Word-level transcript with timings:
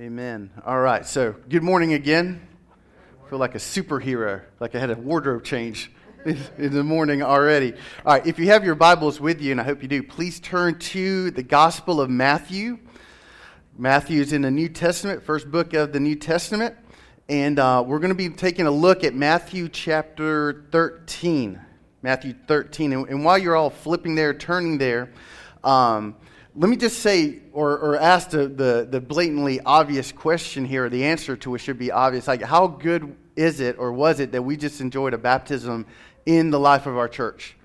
Amen. 0.00 0.48
All 0.64 0.78
right. 0.80 1.04
So, 1.04 1.34
good 1.50 1.62
morning 1.62 1.92
again. 1.92 2.40
I 3.22 3.28
feel 3.28 3.38
like 3.38 3.54
a 3.54 3.58
superhero, 3.58 4.40
like 4.58 4.74
I 4.74 4.78
had 4.78 4.88
a 4.88 4.94
wardrobe 4.94 5.44
change 5.44 5.92
in 6.24 6.72
the 6.72 6.82
morning 6.82 7.22
already. 7.22 7.74
All 8.06 8.14
right. 8.14 8.26
If 8.26 8.38
you 8.38 8.46
have 8.46 8.64
your 8.64 8.76
Bibles 8.76 9.20
with 9.20 9.42
you, 9.42 9.50
and 9.52 9.60
I 9.60 9.64
hope 9.64 9.82
you 9.82 9.88
do, 9.88 10.02
please 10.02 10.40
turn 10.40 10.78
to 10.78 11.30
the 11.32 11.42
Gospel 11.42 12.00
of 12.00 12.08
Matthew. 12.08 12.78
Matthew 13.76 14.22
is 14.22 14.32
in 14.32 14.40
the 14.40 14.50
New 14.50 14.70
Testament, 14.70 15.22
first 15.22 15.50
book 15.50 15.74
of 15.74 15.92
the 15.92 16.00
New 16.00 16.16
Testament. 16.16 16.74
And 17.28 17.58
uh, 17.58 17.84
we're 17.86 17.98
going 17.98 18.08
to 18.08 18.14
be 18.14 18.30
taking 18.30 18.66
a 18.66 18.70
look 18.70 19.04
at 19.04 19.14
Matthew 19.14 19.68
chapter 19.68 20.64
13. 20.72 21.60
Matthew 22.00 22.32
13. 22.48 22.94
And, 22.94 23.08
and 23.10 23.22
while 23.22 23.36
you're 23.36 23.54
all 23.54 23.68
flipping 23.68 24.14
there, 24.14 24.32
turning 24.32 24.78
there, 24.78 25.12
um, 25.62 26.16
let 26.56 26.68
me 26.68 26.76
just 26.76 26.98
say 26.98 27.38
or, 27.52 27.78
or 27.78 27.96
ask 27.96 28.30
the, 28.30 28.48
the, 28.48 28.88
the, 28.90 29.00
blatantly 29.00 29.60
obvious 29.60 30.10
question 30.10 30.64
here, 30.64 30.88
the 30.88 31.04
answer 31.04 31.36
to 31.36 31.54
it 31.54 31.58
should 31.58 31.78
be 31.78 31.92
obvious. 31.92 32.26
Like, 32.26 32.42
how 32.42 32.66
good 32.66 33.16
is 33.36 33.60
it 33.60 33.78
or 33.78 33.92
was 33.92 34.20
it 34.20 34.32
that 34.32 34.42
we 34.42 34.56
just 34.56 34.80
enjoyed 34.80 35.14
a 35.14 35.18
baptism 35.18 35.86
in 36.26 36.50
the 36.50 36.58
life 36.58 36.86
of 36.86 36.96
our 36.96 37.08
church? 37.08 37.56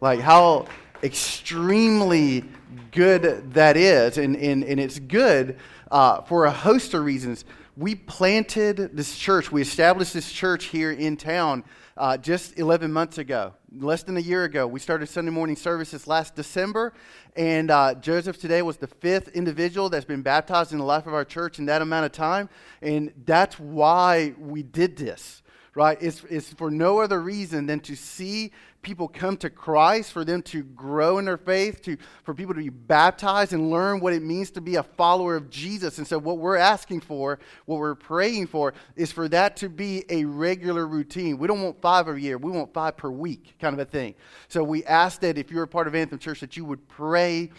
Like, 0.00 0.20
how 0.20 0.66
extremely 1.02 2.44
good 2.90 3.54
that 3.54 3.76
is. 3.76 4.18
And, 4.18 4.36
and, 4.36 4.64
and 4.64 4.80
it's 4.80 4.98
good 4.98 5.58
uh, 5.90 6.22
for 6.22 6.46
a 6.46 6.50
host 6.50 6.94
of 6.94 7.04
reasons. 7.04 7.44
We 7.76 7.94
planted 7.94 8.96
this 8.96 9.16
church, 9.16 9.50
we 9.50 9.62
established 9.62 10.14
this 10.14 10.30
church 10.30 10.66
here 10.66 10.92
in 10.92 11.16
town 11.16 11.64
uh, 11.96 12.16
just 12.16 12.58
11 12.58 12.92
months 12.92 13.18
ago, 13.18 13.54
less 13.78 14.02
than 14.02 14.16
a 14.16 14.20
year 14.20 14.44
ago. 14.44 14.66
We 14.66 14.80
started 14.80 15.08
Sunday 15.08 15.30
morning 15.30 15.56
services 15.56 16.06
last 16.06 16.34
December, 16.34 16.92
and 17.36 17.70
uh, 17.70 17.94
Joseph 17.94 18.38
today 18.40 18.62
was 18.62 18.76
the 18.76 18.86
fifth 18.86 19.28
individual 19.28 19.88
that's 19.88 20.04
been 20.04 20.22
baptized 20.22 20.72
in 20.72 20.78
the 20.78 20.84
life 20.84 21.06
of 21.06 21.14
our 21.14 21.24
church 21.24 21.58
in 21.58 21.66
that 21.66 21.82
amount 21.82 22.06
of 22.06 22.12
time. 22.12 22.48
And 22.80 23.12
that's 23.24 23.58
why 23.58 24.34
we 24.38 24.62
did 24.62 24.96
this, 24.96 25.42
right? 25.74 25.98
It's, 26.00 26.24
it's 26.30 26.52
for 26.52 26.70
no 26.70 27.00
other 27.00 27.20
reason 27.20 27.66
than 27.66 27.80
to 27.80 27.96
see 27.96 28.52
people 28.82 29.08
come 29.08 29.36
to 29.38 29.48
Christ, 29.48 30.12
for 30.12 30.24
them 30.24 30.42
to 30.42 30.62
grow 30.62 31.18
in 31.18 31.24
their 31.24 31.38
faith, 31.38 31.82
to, 31.82 31.96
for 32.24 32.34
people 32.34 32.54
to 32.54 32.60
be 32.60 32.68
baptized 32.68 33.52
and 33.52 33.70
learn 33.70 34.00
what 34.00 34.12
it 34.12 34.22
means 34.22 34.50
to 34.52 34.60
be 34.60 34.74
a 34.74 34.82
follower 34.82 35.36
of 35.36 35.48
Jesus. 35.48 35.98
And 35.98 36.06
so, 36.06 36.18
what 36.18 36.38
we're 36.38 36.56
asking 36.56 37.00
for, 37.00 37.38
what 37.66 37.78
we're 37.78 37.94
praying 37.94 38.48
for, 38.48 38.74
is 38.96 39.12
for 39.12 39.28
that 39.28 39.56
to 39.58 39.68
be 39.68 40.04
a 40.10 40.24
regular 40.24 40.86
routine. 40.86 41.38
We 41.38 41.46
don't 41.46 41.62
want 41.62 41.80
five 41.80 42.08
a 42.08 42.20
year, 42.20 42.36
we 42.36 42.50
want 42.50 42.74
five 42.74 42.96
per 42.96 43.10
week, 43.10 43.54
kind 43.60 43.72
of 43.72 43.80
a 43.80 43.90
thing. 43.90 44.14
So, 44.48 44.62
we 44.64 44.84
ask 44.84 45.20
that 45.20 45.38
if 45.38 45.50
you're 45.50 45.62
a 45.62 45.68
part 45.68 45.86
of 45.86 45.94
Anthem 45.94 46.18
Church, 46.18 46.40
that 46.40 46.56
you 46.56 46.64
would 46.64 46.86
pray 46.88 47.50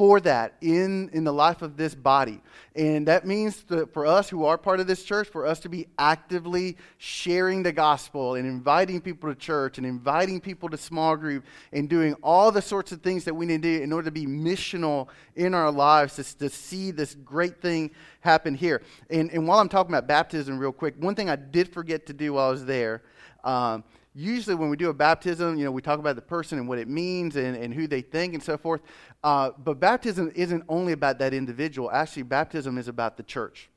for 0.00 0.18
that 0.18 0.54
in, 0.62 1.10
in 1.12 1.24
the 1.24 1.32
life 1.32 1.60
of 1.60 1.76
this 1.76 1.94
body. 1.94 2.40
And 2.74 3.06
that 3.06 3.26
means 3.26 3.64
that 3.64 3.92
for 3.92 4.06
us 4.06 4.30
who 4.30 4.46
are 4.46 4.56
part 4.56 4.80
of 4.80 4.86
this 4.86 5.04
church, 5.04 5.28
for 5.28 5.44
us 5.44 5.60
to 5.60 5.68
be 5.68 5.88
actively 5.98 6.78
sharing 6.96 7.62
the 7.62 7.70
gospel 7.70 8.36
and 8.36 8.46
inviting 8.48 9.02
people 9.02 9.28
to 9.28 9.38
church 9.38 9.76
and 9.76 9.86
inviting 9.86 10.40
people 10.40 10.70
to 10.70 10.78
small 10.78 11.18
group 11.18 11.44
and 11.74 11.86
doing 11.86 12.14
all 12.22 12.50
the 12.50 12.62
sorts 12.62 12.92
of 12.92 13.02
things 13.02 13.24
that 13.24 13.34
we 13.34 13.44
need 13.44 13.60
to 13.60 13.78
do 13.78 13.82
in 13.82 13.92
order 13.92 14.06
to 14.06 14.10
be 14.10 14.24
missional 14.24 15.08
in 15.36 15.52
our 15.52 15.70
lives 15.70 16.16
to, 16.16 16.38
to 16.38 16.48
see 16.48 16.90
this 16.90 17.14
great 17.16 17.60
thing 17.60 17.90
happen 18.20 18.54
here. 18.54 18.80
And, 19.10 19.30
and 19.32 19.46
while 19.46 19.58
I'm 19.58 19.68
talking 19.68 19.92
about 19.92 20.06
baptism, 20.06 20.58
real 20.58 20.72
quick, 20.72 20.94
one 20.98 21.14
thing 21.14 21.28
I 21.28 21.36
did 21.36 21.74
forget 21.74 22.06
to 22.06 22.14
do 22.14 22.32
while 22.32 22.48
I 22.48 22.50
was 22.52 22.64
there. 22.64 23.02
Um, 23.44 23.84
usually 24.14 24.56
when 24.56 24.70
we 24.70 24.76
do 24.76 24.90
a 24.90 24.94
baptism, 24.94 25.56
you 25.56 25.64
know, 25.64 25.70
we 25.70 25.82
talk 25.82 25.98
about 25.98 26.16
the 26.16 26.22
person 26.22 26.58
and 26.58 26.68
what 26.68 26.78
it 26.78 26.88
means 26.88 27.36
and, 27.36 27.56
and 27.56 27.72
who 27.72 27.86
they 27.86 28.00
think 28.00 28.34
and 28.34 28.42
so 28.42 28.56
forth. 28.56 28.80
Uh, 29.22 29.50
but 29.58 29.78
baptism 29.78 30.32
isn't 30.34 30.64
only 30.68 30.92
about 30.92 31.18
that 31.18 31.32
individual. 31.32 31.90
Actually, 31.90 32.24
baptism 32.24 32.78
is 32.78 32.88
about 32.88 33.16
the 33.16 33.22
church 33.22 33.68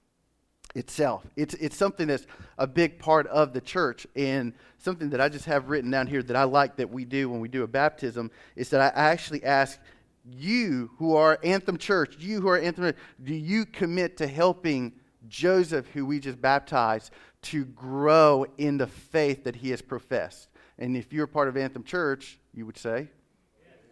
itself. 0.76 1.24
It's, 1.36 1.54
it's 1.56 1.78
something 1.78 2.08
that's 2.08 2.26
a 2.58 2.66
big 2.66 2.98
part 2.98 3.28
of 3.28 3.54
the 3.54 3.62
church. 3.62 4.08
And 4.16 4.54
something 4.80 5.10
that 5.12 5.22
I 5.22 5.30
just 5.30 5.46
have 5.46 5.70
written 5.70 5.92
down 5.92 6.08
here 6.08 6.24
that 6.24 6.36
I 6.36 6.44
like 6.44 6.78
that 6.78 6.90
we 6.90 7.06
do 7.06 7.30
when 7.30 7.40
we 7.40 7.48
do 7.48 7.64
a 7.64 7.68
baptism 7.68 8.32
is 8.56 8.70
that 8.72 8.82
I 8.82 9.00
actually 9.00 9.44
ask 9.44 9.80
you 10.26 10.90
who 10.98 11.16
are 11.16 11.38
Anthem 11.44 11.78
Church, 11.78 12.16
you 12.20 12.42
who 12.42 12.48
are 12.48 12.58
Anthem, 12.58 12.94
do 13.24 13.34
you 13.34 13.66
commit 13.66 14.18
to 14.18 14.28
helping 14.28 14.94
Joseph, 15.28 15.88
who 15.94 16.06
we 16.06 16.20
just 16.20 16.42
baptized, 16.42 17.12
to 17.44 17.66
grow 17.66 18.46
in 18.58 18.78
the 18.78 18.88
faith 18.88 19.44
that 19.44 19.58
he 19.58 19.70
has 19.70 19.82
professed. 19.82 20.50
And 20.78 20.98
if 20.98 21.14
you're 21.14 21.28
part 21.28 21.48
of 21.48 21.58
Anthem 21.58 21.84
Church, 21.84 22.40
you 22.54 22.66
would 22.66 22.78
say, 22.78 23.10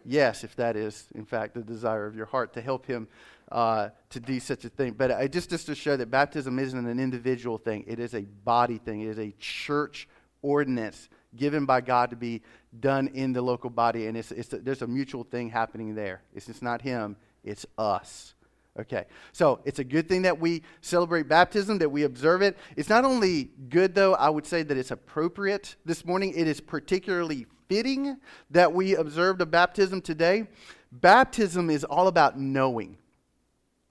yes, 0.05 0.43
if 0.43 0.55
that 0.55 0.75
is, 0.75 1.07
in 1.15 1.25
fact, 1.25 1.53
the 1.53 1.61
desire 1.61 2.05
of 2.05 2.15
your 2.15 2.25
heart 2.25 2.53
to 2.53 2.61
help 2.61 2.85
him 2.85 3.07
uh, 3.51 3.89
to 4.09 4.19
do 4.19 4.39
such 4.39 4.65
a 4.65 4.69
thing. 4.69 4.93
But 4.93 5.11
I, 5.11 5.27
just, 5.27 5.49
just 5.49 5.65
to 5.67 5.75
show 5.75 5.97
that 5.97 6.09
baptism 6.09 6.57
isn't 6.57 6.87
an 6.87 6.99
individual 6.99 7.57
thing, 7.57 7.83
it 7.87 7.99
is 7.99 8.15
a 8.15 8.21
body 8.21 8.77
thing, 8.77 9.01
it 9.01 9.09
is 9.09 9.19
a 9.19 9.31
church 9.39 10.07
ordinance 10.41 11.09
given 11.35 11.65
by 11.65 11.81
God 11.81 12.09
to 12.09 12.15
be 12.15 12.41
done 12.79 13.07
in 13.09 13.33
the 13.33 13.41
local 13.41 13.69
body. 13.69 14.07
And 14.07 14.17
it's, 14.17 14.31
it's 14.31 14.49
there's 14.49 14.81
a 14.81 14.87
mutual 14.87 15.23
thing 15.23 15.49
happening 15.49 15.95
there. 15.95 16.21
It's 16.33 16.47
just 16.47 16.63
not 16.63 16.81
him, 16.81 17.15
it's 17.43 17.65
us. 17.77 18.33
Okay, 18.79 19.03
so 19.33 19.59
it's 19.65 19.79
a 19.79 19.83
good 19.83 20.07
thing 20.07 20.21
that 20.21 20.39
we 20.39 20.63
celebrate 20.79 21.27
baptism, 21.27 21.77
that 21.79 21.89
we 21.89 22.03
observe 22.03 22.41
it. 22.41 22.57
It's 22.77 22.87
not 22.87 23.03
only 23.03 23.51
good, 23.67 23.93
though, 23.93 24.15
I 24.15 24.29
would 24.29 24.45
say 24.45 24.63
that 24.63 24.77
it's 24.77 24.91
appropriate 24.91 25.75
this 25.83 26.05
morning. 26.05 26.31
It 26.33 26.47
is 26.47 26.61
particularly 26.61 27.47
fitting 27.67 28.15
that 28.49 28.71
we 28.71 28.95
observed 28.95 29.41
a 29.41 29.45
baptism 29.45 30.01
today. 30.01 30.47
Baptism 30.89 31.69
is 31.69 31.83
all 31.83 32.07
about 32.07 32.39
knowing, 32.39 32.97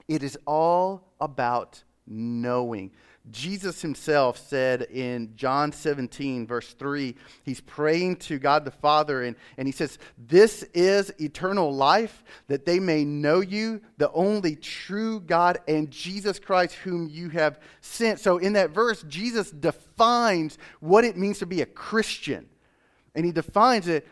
it 0.07 0.23
is 0.23 0.37
all 0.47 1.13
about 1.19 1.83
knowing. 2.07 2.91
Jesus 3.29 3.81
himself 3.81 4.37
said 4.47 4.83
in 4.83 5.35
John 5.35 5.71
17, 5.71 6.47
verse 6.47 6.73
3, 6.73 7.15
he's 7.43 7.61
praying 7.61 8.15
to 8.17 8.39
God 8.39 8.65
the 8.65 8.71
Father, 8.71 9.21
and, 9.21 9.35
and 9.57 9.67
he 9.67 9.71
says, 9.71 9.99
This 10.17 10.63
is 10.73 11.13
eternal 11.19 11.73
life, 11.73 12.23
that 12.47 12.65
they 12.65 12.79
may 12.79 13.05
know 13.05 13.41
you, 13.41 13.81
the 13.97 14.11
only 14.13 14.55
true 14.55 15.19
God, 15.19 15.59
and 15.67 15.91
Jesus 15.91 16.39
Christ, 16.39 16.73
whom 16.75 17.07
you 17.09 17.29
have 17.29 17.59
sent. 17.81 18.19
So 18.19 18.39
in 18.39 18.53
that 18.53 18.71
verse, 18.71 19.03
Jesus 19.07 19.51
defines 19.51 20.57
what 20.79 21.03
it 21.03 21.15
means 21.15 21.39
to 21.39 21.45
be 21.45 21.61
a 21.61 21.67
Christian. 21.67 22.49
And 23.13 23.23
he 23.23 23.31
defines 23.31 23.87
it 23.87 24.07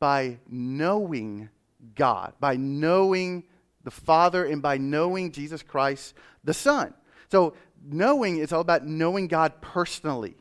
by 0.00 0.38
knowing 0.48 1.50
God, 1.94 2.32
by 2.40 2.56
knowing 2.56 3.44
the 3.84 3.90
Father, 3.92 4.44
and 4.44 4.60
by 4.60 4.76
knowing 4.76 5.30
Jesus 5.30 5.62
Christ, 5.62 6.14
the 6.42 6.52
Son. 6.52 6.92
So 7.30 7.54
knowing 7.82 8.38
is 8.38 8.52
all 8.52 8.60
about 8.60 8.86
knowing 8.86 9.26
God 9.26 9.60
personally. 9.60 10.36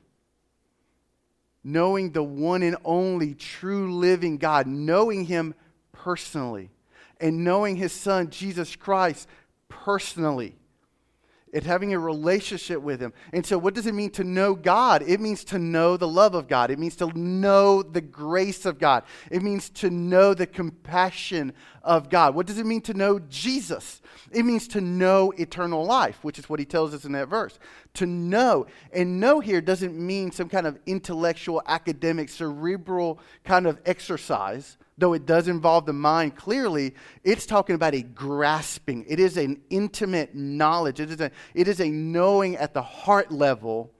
Knowing 1.64 2.12
the 2.12 2.24
one 2.24 2.64
and 2.64 2.78
only 2.86 3.34
true 3.34 3.94
living 3.98 4.38
God, 4.38 4.68
knowing 4.68 5.26
Him 5.26 5.54
personally, 5.92 6.70
and 7.20 7.44
knowing 7.44 7.76
His 7.76 7.92
Son, 7.92 8.30
Jesus 8.30 8.76
Christ, 8.76 9.28
personally. 9.68 10.59
It's 11.52 11.66
having 11.66 11.94
a 11.94 12.00
relationship 12.00 12.82
with 12.82 13.02
Him. 13.02 13.14
And 13.34 13.46
so, 13.46 13.58
what 13.58 13.74
does 13.74 13.88
it 13.88 13.96
mean 13.96 14.12
to 14.12 14.24
know 14.24 14.54
God? 14.54 15.02
It 15.02 15.20
means 15.20 15.44
to 15.46 15.60
know 15.60 15.98
the 15.98 16.08
love 16.08 16.36
of 16.36 16.48
God. 16.48 16.70
It 16.70 16.80
means 16.80 16.96
to 16.98 17.08
know 17.18 17.82
the 17.82 18.02
grace 18.02 18.66
of 18.66 18.78
God. 18.78 19.04
It 19.32 19.42
means 19.42 19.70
to 19.72 19.90
know 19.90 20.34
the 20.34 20.48
compassion 20.48 21.54
of 21.84 22.10
God. 22.10 22.36
What 22.36 22.46
does 22.46 22.60
it 22.60 22.66
mean 22.66 22.82
to 22.82 22.94
know 22.94 23.20
Jesus? 23.20 24.02
It 24.32 24.44
means 24.44 24.68
to 24.70 24.82
know 24.82 25.32
eternal 25.38 25.86
life, 25.86 26.20
which 26.24 26.38
is 26.38 26.50
what 26.50 26.60
He 26.60 26.66
tells 26.66 26.94
us 26.94 27.06
in 27.06 27.14
that 27.14 27.30
verse. 27.30 27.58
To 27.96 28.06
know. 28.06 28.68
And 28.94 29.20
know 29.20 29.40
here 29.40 29.62
doesn't 29.62 29.98
mean 29.98 30.32
some 30.32 30.50
kind 30.50 30.68
of 30.68 30.78
intellectual, 30.86 31.64
academic, 31.66 32.30
cerebral 32.30 33.20
kind 33.44 33.66
of 33.66 33.80
exercise 33.86 34.78
though 35.00 35.14
it 35.14 35.26
does 35.26 35.48
involve 35.48 35.86
the 35.86 35.94
mind 35.94 36.36
clearly, 36.36 36.94
it's 37.24 37.46
talking 37.46 37.76
about 37.76 37.94
a 37.94 38.02
grasping. 38.02 39.06
It 39.08 39.20
is 39.20 39.38
an 39.38 39.62
intimate 39.70 40.36
knowledge. 40.36 41.00
It 41.00 41.10
is 41.10 41.22
a, 41.22 41.32
it 41.54 41.68
is 41.68 41.80
a 41.80 41.90
knowing 41.90 42.58
at 42.58 42.74
the 42.74 42.82
heart 42.82 43.32
level, 43.32 43.92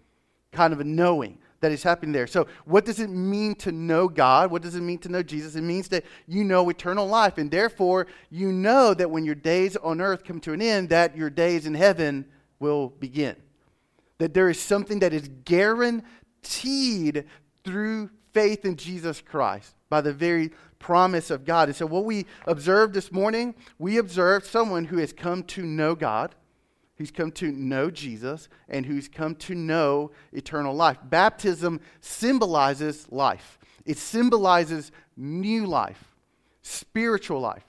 kind 0.52 0.74
of 0.74 0.80
a 0.80 0.84
knowing 0.84 1.38
that 1.62 1.72
is 1.72 1.84
happening 1.84 2.12
there. 2.12 2.28
So, 2.28 2.48
what 2.66 2.86
does 2.86 3.00
it 3.00 3.10
mean 3.10 3.56
to 3.56 3.72
know 3.72 4.08
God? 4.08 4.52
What 4.52 4.62
does 4.62 4.76
it 4.76 4.82
mean 4.82 5.00
to 5.00 5.10
know 5.10 5.24
Jesus? 5.24 5.56
It 5.56 5.62
means 5.62 5.88
that 5.90 6.06
you 6.28 6.44
know 6.44 6.70
eternal 6.70 7.08
life, 7.08 7.38
and 7.38 7.52
therefore 7.52 8.08
you 8.30 8.52
know 8.52 8.94
that 8.94 9.12
when 9.12 9.26
your 9.26 9.36
days 9.36 9.76
on 9.78 10.02
earth 10.02 10.24
come 10.24 10.40
to 10.42 10.54
an 10.54 10.62
end, 10.62 10.90
that 10.90 11.18
your 11.18 11.30
days 11.30 11.66
in 11.66 11.74
heaven 11.74 12.26
will 12.60 12.90
begin. 12.90 13.36
That 14.18 14.34
there 14.34 14.50
is 14.50 14.60
something 14.60 15.00
that 15.00 15.14
is 15.14 15.30
guaranteed 15.46 17.26
through 17.64 18.10
faith 18.34 18.66
in 18.66 18.76
Jesus 18.76 19.22
Christ 19.22 19.76
by 19.90 20.02
the 20.02 20.14
very 20.14 20.52
promise 20.80 21.30
of 21.30 21.46
God. 21.46 21.70
And 21.70 21.76
so, 21.76 21.86
what 21.86 22.06
we 22.06 22.26
observed 22.48 22.94
this 22.94 23.12
morning, 23.12 23.56
we 23.78 23.98
observed 23.98 24.46
someone 24.46 24.86
who 24.86 24.98
has 24.98 25.14
come 25.14 25.44
to 25.44 25.64
know 25.64 25.94
God, 25.94 26.36
who's 26.98 27.12
come 27.12 27.32
to 27.34 27.52
know 27.52 27.92
Jesus, 27.92 28.50
and 28.68 28.86
who's 28.86 29.08
come 29.08 29.36
to 29.36 29.56
know 29.56 30.12
eternal 30.32 30.74
life. 30.74 30.98
Baptism 31.04 31.80
symbolizes 32.02 33.08
life, 33.12 33.60
it 33.86 33.98
symbolizes 33.98 34.92
new 35.16 35.66
life, 35.66 36.16
spiritual 36.62 37.42
life. 37.42 37.66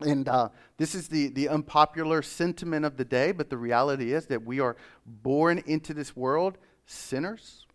And 0.00 0.28
uh, 0.28 0.50
this 0.76 0.94
is 0.94 1.08
the, 1.08 1.28
the 1.28 1.48
unpopular 1.48 2.22
sentiment 2.22 2.84
of 2.84 2.96
the 2.96 3.04
day, 3.04 3.32
but 3.32 3.50
the 3.50 3.56
reality 3.56 4.12
is 4.12 4.26
that 4.26 4.44
we 4.44 4.60
are 4.60 4.76
born 5.04 5.60
into 5.66 5.92
this 5.92 6.14
world 6.14 6.56
sinners, 6.86 7.66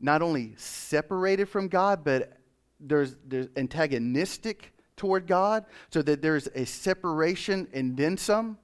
not 0.00 0.22
only 0.22 0.54
separated 0.56 1.50
from 1.50 1.68
God, 1.68 2.02
but 2.02 2.37
there's, 2.80 3.16
there's 3.26 3.48
antagonistic 3.56 4.72
toward 4.96 5.26
God, 5.26 5.64
so 5.90 6.02
that 6.02 6.22
there's 6.22 6.48
a 6.48 6.66
separation 6.66 7.68
and 7.72 7.96
then 7.96 8.16
some. 8.16 8.58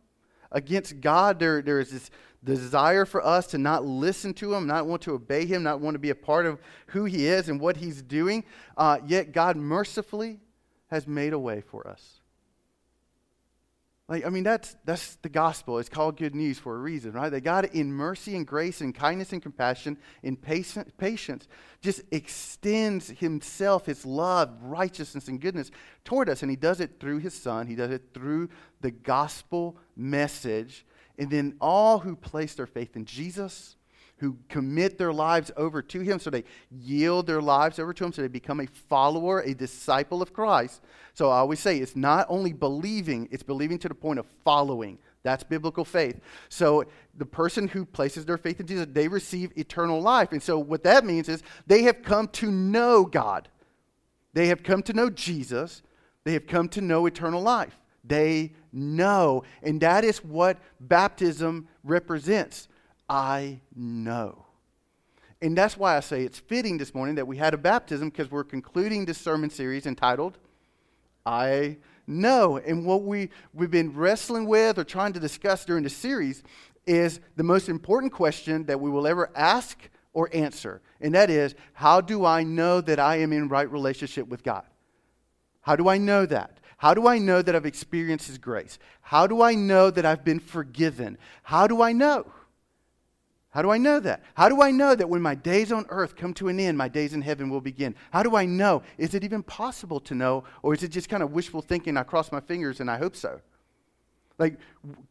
Against 0.51 1.01
God, 1.01 1.39
there, 1.39 1.63
there 1.63 1.81
is 1.81 1.91
this 1.91 2.11
desire 2.43 3.05
for 3.05 3.25
us 3.25 3.47
to 3.49 3.59
not 3.59 3.85
listen 3.85 4.35
to 4.35 4.55
Him, 4.55 4.67
not 4.67 4.87
want 4.87 5.03
to 5.03 5.13
obey 5.13 5.47
Him, 5.47 5.63
not 5.63 5.81
want 5.81 5.95
to 5.95 5.99
be 5.99 6.11
a 6.11 6.15
part 6.15 6.47
of 6.47 6.61
who 6.89 7.05
He 7.05 7.27
is 7.27 7.49
and 7.49 7.61
what 7.61 7.77
He's 7.77 8.03
doing. 8.03 8.45
Uh, 8.77 8.99
yet 9.07 9.33
God 9.33 9.57
mercifully 9.57 10.41
has 10.89 11.07
made 11.07 11.33
a 11.33 11.39
way 11.39 11.61
for 11.61 11.87
us. 11.89 12.21
Like, 14.07 14.27
I 14.27 14.29
mean, 14.29 14.45
that's, 14.45 14.77
that's 14.85 15.17
the 15.17 15.31
gospel. 15.31 15.79
It's 15.79 15.89
called 15.89 16.19
good 16.19 16.35
news 16.35 16.59
for 16.59 16.77
a 16.77 16.79
reason, 16.79 17.13
right? 17.13 17.31
That 17.31 17.41
God, 17.41 17.71
in 17.73 17.91
mercy 17.91 18.37
and 18.37 18.47
grace 18.47 18.83
and 18.83 18.95
kindness 18.95 19.33
and 19.33 19.43
compassion 19.43 19.97
and 20.23 20.37
patience, 20.43 21.49
just 21.81 22.03
extends 22.11 23.09
Himself, 23.09 23.87
His 23.87 24.05
love, 24.05 24.51
righteousness, 24.63 25.29
and 25.29 25.41
goodness 25.41 25.71
toward 26.05 26.29
us. 26.29 26.43
And 26.43 26.51
He 26.51 26.57
does 26.57 26.81
it 26.81 27.01
through 27.01 27.21
His 27.21 27.33
Son, 27.33 27.67
He 27.67 27.77
does 27.77 27.91
it 27.91 28.11
through 28.13 28.51
the 28.83 28.91
gospel 28.91 29.79
message. 29.97 30.85
And 31.19 31.31
then 31.31 31.57
all 31.59 32.01
who 32.01 32.15
place 32.15 32.55
their 32.55 32.67
faith 32.67 32.97
in 32.97 33.07
Jesus, 33.07 33.77
who 34.25 34.39
commit 34.49 34.97
their 34.97 35.13
lives 35.13 35.51
over 35.55 35.83
to 35.83 36.01
Him. 36.01 36.19
So 36.19 36.31
they 36.31 36.45
yield 36.71 37.27
their 37.27 37.43
lives 37.43 37.79
over 37.79 37.93
to 37.93 38.05
Him. 38.05 38.13
So 38.13 38.23
they 38.23 38.29
become 38.29 38.61
a 38.61 38.67
follower, 38.67 39.41
a 39.41 39.53
disciple 39.53 40.23
of 40.23 40.33
Christ. 40.33 40.81
So 41.13 41.29
I 41.29 41.37
always 41.37 41.61
say 41.61 41.77
it's 41.77 41.95
not 41.95 42.25
only 42.31 42.55
believing, 42.55 43.29
it's 43.31 43.43
believing 43.43 43.79
to 43.81 43.89
the 43.89 43.95
point 43.95 44.19
of 44.19 44.27
following. 44.43 44.99
That's 45.25 45.45
biblical 45.45 45.85
faith. 45.85 46.21
So 46.49 46.85
the 47.19 47.27
person 47.27 47.69
who 47.69 47.85
places 47.85 48.25
their 48.25 48.39
faith 48.39 48.61
in 48.61 48.67
Jesus, 48.67 48.87
they 48.91 49.09
receive 49.09 49.53
eternal 49.59 50.01
life. 50.01 50.33
And 50.33 50.43
so 50.43 50.59
what 50.59 50.85
that 50.85 51.05
means 51.05 51.29
is 51.29 51.43
they 51.67 51.83
have 51.83 52.03
come 52.03 52.29
to 52.29 52.51
know 52.51 53.05
God. 53.05 53.51
They 54.33 54.47
have 54.47 54.63
come 54.63 54.83
to 54.85 54.95
know 54.95 55.11
Jesus. 55.11 55.83
They 56.25 56.33
have 56.33 56.47
come 56.47 56.71
to 56.71 56.81
know 56.81 57.05
eternal 57.05 57.43
life. 57.43 57.79
They 58.03 58.55
know. 58.73 59.45
And 59.63 59.83
that 59.83 60.03
is 60.03 60.25
what 60.25 60.57
baptism 60.81 61.69
represents. 61.83 62.69
I 63.15 63.61
know. 63.77 64.45
And 65.41 65.57
that's 65.57 65.77
why 65.77 65.97
I 65.97 66.01
say 66.01 66.23
it's 66.23 66.41
fitting 66.41 66.79
this 66.79 66.93
morning 66.93 67.15
that 67.15 67.29
we 67.29 67.37
had 67.37 67.55
a 67.55 67.57
baptism 67.57 68.09
because 68.09 68.29
we're 68.29 68.43
concluding 68.43 69.05
this 69.05 69.19
sermon 69.19 69.51
series 69.51 69.87
entitled 69.87 70.37
I 71.25 71.79
Know. 72.09 72.59
And 72.59 72.85
what 72.85 73.05
we, 73.05 73.31
we've 73.53 73.71
been 73.71 73.95
wrestling 73.95 74.47
with 74.47 74.79
or 74.81 74.85
trying 74.85 75.13
to 75.13 75.21
discuss 75.21 75.65
during 75.65 75.85
the 75.85 75.91
series 75.91 76.43
is 76.87 77.21
the 77.37 77.45
most 77.45 77.69
important 77.69 78.13
question 78.13 78.65
that 78.67 78.81
we 78.81 78.91
will 78.91 79.07
ever 79.07 79.31
ask 79.37 79.79
or 80.13 80.29
answer. 80.33 80.83
And 81.01 81.15
that 81.15 81.31
is, 81.31 81.55
how 81.73 82.01
do 82.01 82.25
I 82.25 82.43
know 82.43 82.81
that 82.81 82.99
I 82.99 83.21
am 83.21 83.33
in 83.33 83.49
right 83.49 83.71
relationship 83.71 84.27
with 84.27 84.43
God? 84.43 84.65
How 85.61 85.77
do 85.77 85.89
I 85.89 85.99
know 85.99 86.27
that? 86.27 86.59
How 86.79 86.95
do 86.95 87.07
I 87.07 87.19
know 87.19 87.41
that 87.43 87.55
I've 87.55 87.65
experienced 87.65 88.27
His 88.27 88.39
grace? 88.39 88.81
How 89.03 89.29
do 89.29 89.41
I 89.41 89.55
know 89.55 89.91
that 89.91 90.05
I've 90.05 90.25
been 90.25 90.41
forgiven? 90.41 91.17
How 91.45 91.69
do 91.69 91.81
I 91.81 91.93
know? 91.93 92.27
How 93.55 93.63
do 93.63 93.71
I 93.71 93.79
know 93.79 94.01
that? 94.01 94.21
How 94.35 94.49
do 94.49 94.61
I 94.63 94.73
know 94.73 94.97
that 94.97 95.09
when 95.09 95.23
my 95.23 95.37
days 95.37 95.71
on 95.71 95.87
earth 95.89 96.17
come 96.17 96.35
to 96.35 96.49
an 96.49 96.59
end, 96.59 96.77
my 96.77 96.89
days 96.89 97.15
in 97.15 97.23
heaven 97.23 97.49
will 97.49 97.61
begin? 97.61 97.95
How 98.11 98.25
do 98.25 98.35
I 98.35 98.47
know? 98.47 98.83
Is 98.99 99.15
it 99.15 99.23
even 99.23 99.45
possible 99.45 100.01
to 100.01 100.15
know, 100.17 100.43
or 100.63 100.75
is 100.75 100.83
it 100.83 100.89
just 100.89 101.09
kind 101.09 101.23
of 101.23 101.31
wishful 101.31 101.63
thinking? 101.63 101.97
I 101.97 102.03
cross 102.03 102.33
my 102.33 102.41
fingers 102.41 102.81
and 102.81 102.91
I 102.91 102.99
hope 102.99 103.15
so. 103.15 103.41
Like, 104.39 104.59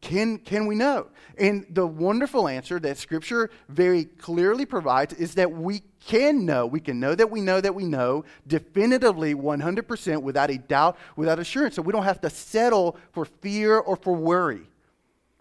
can, 0.02 0.36
can 0.36 0.66
we 0.66 0.74
know? 0.74 1.06
And 1.38 1.64
the 1.70 1.86
wonderful 1.86 2.46
answer 2.46 2.78
that 2.80 2.98
Scripture 2.98 3.48
very 3.70 4.04
clearly 4.04 4.66
provides 4.66 5.14
is 5.14 5.36
that 5.36 5.50
we 5.50 5.80
can 6.06 6.44
know. 6.44 6.66
We 6.66 6.80
can 6.80 7.00
know 7.00 7.14
that 7.14 7.30
we 7.30 7.40
know 7.40 7.62
that 7.62 7.74
we 7.74 7.86
know 7.86 8.26
definitively 8.46 9.34
100% 9.34 10.22
without 10.22 10.50
a 10.50 10.58
doubt, 10.58 10.98
without 11.16 11.38
assurance. 11.38 11.76
So 11.76 11.82
we 11.82 11.94
don't 11.94 12.04
have 12.04 12.20
to 12.20 12.28
settle 12.28 12.98
for 13.12 13.24
fear 13.24 13.78
or 13.78 13.96
for 13.96 14.14
worry. 14.14 14.68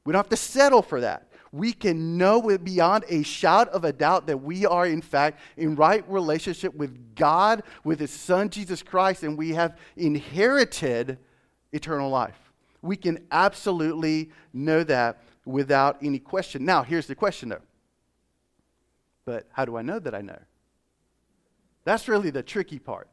We 0.06 0.14
don't 0.14 0.20
have 0.20 0.30
to 0.30 0.38
settle 0.38 0.82
for 0.82 1.02
that 1.02 1.28
we 1.54 1.72
can 1.72 2.18
know 2.18 2.40
with 2.40 2.64
beyond 2.64 3.06
a 3.10 3.22
shout 3.22 3.70
of 3.70 3.86
a 3.86 3.94
doubt 3.94 4.26
that 4.26 4.40
we 4.40 4.66
are, 4.66 4.88
in 4.88 5.04
fact, 5.04 5.40
in 5.56 5.76
right 5.76 6.04
relationship 6.10 6.74
with 6.74 7.16
God, 7.16 7.62
with 7.84 8.00
His 8.00 8.10
Son, 8.10 8.50
Jesus 8.50 8.82
Christ, 8.82 9.22
and 9.22 9.38
we 9.38 9.52
have 9.52 9.78
inherited 9.96 11.20
eternal 11.72 12.10
life. 12.10 12.52
We 12.82 12.98
can 12.98 13.20
absolutely 13.32 14.32
know 14.52 14.84
that 14.86 15.22
without 15.46 15.98
any 16.02 16.18
question. 16.18 16.66
Now, 16.66 16.82
here's 16.82 17.06
the 17.06 17.14
question, 17.14 17.50
though. 17.50 17.62
But 19.24 19.48
how 19.52 19.64
do 19.64 19.78
I 19.78 19.84
know 19.84 20.00
that 20.00 20.16
I 20.16 20.22
know? 20.22 20.40
That's 21.86 22.08
really 22.08 22.32
the 22.32 22.42
tricky 22.42 22.80
part. 22.80 23.10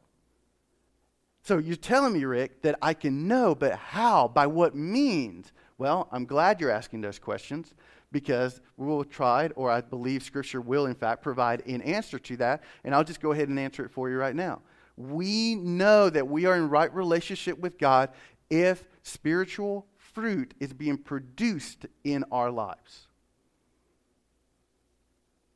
So 1.43 1.59
you're 1.59 1.75
telling 1.75 2.13
me, 2.13 2.25
Rick, 2.25 2.63
that 2.63 2.79
I 2.81 2.95
can 2.95 3.27
know, 3.27 3.53
but 3.53 3.75
how? 3.75 4.27
By 4.29 4.47
what 4.47 4.73
means? 4.75 5.51
Well, 5.77 6.07
I'm 6.11 6.25
glad 6.25 6.59
you're 6.59 6.71
asking 6.71 7.01
those 7.01 7.19
questions 7.19 7.75
because 8.11 8.61
we 8.77 8.87
will 8.87 9.03
try, 9.03 9.47
or 9.55 9.69
I 9.71 9.81
believe 9.81 10.23
Scripture 10.23 10.61
will, 10.61 10.85
in 10.85 10.95
fact, 10.95 11.21
provide 11.21 11.65
an 11.65 11.81
answer 11.81 12.19
to 12.19 12.37
that. 12.37 12.63
And 12.83 12.93
I'll 12.93 13.03
just 13.03 13.21
go 13.21 13.31
ahead 13.31 13.49
and 13.49 13.59
answer 13.59 13.85
it 13.85 13.91
for 13.91 14.09
you 14.09 14.17
right 14.17 14.35
now. 14.35 14.61
We 14.97 15.55
know 15.55 16.09
that 16.09 16.27
we 16.27 16.45
are 16.45 16.55
in 16.55 16.69
right 16.69 16.93
relationship 16.93 17.57
with 17.57 17.77
God 17.77 18.09
if 18.49 18.83
spiritual 19.03 19.87
fruit 19.97 20.53
is 20.59 20.73
being 20.73 20.97
produced 20.97 21.85
in 22.03 22.25
our 22.31 22.51
lives. 22.51 23.07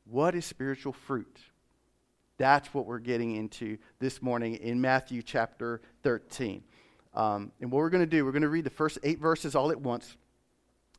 What 0.08 0.34
is 0.34 0.44
spiritual 0.44 0.92
fruit? 0.92 1.38
That's 2.38 2.72
what 2.72 2.86
we're 2.86 2.98
getting 2.98 3.34
into 3.34 3.78
this 3.98 4.22
morning 4.22 4.56
in 4.56 4.80
Matthew 4.80 5.22
chapter 5.22 5.80
13. 6.02 6.62
Um, 7.14 7.50
and 7.60 7.70
what 7.70 7.78
we're 7.78 7.90
going 7.90 8.02
to 8.02 8.06
do, 8.06 8.24
we're 8.24 8.32
going 8.32 8.42
to 8.42 8.48
read 8.48 8.64
the 8.64 8.70
first 8.70 8.98
eight 9.02 9.18
verses 9.18 9.56
all 9.56 9.70
at 9.70 9.80
once. 9.80 10.16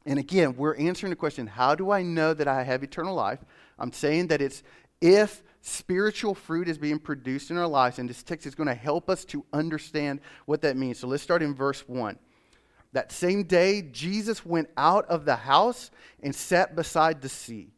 And 0.08 0.18
again, 0.18 0.56
we're 0.56 0.78
answering 0.78 1.10
the 1.10 1.18
question 1.18 1.46
how 1.48 1.76
do 1.76 1.92
I 1.92 2.02
know 2.02 2.34
that 2.34 2.48
I 2.48 2.64
have 2.64 2.82
eternal 2.82 3.14
life? 3.14 3.40
I'm 3.78 3.92
saying 3.92 4.28
that 4.28 4.42
it's 4.42 4.64
if 5.02 5.44
spiritual 5.62 6.34
fruit 6.34 6.70
is 6.70 6.78
being 6.78 6.98
produced 6.98 7.52
in 7.52 7.58
our 7.58 7.68
lives, 7.68 8.00
and 8.00 8.10
this 8.10 8.24
text 8.24 8.48
is 8.48 8.56
going 8.56 8.70
to 8.70 8.74
help 8.74 9.10
us 9.10 9.26
to 9.26 9.46
understand 9.52 10.22
what 10.46 10.62
that 10.62 10.78
means. 10.78 10.98
So 11.00 11.08
let's 11.08 11.22
start 11.22 11.44
in 11.44 11.54
verse 11.54 11.86
1. 11.88 12.18
That 12.94 13.12
same 13.12 13.44
day, 13.44 13.82
Jesus 13.82 14.46
went 14.46 14.70
out 14.78 15.06
of 15.08 15.26
the 15.26 15.36
house 15.36 15.92
and 16.24 16.34
sat 16.34 16.74
beside 16.74 17.22
the 17.22 17.30
sea. 17.30 17.74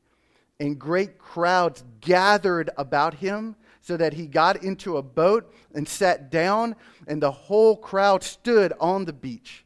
And 0.60 0.78
great 0.78 1.18
crowds 1.18 1.84
gathered 2.00 2.70
about 2.78 3.16
him, 3.16 3.56
so 3.82 3.98
that 3.98 4.14
he 4.14 4.28
got 4.28 4.64
into 4.64 4.98
a 4.98 5.02
boat 5.02 5.52
and 5.74 5.88
sat 5.88 6.30
down, 6.30 6.76
and 7.08 7.24
the 7.24 7.32
whole 7.32 7.76
crowd 7.76 8.24
stood 8.24 8.72
on 8.80 9.06
the 9.06 9.14
beach. 9.14 9.66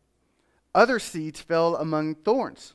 Other 0.73 0.99
seeds 0.99 1.41
fell 1.41 1.75
among 1.75 2.15
thorns, 2.15 2.73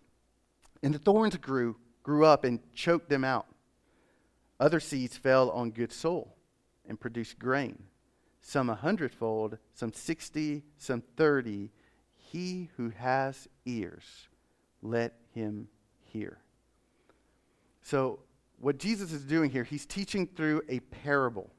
and 0.82 0.94
the 0.94 0.98
thorns 0.98 1.36
grew, 1.36 1.76
grew 2.02 2.26
up 2.26 2.44
and 2.44 2.60
choked 2.74 3.08
them 3.08 3.24
out. 3.24 3.46
Other 4.60 4.80
seeds 4.80 5.16
fell 5.16 5.50
on 5.50 5.70
good 5.70 5.92
soil 5.92 6.34
and 6.86 7.00
produced 7.00 7.38
grain, 7.38 7.82
some 8.40 8.68
a 8.70 8.74
hundredfold, 8.74 9.58
some 9.74 9.92
sixty, 9.92 10.62
some 10.76 11.02
thirty. 11.16 11.70
He 12.16 12.70
who 12.76 12.90
has 12.90 13.48
ears, 13.64 14.28
let 14.82 15.14
him 15.34 15.68
hear. 16.02 16.38
So, 17.82 18.18
what 18.58 18.78
Jesus 18.78 19.12
is 19.12 19.22
doing 19.22 19.50
here, 19.50 19.64
he's 19.64 19.86
teaching 19.86 20.26
through 20.26 20.62
a 20.68 20.80
parable. 20.80 21.50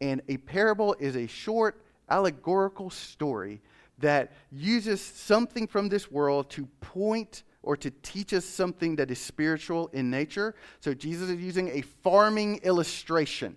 And 0.00 0.20
a 0.28 0.38
parable 0.38 0.96
is 0.98 1.16
a 1.16 1.26
short 1.26 1.80
allegorical 2.10 2.90
story 2.90 3.60
that 3.98 4.32
uses 4.50 5.00
something 5.00 5.66
from 5.66 5.88
this 5.88 6.10
world 6.10 6.50
to 6.50 6.66
point 6.80 7.44
or 7.62 7.76
to 7.76 7.90
teach 8.02 8.34
us 8.34 8.44
something 8.44 8.96
that 8.96 9.10
is 9.10 9.18
spiritual 9.18 9.88
in 9.92 10.10
nature. 10.10 10.54
So 10.80 10.92
Jesus 10.92 11.30
is 11.30 11.40
using 11.40 11.68
a 11.68 11.80
farming 11.80 12.60
illustration, 12.62 13.56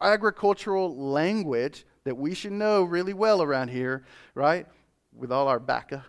agricultural 0.00 0.94
language 0.96 1.86
that 2.04 2.16
we 2.16 2.34
should 2.34 2.52
know 2.52 2.82
really 2.82 3.14
well 3.14 3.42
around 3.42 3.68
here, 3.68 4.04
right? 4.34 4.66
with 5.18 5.32
all 5.32 5.48
our 5.48 5.60
bacca 5.60 6.04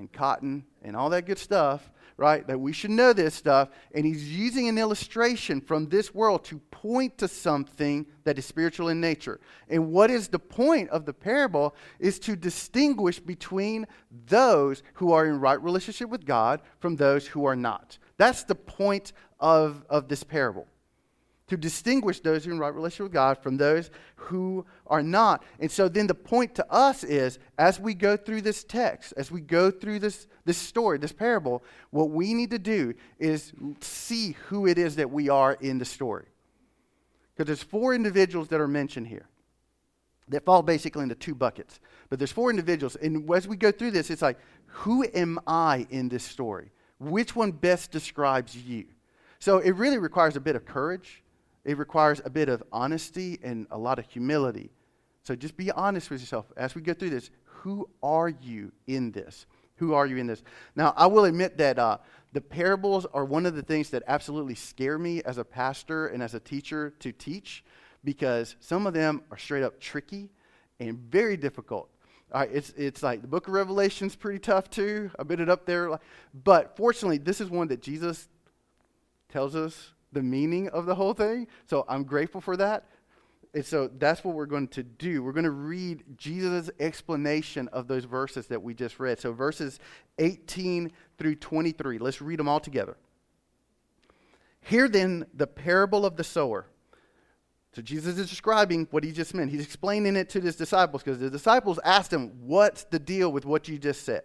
and 0.00 0.10
cotton 0.10 0.64
and 0.82 0.96
all 0.96 1.10
that 1.10 1.26
good 1.26 1.38
stuff, 1.38 1.92
right? 2.16 2.46
That 2.46 2.58
we 2.58 2.72
should 2.72 2.90
know 2.90 3.12
this 3.12 3.34
stuff. 3.34 3.68
And 3.94 4.04
he's 4.04 4.34
using 4.36 4.66
an 4.66 4.78
illustration 4.78 5.60
from 5.60 5.88
this 5.88 6.12
world 6.12 6.44
to 6.46 6.58
point 6.70 7.18
to 7.18 7.28
something 7.28 8.06
that 8.24 8.38
is 8.38 8.46
spiritual 8.46 8.88
in 8.88 9.00
nature. 9.00 9.38
And 9.68 9.92
what 9.92 10.10
is 10.10 10.28
the 10.28 10.38
point 10.38 10.88
of 10.90 11.04
the 11.04 11.12
parable 11.12 11.76
is 12.00 12.18
to 12.20 12.34
distinguish 12.34 13.20
between 13.20 13.86
those 14.26 14.82
who 14.94 15.12
are 15.12 15.26
in 15.26 15.38
right 15.38 15.62
relationship 15.62 16.08
with 16.08 16.24
God 16.24 16.62
from 16.80 16.96
those 16.96 17.26
who 17.28 17.44
are 17.44 17.56
not. 17.56 17.98
That's 18.16 18.42
the 18.42 18.54
point 18.54 19.12
of, 19.38 19.84
of 19.88 20.08
this 20.08 20.24
parable 20.24 20.66
to 21.50 21.56
distinguish 21.56 22.20
those 22.20 22.44
who 22.44 22.50
are 22.50 22.54
in 22.54 22.60
right 22.60 22.74
relationship 22.74 23.04
with 23.04 23.12
God 23.12 23.42
from 23.42 23.56
those 23.56 23.90
who 24.14 24.64
are 24.86 25.02
not. 25.02 25.42
And 25.58 25.70
so 25.70 25.88
then 25.88 26.06
the 26.06 26.14
point 26.14 26.54
to 26.54 26.72
us 26.72 27.04
is 27.04 27.38
as 27.58 27.78
we 27.78 27.92
go 27.92 28.16
through 28.16 28.42
this 28.42 28.64
text, 28.64 29.12
as 29.16 29.30
we 29.30 29.40
go 29.40 29.70
through 29.70 29.98
this, 29.98 30.28
this 30.44 30.56
story, 30.56 30.98
this 30.98 31.12
parable, 31.12 31.64
what 31.90 32.10
we 32.10 32.34
need 32.34 32.50
to 32.50 32.58
do 32.58 32.94
is 33.18 33.52
see 33.80 34.36
who 34.46 34.66
it 34.66 34.78
is 34.78 34.96
that 34.96 35.10
we 35.10 35.28
are 35.28 35.54
in 35.54 35.78
the 35.78 35.84
story. 35.84 36.26
Because 37.34 37.46
there's 37.46 37.62
four 37.62 37.94
individuals 37.94 38.48
that 38.48 38.60
are 38.60 38.68
mentioned 38.68 39.08
here 39.08 39.26
that 40.28 40.44
fall 40.44 40.62
basically 40.62 41.02
into 41.02 41.16
two 41.16 41.34
buckets. 41.34 41.80
But 42.08 42.20
there's 42.20 42.30
four 42.30 42.50
individuals. 42.50 42.94
And 42.94 43.28
as 43.34 43.48
we 43.48 43.56
go 43.56 43.72
through 43.72 43.90
this, 43.90 44.10
it's 44.10 44.22
like, 44.22 44.38
who 44.66 45.04
am 45.14 45.40
I 45.48 45.88
in 45.90 46.08
this 46.08 46.22
story? 46.22 46.70
Which 47.00 47.34
one 47.34 47.50
best 47.50 47.90
describes 47.90 48.56
you? 48.56 48.84
So 49.40 49.58
it 49.58 49.72
really 49.72 49.98
requires 49.98 50.36
a 50.36 50.40
bit 50.40 50.54
of 50.54 50.64
courage 50.64 51.24
it 51.70 51.78
requires 51.78 52.20
a 52.24 52.30
bit 52.30 52.48
of 52.48 52.64
honesty 52.72 53.38
and 53.44 53.64
a 53.70 53.78
lot 53.78 54.00
of 54.00 54.06
humility. 54.10 54.70
So 55.22 55.36
just 55.36 55.56
be 55.56 55.70
honest 55.70 56.10
with 56.10 56.20
yourself 56.20 56.46
as 56.56 56.74
we 56.74 56.82
go 56.82 56.94
through 56.94 57.10
this. 57.10 57.30
Who 57.44 57.88
are 58.02 58.28
you 58.28 58.72
in 58.88 59.12
this? 59.12 59.46
Who 59.76 59.94
are 59.94 60.04
you 60.04 60.16
in 60.16 60.26
this? 60.26 60.42
Now, 60.74 60.92
I 60.96 61.06
will 61.06 61.26
admit 61.26 61.58
that 61.58 61.78
uh, 61.78 61.98
the 62.32 62.40
parables 62.40 63.06
are 63.14 63.24
one 63.24 63.46
of 63.46 63.54
the 63.54 63.62
things 63.62 63.90
that 63.90 64.02
absolutely 64.08 64.56
scare 64.56 64.98
me 64.98 65.22
as 65.22 65.38
a 65.38 65.44
pastor 65.44 66.08
and 66.08 66.24
as 66.24 66.34
a 66.34 66.40
teacher 66.40 66.92
to 66.98 67.12
teach 67.12 67.64
because 68.02 68.56
some 68.58 68.84
of 68.84 68.92
them 68.92 69.22
are 69.30 69.38
straight 69.38 69.62
up 69.62 69.78
tricky 69.78 70.28
and 70.80 70.98
very 70.98 71.36
difficult. 71.36 71.88
All 72.32 72.40
right, 72.40 72.50
it's, 72.52 72.70
it's 72.70 73.02
like 73.02 73.22
the 73.22 73.28
book 73.28 73.46
of 73.46 73.54
Revelation's 73.54 74.16
pretty 74.16 74.40
tough 74.40 74.70
too. 74.70 75.12
I 75.16 75.22
bit 75.22 75.38
it 75.38 75.48
up 75.48 75.66
there. 75.66 76.00
But 76.34 76.76
fortunately, 76.76 77.18
this 77.18 77.40
is 77.40 77.48
one 77.48 77.68
that 77.68 77.80
Jesus 77.80 78.28
tells 79.28 79.54
us 79.54 79.92
the 80.12 80.22
meaning 80.22 80.68
of 80.68 80.86
the 80.86 80.94
whole 80.94 81.14
thing. 81.14 81.46
So 81.66 81.84
I'm 81.88 82.04
grateful 82.04 82.40
for 82.40 82.56
that. 82.56 82.86
And 83.52 83.64
so 83.64 83.88
that's 83.88 84.22
what 84.22 84.34
we're 84.34 84.46
going 84.46 84.68
to 84.68 84.82
do. 84.82 85.22
We're 85.22 85.32
going 85.32 85.44
to 85.44 85.50
read 85.50 86.04
Jesus' 86.16 86.70
explanation 86.78 87.68
of 87.68 87.88
those 87.88 88.04
verses 88.04 88.46
that 88.46 88.62
we 88.62 88.74
just 88.74 89.00
read. 89.00 89.18
So 89.18 89.32
verses 89.32 89.80
18 90.18 90.92
through 91.18 91.34
23. 91.36 91.98
Let's 91.98 92.22
read 92.22 92.38
them 92.38 92.48
all 92.48 92.60
together. 92.60 92.96
Hear 94.62 94.88
then 94.88 95.26
the 95.34 95.46
parable 95.46 96.06
of 96.06 96.16
the 96.16 96.24
sower. 96.24 96.66
So 97.72 97.82
Jesus 97.82 98.18
is 98.18 98.28
describing 98.28 98.86
what 98.90 99.04
he 99.04 99.12
just 99.12 99.34
meant. 99.34 99.50
He's 99.50 99.62
explaining 99.62 100.16
it 100.16 100.28
to 100.30 100.40
his 100.40 100.56
disciples 100.56 101.02
because 101.02 101.20
the 101.20 101.30
disciples 101.30 101.78
asked 101.84 102.12
him, 102.12 102.32
What's 102.46 102.84
the 102.84 102.98
deal 102.98 103.32
with 103.32 103.44
what 103.44 103.68
you 103.68 103.78
just 103.78 104.04
said? 104.04 104.22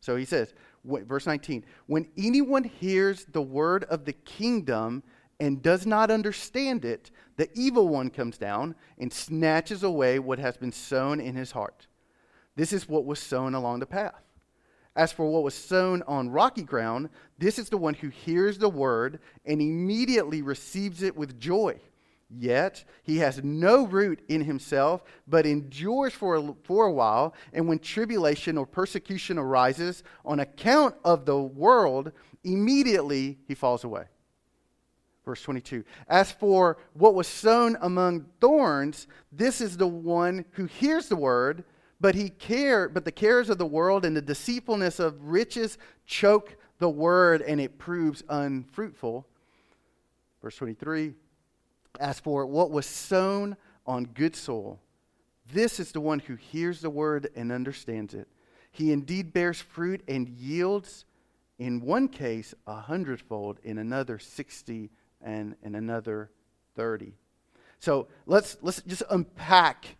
So 0.00 0.16
he 0.16 0.24
says, 0.24 0.52
verse 0.84 1.26
19, 1.26 1.64
When 1.86 2.08
anyone 2.16 2.64
hears 2.64 3.24
the 3.24 3.42
word 3.42 3.84
of 3.84 4.04
the 4.04 4.12
kingdom 4.12 5.02
and 5.40 5.62
does 5.62 5.86
not 5.86 6.10
understand 6.10 6.84
it, 6.84 7.10
the 7.36 7.48
evil 7.54 7.88
one 7.88 8.10
comes 8.10 8.38
down 8.38 8.74
and 8.98 9.12
snatches 9.12 9.82
away 9.82 10.18
what 10.18 10.38
has 10.38 10.56
been 10.56 10.72
sown 10.72 11.20
in 11.20 11.34
his 11.34 11.52
heart. 11.52 11.86
This 12.56 12.72
is 12.72 12.88
what 12.88 13.04
was 13.04 13.18
sown 13.18 13.54
along 13.54 13.80
the 13.80 13.86
path. 13.86 14.22
As 14.94 15.10
for 15.10 15.30
what 15.30 15.42
was 15.42 15.54
sown 15.54 16.02
on 16.02 16.28
rocky 16.28 16.62
ground, 16.62 17.08
this 17.38 17.58
is 17.58 17.70
the 17.70 17.78
one 17.78 17.94
who 17.94 18.08
hears 18.08 18.58
the 18.58 18.68
word 18.68 19.20
and 19.46 19.60
immediately 19.60 20.42
receives 20.42 21.02
it 21.02 21.16
with 21.16 21.40
joy. 21.40 21.80
Yet 22.34 22.84
he 23.02 23.18
has 23.18 23.42
no 23.42 23.86
root 23.86 24.20
in 24.28 24.42
himself, 24.42 25.02
but 25.26 25.46
endures 25.46 26.12
for 26.12 26.36
a, 26.36 26.54
for 26.62 26.86
a 26.86 26.92
while. 26.92 27.34
And 27.52 27.68
when 27.68 27.78
tribulation 27.78 28.56
or 28.56 28.66
persecution 28.66 29.38
arises 29.38 30.02
on 30.24 30.40
account 30.40 30.94
of 31.04 31.26
the 31.26 31.38
world, 31.38 32.12
immediately 32.44 33.38
he 33.46 33.54
falls 33.54 33.84
away. 33.84 34.04
Verse 35.24 35.42
22. 35.42 35.84
As 36.08 36.32
for 36.32 36.78
what 36.94 37.14
was 37.14 37.28
sown 37.28 37.76
among 37.80 38.26
thorns, 38.40 39.06
this 39.30 39.60
is 39.60 39.76
the 39.76 39.86
one 39.86 40.44
who 40.52 40.66
hears 40.66 41.08
the 41.08 41.16
word, 41.16 41.64
but 42.00 42.14
he 42.14 42.30
care, 42.30 42.88
but 42.88 43.04
the 43.04 43.12
cares 43.12 43.48
of 43.48 43.58
the 43.58 43.66
world 43.66 44.04
and 44.04 44.16
the 44.16 44.22
deceitfulness 44.22 44.98
of 44.98 45.22
riches 45.22 45.78
choke 46.06 46.56
the 46.78 46.88
word, 46.88 47.42
and 47.42 47.60
it 47.60 47.78
proves 47.78 48.24
unfruitful. 48.28 49.24
Verse 50.42 50.56
23. 50.56 51.14
As 52.00 52.18
for 52.18 52.44
what 52.46 52.72
was 52.72 52.86
sown 52.86 53.56
on 53.86 54.04
good 54.04 54.34
soil, 54.34 54.80
this 55.52 55.78
is 55.78 55.92
the 55.92 56.00
one 56.00 56.18
who 56.18 56.34
hears 56.34 56.80
the 56.80 56.90
word 56.90 57.28
and 57.36 57.52
understands 57.52 58.14
it. 58.14 58.26
He 58.72 58.90
indeed 58.90 59.32
bears 59.32 59.60
fruit 59.60 60.02
and 60.08 60.28
yields, 60.28 61.04
in 61.58 61.80
one 61.80 62.08
case, 62.08 62.54
a 62.66 62.74
hundredfold, 62.74 63.60
in 63.62 63.78
another, 63.78 64.18
sixty 64.18 64.90
and, 65.24 65.56
and 65.62 65.76
another 65.76 66.30
30. 66.76 67.14
So 67.78 68.08
let's, 68.26 68.56
let's 68.62 68.80
just 68.82 69.02
unpack 69.10 69.96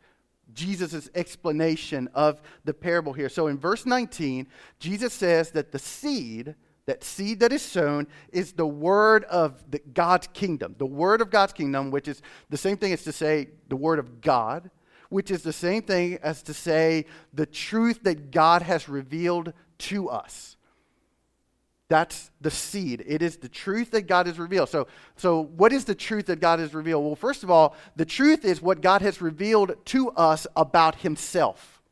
Jesus' 0.55 1.11
explanation 1.15 2.09
of 2.15 2.41
the 2.65 2.75
parable 2.75 3.13
here. 3.13 3.29
So 3.29 3.47
in 3.47 3.59
verse 3.59 3.87
19, 3.87 4.47
Jesus 4.79 5.13
says 5.13 5.51
that 5.53 5.73
the 5.73 5.79
seed, 5.79 6.55
that 6.87 7.03
seed 7.03 7.41
that 7.41 7.53
is 7.53 7.63
sown, 7.63 8.07
is 8.33 8.53
the 8.53 8.67
word 8.67 9.25
of 9.25 9.63
the, 9.71 9.81
God's 9.81 10.29
kingdom. 10.29 10.77
The 10.79 10.87
word 10.87 11.21
of 11.21 11.31
God's 11.31 11.53
kingdom, 11.53 11.91
which 11.91 12.09
is 12.09 12.23
the 12.51 12.57
same 12.57 12.77
thing 12.77 12.93
as 12.93 13.05
to 13.05 13.13
say 13.13 13.49
the 13.69 13.77
word 13.77 13.99
of 13.99 14.21
God, 14.21 14.71
which 15.09 15.31
is 15.31 15.43
the 15.43 15.53
same 15.53 15.83
thing 15.83 16.19
as 16.23 16.43
to 16.45 16.55
say 16.55 17.07
the 17.35 17.47
truth 17.47 18.03
that 18.05 18.31
God 18.31 18.63
has 18.63 18.89
revealed 18.89 19.53
to 19.79 20.09
us. 20.09 20.57
That's 21.93 22.31
the 22.41 22.51
seed. 22.51 23.05
It 23.07 23.21
is 23.21 23.37
the 23.37 23.51
truth 23.51 23.91
that 23.91 24.07
God 24.07 24.27
has 24.27 24.39
revealed. 24.39 24.71
So, 24.71 24.87
so 25.15 25.43
what 25.43 25.75
is 25.75 25.85
the 25.85 25.95
truth 25.95 26.25
that 26.25 26.41
God 26.41 26.59
has 26.59 26.73
revealed? 26.73 27.05
Well, 27.05 27.15
first 27.15 27.43
of 27.43 27.51
all, 27.51 27.77
the 27.97 28.07
truth 28.07 28.47
is 28.47 28.63
what 28.63 28.81
God 28.81 29.03
has 29.03 29.21
revealed 29.21 29.75
to 29.85 30.09
us 30.13 30.47
about 30.57 30.95
Himself. 30.95 31.83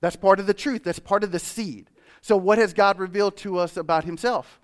That's 0.00 0.14
part 0.14 0.38
of 0.38 0.46
the 0.46 0.54
truth. 0.54 0.84
That's 0.84 1.00
part 1.00 1.24
of 1.24 1.32
the 1.32 1.40
seed. 1.40 1.90
So, 2.20 2.36
what 2.36 2.58
has 2.58 2.72
God 2.72 3.00
revealed 3.00 3.36
to 3.38 3.58
us 3.58 3.76
about 3.76 4.04
Himself? 4.04 4.60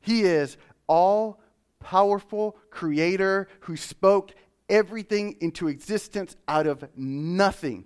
He 0.00 0.22
is 0.22 0.56
all 0.88 1.40
powerful 1.78 2.56
creator 2.70 3.46
who 3.60 3.76
spoke 3.76 4.32
everything 4.68 5.36
into 5.38 5.68
existence 5.68 6.34
out 6.48 6.66
of 6.66 6.88
nothing 6.96 7.84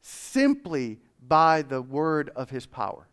simply 0.00 0.98
by 1.24 1.62
the 1.62 1.80
word 1.80 2.30
of 2.34 2.50
His 2.50 2.66
power. 2.66 3.06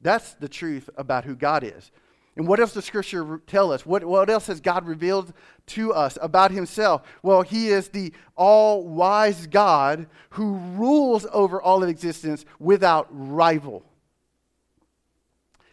That's 0.00 0.34
the 0.34 0.48
truth 0.48 0.88
about 0.96 1.24
who 1.24 1.36
God 1.36 1.64
is. 1.64 1.90
And 2.36 2.46
what 2.46 2.60
else 2.60 2.72
does 2.72 2.84
Scripture 2.84 3.40
tell 3.46 3.72
us? 3.72 3.84
What, 3.84 4.04
what 4.04 4.30
else 4.30 4.46
has 4.46 4.60
God 4.60 4.86
revealed 4.86 5.32
to 5.66 5.92
us 5.92 6.16
about 6.22 6.52
Himself? 6.52 7.02
Well, 7.22 7.42
He 7.42 7.68
is 7.68 7.88
the 7.88 8.12
all 8.36 8.86
wise 8.86 9.46
God 9.46 10.06
who 10.30 10.54
rules 10.76 11.26
over 11.32 11.60
all 11.60 11.82
of 11.82 11.88
existence 11.88 12.44
without 12.58 13.08
rival. 13.10 13.84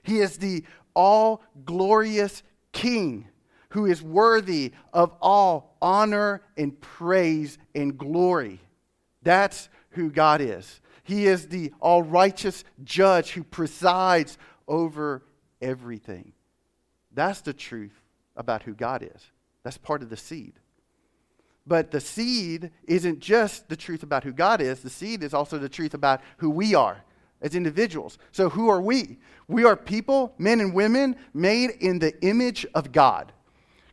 He 0.03 0.19
is 0.19 0.37
the 0.37 0.63
all 0.93 1.43
glorious 1.63 2.43
King 2.71 3.27
who 3.69 3.85
is 3.85 4.01
worthy 4.01 4.71
of 4.93 5.13
all 5.21 5.77
honor 5.81 6.41
and 6.57 6.79
praise 6.81 7.57
and 7.75 7.97
glory. 7.97 8.59
That's 9.21 9.69
who 9.91 10.09
God 10.09 10.41
is. 10.41 10.79
He 11.07 11.25
is 11.25 11.47
the 11.47 11.71
all 11.79 12.03
righteous 12.03 12.65
judge 12.83 13.31
who 13.31 13.43
presides 13.45 14.37
over 14.67 15.23
everything. 15.61 16.33
That's 17.13 17.39
the 17.39 17.53
truth 17.53 18.03
about 18.35 18.63
who 18.63 18.73
God 18.73 19.03
is. 19.03 19.31
That's 19.63 19.77
part 19.77 20.03
of 20.03 20.09
the 20.09 20.17
seed. 20.17 20.55
But 21.65 21.91
the 21.91 22.01
seed 22.01 22.71
isn't 22.89 23.19
just 23.19 23.69
the 23.69 23.77
truth 23.77 24.03
about 24.03 24.25
who 24.25 24.33
God 24.33 24.59
is, 24.59 24.81
the 24.81 24.89
seed 24.89 25.23
is 25.23 25.33
also 25.33 25.57
the 25.57 25.69
truth 25.69 25.93
about 25.93 26.19
who 26.37 26.49
we 26.49 26.75
are 26.75 27.05
as 27.41 27.55
individuals. 27.55 28.17
So, 28.33 28.49
who 28.49 28.67
are 28.67 28.81
we? 28.81 29.17
We 29.47 29.63
are 29.63 29.77
people, 29.77 30.33
men 30.37 30.59
and 30.59 30.73
women, 30.73 31.15
made 31.33 31.69
in 31.79 31.99
the 31.99 32.21
image 32.21 32.65
of 32.75 32.91
God, 32.91 33.31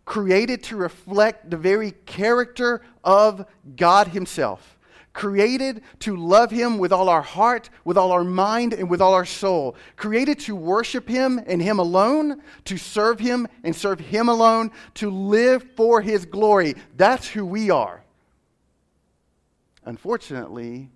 created 0.04 0.64
to 0.64 0.76
reflect 0.76 1.48
the 1.48 1.56
very 1.56 1.92
character 2.06 2.82
of 3.04 3.46
God 3.76 4.08
Himself 4.08 4.73
created 5.14 5.80
to 6.00 6.16
love 6.16 6.50
Him 6.50 6.76
with 6.76 6.92
all 6.92 7.08
our 7.08 7.22
heart, 7.22 7.70
with 7.84 7.96
all 7.96 8.12
our 8.12 8.24
mind, 8.24 8.74
and 8.74 8.90
with 8.90 9.00
all 9.00 9.14
our 9.14 9.24
soul. 9.24 9.76
Created 9.96 10.38
to 10.40 10.54
worship 10.54 11.08
Him 11.08 11.40
and 11.46 11.62
Him 11.62 11.78
alone, 11.78 12.42
to 12.66 12.76
serve 12.76 13.20
Him 13.20 13.48
and 13.62 13.74
serve 13.74 14.00
Him 14.00 14.28
alone, 14.28 14.70
to 14.94 15.08
live 15.08 15.64
for 15.76 16.02
His 16.02 16.26
glory. 16.26 16.74
That's 16.96 17.28
who 17.28 17.46
we 17.46 17.70
are. 17.70 18.02
Unfortunately, 19.86 20.90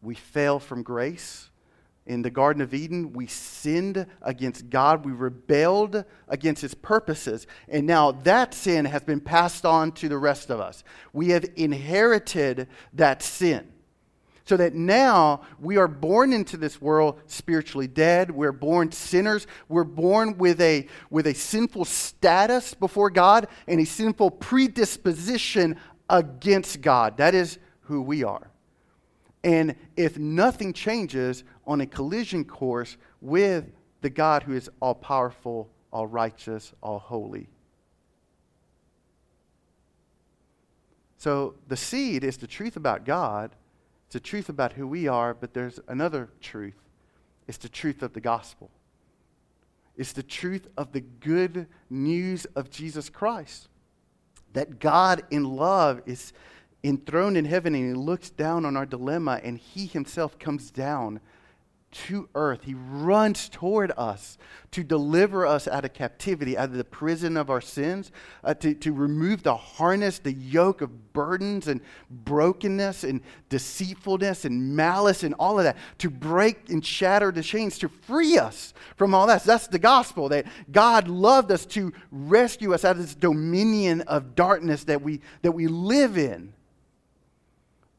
we 0.00 0.14
fail 0.14 0.58
from 0.58 0.82
grace. 0.82 1.50
In 2.06 2.20
the 2.20 2.30
Garden 2.30 2.62
of 2.62 2.74
Eden, 2.74 3.14
we 3.14 3.26
sinned 3.26 4.06
against 4.20 4.68
God. 4.68 5.06
We 5.06 5.12
rebelled 5.12 6.04
against 6.28 6.60
His 6.60 6.74
purposes. 6.74 7.46
And 7.66 7.86
now 7.86 8.12
that 8.12 8.52
sin 8.52 8.84
has 8.84 9.02
been 9.02 9.20
passed 9.20 9.64
on 9.64 9.92
to 9.92 10.08
the 10.08 10.18
rest 10.18 10.50
of 10.50 10.60
us. 10.60 10.84
We 11.14 11.30
have 11.30 11.46
inherited 11.56 12.68
that 12.92 13.22
sin. 13.22 13.70
So 14.46 14.58
that 14.58 14.74
now 14.74 15.40
we 15.58 15.78
are 15.78 15.88
born 15.88 16.34
into 16.34 16.58
this 16.58 16.78
world 16.78 17.18
spiritually 17.26 17.86
dead. 17.86 18.30
We're 18.30 18.52
born 18.52 18.92
sinners. 18.92 19.46
We're 19.70 19.84
born 19.84 20.36
with 20.36 20.60
a, 20.60 20.86
with 21.08 21.26
a 21.26 21.32
sinful 21.32 21.86
status 21.86 22.74
before 22.74 23.08
God 23.08 23.48
and 23.66 23.80
a 23.80 23.86
sinful 23.86 24.32
predisposition 24.32 25.78
against 26.10 26.82
God. 26.82 27.16
That 27.16 27.34
is 27.34 27.58
who 27.84 28.02
we 28.02 28.22
are. 28.22 28.50
And 29.42 29.76
if 29.96 30.18
nothing 30.18 30.74
changes 30.74 31.44
on 31.66 31.80
a 31.80 31.86
collision 31.86 32.44
course 32.44 32.96
with 33.20 33.64
the 34.00 34.10
God 34.10 34.42
who 34.42 34.54
is 34.54 34.68
all 34.80 34.94
powerful, 34.94 35.68
all 35.92 36.06
righteous, 36.06 36.72
all 36.82 36.98
holy. 36.98 37.48
So 41.16 41.54
the 41.68 41.76
seed 41.76 42.22
is 42.22 42.36
the 42.36 42.46
truth 42.46 42.76
about 42.76 43.04
God, 43.04 43.54
it's 44.06 44.12
the 44.12 44.20
truth 44.20 44.48
about 44.48 44.74
who 44.74 44.86
we 44.86 45.08
are, 45.08 45.32
but 45.32 45.54
there's 45.54 45.80
another 45.88 46.28
truth. 46.40 46.76
It's 47.48 47.58
the 47.58 47.68
truth 47.68 48.02
of 48.02 48.12
the 48.12 48.20
gospel. 48.20 48.70
It's 49.96 50.12
the 50.12 50.22
truth 50.22 50.66
of 50.76 50.92
the 50.92 51.00
good 51.00 51.66
news 51.88 52.44
of 52.56 52.70
Jesus 52.70 53.08
Christ. 53.08 53.68
That 54.52 54.78
God 54.78 55.22
in 55.30 55.44
love 55.44 56.02
is 56.06 56.32
enthroned 56.82 57.36
in 57.36 57.44
heaven 57.44 57.74
and 57.74 57.88
he 57.88 57.94
looks 57.94 58.30
down 58.30 58.66
on 58.66 58.76
our 58.76 58.86
dilemma 58.86 59.40
and 59.42 59.58
he 59.58 59.86
himself 59.86 60.38
comes 60.38 60.70
down 60.70 61.20
to 61.94 62.28
earth. 62.34 62.64
He 62.64 62.74
runs 62.74 63.48
toward 63.48 63.92
us 63.96 64.36
to 64.72 64.82
deliver 64.82 65.46
us 65.46 65.68
out 65.68 65.84
of 65.84 65.92
captivity, 65.92 66.58
out 66.58 66.70
of 66.70 66.76
the 66.76 66.84
prison 66.84 67.36
of 67.36 67.48
our 67.48 67.60
sins, 67.60 68.10
uh, 68.42 68.54
to, 68.54 68.74
to 68.74 68.92
remove 68.92 69.44
the 69.44 69.56
harness, 69.56 70.18
the 70.18 70.32
yoke 70.32 70.80
of 70.80 71.12
burdens 71.12 71.68
and 71.68 71.80
brokenness 72.10 73.04
and 73.04 73.20
deceitfulness 73.48 74.44
and 74.44 74.74
malice 74.74 75.22
and 75.22 75.34
all 75.38 75.58
of 75.58 75.64
that, 75.64 75.76
to 75.98 76.10
break 76.10 76.68
and 76.70 76.84
shatter 76.84 77.30
the 77.30 77.42
chains, 77.42 77.78
to 77.78 77.88
free 77.88 78.36
us 78.36 78.74
from 78.96 79.14
all 79.14 79.28
that. 79.28 79.44
That's 79.44 79.68
the 79.68 79.78
gospel 79.78 80.28
that 80.30 80.46
God 80.72 81.06
loved 81.06 81.52
us 81.52 81.64
to 81.66 81.92
rescue 82.10 82.74
us 82.74 82.84
out 82.84 82.96
of 82.96 83.02
this 83.02 83.14
dominion 83.14 84.00
of 84.02 84.34
darkness 84.34 84.84
that 84.84 85.00
we, 85.02 85.20
that 85.42 85.52
we 85.52 85.68
live 85.68 86.18
in. 86.18 86.52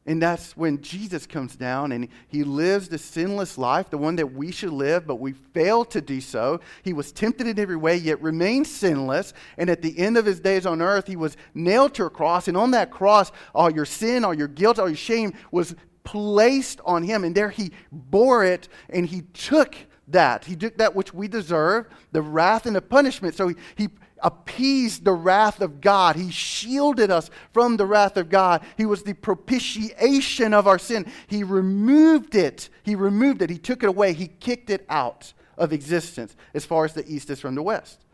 And 0.06 0.22
that's 0.22 0.56
when 0.56 0.80
Jesus 0.82 1.26
comes 1.26 1.56
down 1.56 1.90
and 1.90 2.08
he 2.28 2.44
lives 2.44 2.88
the 2.88 2.98
sinless 2.98 3.58
life, 3.58 3.90
the 3.90 3.98
one 3.98 4.16
that 4.16 4.32
we 4.32 4.52
should 4.52 4.72
live, 4.72 5.04
but 5.06 5.16
we 5.16 5.32
fail 5.32 5.84
to 5.86 6.00
do 6.00 6.20
so. 6.20 6.60
He 6.84 6.92
was 6.92 7.10
tempted 7.10 7.48
in 7.48 7.58
every 7.58 7.76
way, 7.76 7.96
yet 7.96 8.22
remained 8.22 8.68
sinless. 8.68 9.32
And 9.58 9.68
at 9.68 9.82
the 9.82 9.98
end 9.98 10.16
of 10.16 10.24
his 10.24 10.38
days 10.38 10.64
on 10.64 10.80
earth, 10.80 11.08
he 11.08 11.16
was 11.16 11.36
nailed 11.54 11.94
to 11.94 12.04
a 12.04 12.10
cross. 12.10 12.46
And 12.46 12.56
on 12.56 12.70
that 12.70 12.92
cross, 12.92 13.32
all 13.52 13.70
your 13.70 13.84
sin, 13.84 14.24
all 14.24 14.34
your 14.34 14.48
guilt, 14.48 14.78
all 14.78 14.88
your 14.88 14.96
shame 14.96 15.34
was 15.50 15.74
placed 16.04 16.80
on 16.84 17.02
him. 17.02 17.24
And 17.24 17.34
there 17.34 17.50
he 17.50 17.72
bore 17.90 18.44
it 18.44 18.68
and 18.88 19.06
he 19.06 19.22
took 19.34 19.74
that. 20.08 20.44
He 20.44 20.54
took 20.54 20.78
that 20.78 20.94
which 20.94 21.12
we 21.12 21.26
deserve, 21.26 21.88
the 22.12 22.22
wrath 22.22 22.66
and 22.66 22.76
the 22.76 22.80
punishment. 22.80 23.34
So 23.34 23.48
he, 23.48 23.56
he 23.74 23.88
appeased 24.22 25.04
the 25.04 25.12
wrath 25.12 25.60
of 25.60 25.80
God. 25.80 26.16
He 26.16 26.30
shielded 26.30 27.10
us 27.10 27.30
from 27.52 27.76
the 27.76 27.86
wrath 27.86 28.16
of 28.16 28.28
God. 28.28 28.62
He 28.76 28.86
was 28.86 29.02
the 29.02 29.14
propitiation 29.14 30.54
of 30.54 30.66
our 30.66 30.78
sin. 30.78 31.10
He 31.26 31.44
removed 31.44 32.34
it. 32.34 32.68
He 32.82 32.94
removed 32.94 33.42
it. 33.42 33.50
He 33.50 33.58
took 33.58 33.82
it 33.82 33.88
away. 33.88 34.12
He 34.12 34.28
kicked 34.28 34.70
it 34.70 34.86
out 34.88 35.32
of 35.58 35.72
existence 35.72 36.36
as 36.54 36.64
far 36.64 36.84
as 36.84 36.94
the 36.94 37.06
east 37.06 37.30
is 37.30 37.40
from 37.40 37.54
the 37.54 37.62
west. 37.62 38.04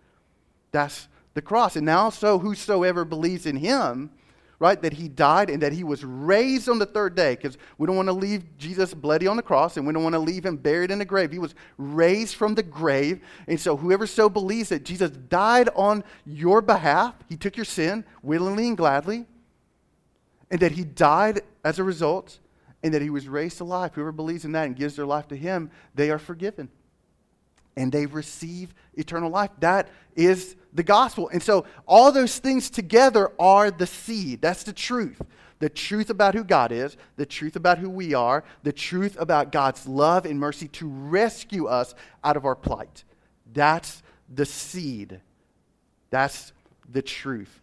That's 0.71 1.09
the 1.35 1.43
cross. 1.43 1.77
And 1.77 1.87
now, 1.87 2.11
so 2.11 2.39
whosoever 2.39 3.05
believes 3.05 3.47
in 3.47 3.57
him 3.57 4.11
right? 4.63 4.81
That 4.81 4.93
he 4.93 5.09
died 5.09 5.51
and 5.51 5.61
that 5.61 5.73
he 5.73 5.83
was 5.83 6.05
raised 6.05 6.69
on 6.69 6.79
the 6.79 6.87
third 6.87 7.17
day 7.17 7.35
because 7.35 7.59
we 7.79 7.87
don't 7.89 7.97
want 7.97 8.07
to 8.07 8.13
leave 8.13 8.57
Jesus 8.59 8.95
bloody 8.95 9.27
on 9.27 9.37
the 9.37 9.43
cross 9.43 9.77
and 9.77 9.85
we 9.85 9.93
don't 9.93 10.05
want 10.05 10.13
to 10.13 10.21
leave 10.21 10.47
him 10.47 10.57
buried 10.57 10.93
in 10.93 11.01
the 11.01 11.05
grave. 11.05 11.33
He 11.33 11.41
was 11.41 11.57
raised 11.79 12.37
from 12.37 12.55
the 12.55 12.63
grave. 12.63 13.21
And 13.49 13.59
so 13.59 13.77
whoever 13.77 14.07
so 14.07 14.29
believes 14.29 14.69
that 14.69 14.85
Jesus 14.85 15.11
died 15.11 15.69
on 15.75 16.05
your 16.25 16.63
behalf, 16.63 17.17
he 17.29 17.37
took 17.37 17.57
your 17.57 17.65
sin 17.65 18.05
willingly 18.23 18.69
and 18.69 18.77
gladly, 18.77 19.27
and 20.49 20.61
that 20.61 20.71
he 20.71 20.85
died 20.85 21.41
as 21.65 21.81
a 21.81 21.85
result, 21.85 22.39
and 22.85 22.95
that 22.95 23.03
he 23.03 23.11
was 23.11 23.27
raised 23.27 23.59
to 23.59 23.65
life. 23.65 23.95
Whoever 23.95 24.13
believes 24.13 24.45
in 24.45 24.53
that 24.53 24.67
and 24.67 24.77
gives 24.77 24.95
their 24.95 25.07
life 25.07 25.27
to 25.29 25.37
him, 25.37 25.73
they 25.97 26.09
are 26.11 26.21
forgiven 26.21 26.69
and 27.77 27.91
they 27.91 28.07
receive 28.07 28.75
eternal 28.95 29.31
life. 29.31 29.51
That 29.59 29.89
is 30.15 30.55
the 30.73 30.83
gospel. 30.83 31.29
And 31.33 31.43
so 31.43 31.67
all 31.87 32.13
those 32.13 32.39
things 32.39 32.71
together 32.71 33.33
are 33.39 33.71
the 33.71 33.87
seed. 33.87 34.41
That's 34.41 34.63
the 34.63 34.73
truth. 34.73 35.21
The 35.59 35.69
truth 35.69 36.11
about 36.11 36.35
who 36.35 36.43
God 36.43 36.73
is, 36.73 36.97
the 37.17 37.27
truth 37.27 37.55
about 37.55 37.79
who 37.79 37.89
we 37.89 38.15
are, 38.15 38.43
the 38.65 38.73
truth 38.73 39.17
about 39.21 39.53
God's 39.53 39.87
love 39.87 40.27
and 40.27 40.41
mercy 40.41 40.67
to 40.69 40.89
rescue 40.89 41.67
us 41.67 41.95
out 42.25 42.37
of 42.37 42.45
our 42.45 42.57
plight. 42.57 43.05
That's 43.53 44.03
the 44.29 44.47
seed. 44.47 45.21
That's 46.11 46.53
the 46.91 47.03
truth. 47.03 47.61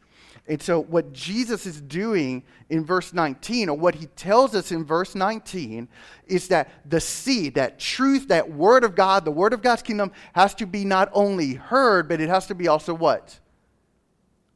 And 0.50 0.60
so, 0.60 0.80
what 0.80 1.14
Jesus 1.14 1.68
is 1.68 1.80
doing 1.80 2.42
in 2.72 2.84
verse 2.84 3.14
19, 3.14 3.70
or 3.70 3.78
what 3.78 3.94
he 3.94 4.08
tells 4.08 4.56
us 4.56 4.72
in 4.72 4.84
verse 4.84 5.14
19, 5.14 5.88
is 6.26 6.48
that 6.48 6.72
the 6.90 7.00
seed, 7.00 7.54
that 7.54 7.78
truth, 7.78 8.30
that 8.30 8.52
word 8.52 8.84
of 8.84 8.96
God, 8.96 9.26
the 9.26 9.32
word 9.32 9.54
of 9.54 9.62
God's 9.62 9.84
kingdom, 9.84 10.12
has 10.34 10.56
to 10.56 10.66
be 10.66 10.84
not 10.84 11.10
only 11.14 11.54
heard, 11.54 12.10
but 12.10 12.20
it 12.20 12.30
has 12.30 12.48
to 12.48 12.56
be 12.56 12.68
also 12.68 12.96
what? 12.96 13.40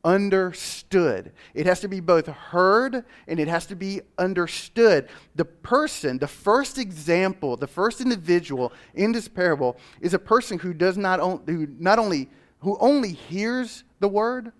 Understood. 0.04 1.32
It 1.54 1.68
has 1.68 1.80
to 1.82 1.88
be 1.88 2.00
both 2.00 2.26
heard 2.26 3.06
and 3.28 3.40
it 3.40 3.48
has 3.48 3.68
to 3.68 3.76
be 3.76 4.02
understood. 4.18 5.10
The 5.36 5.46
person, 5.46 6.18
the 6.18 6.28
first 6.28 6.80
example, 6.80 7.56
the 7.56 7.68
first 7.68 8.02
individual 8.02 8.74
in 8.96 9.12
this 9.12 9.28
parable 9.28 9.78
is 10.02 10.16
a 10.16 10.20
person 10.20 10.58
who 10.58 10.74
does 10.74 10.98
not, 10.98 11.20
who 11.20 11.68
not 11.78 12.00
only, 12.00 12.32
who 12.62 12.78
only 12.80 13.14
hears 13.14 13.84
the 14.00 14.08
word, 14.08 14.52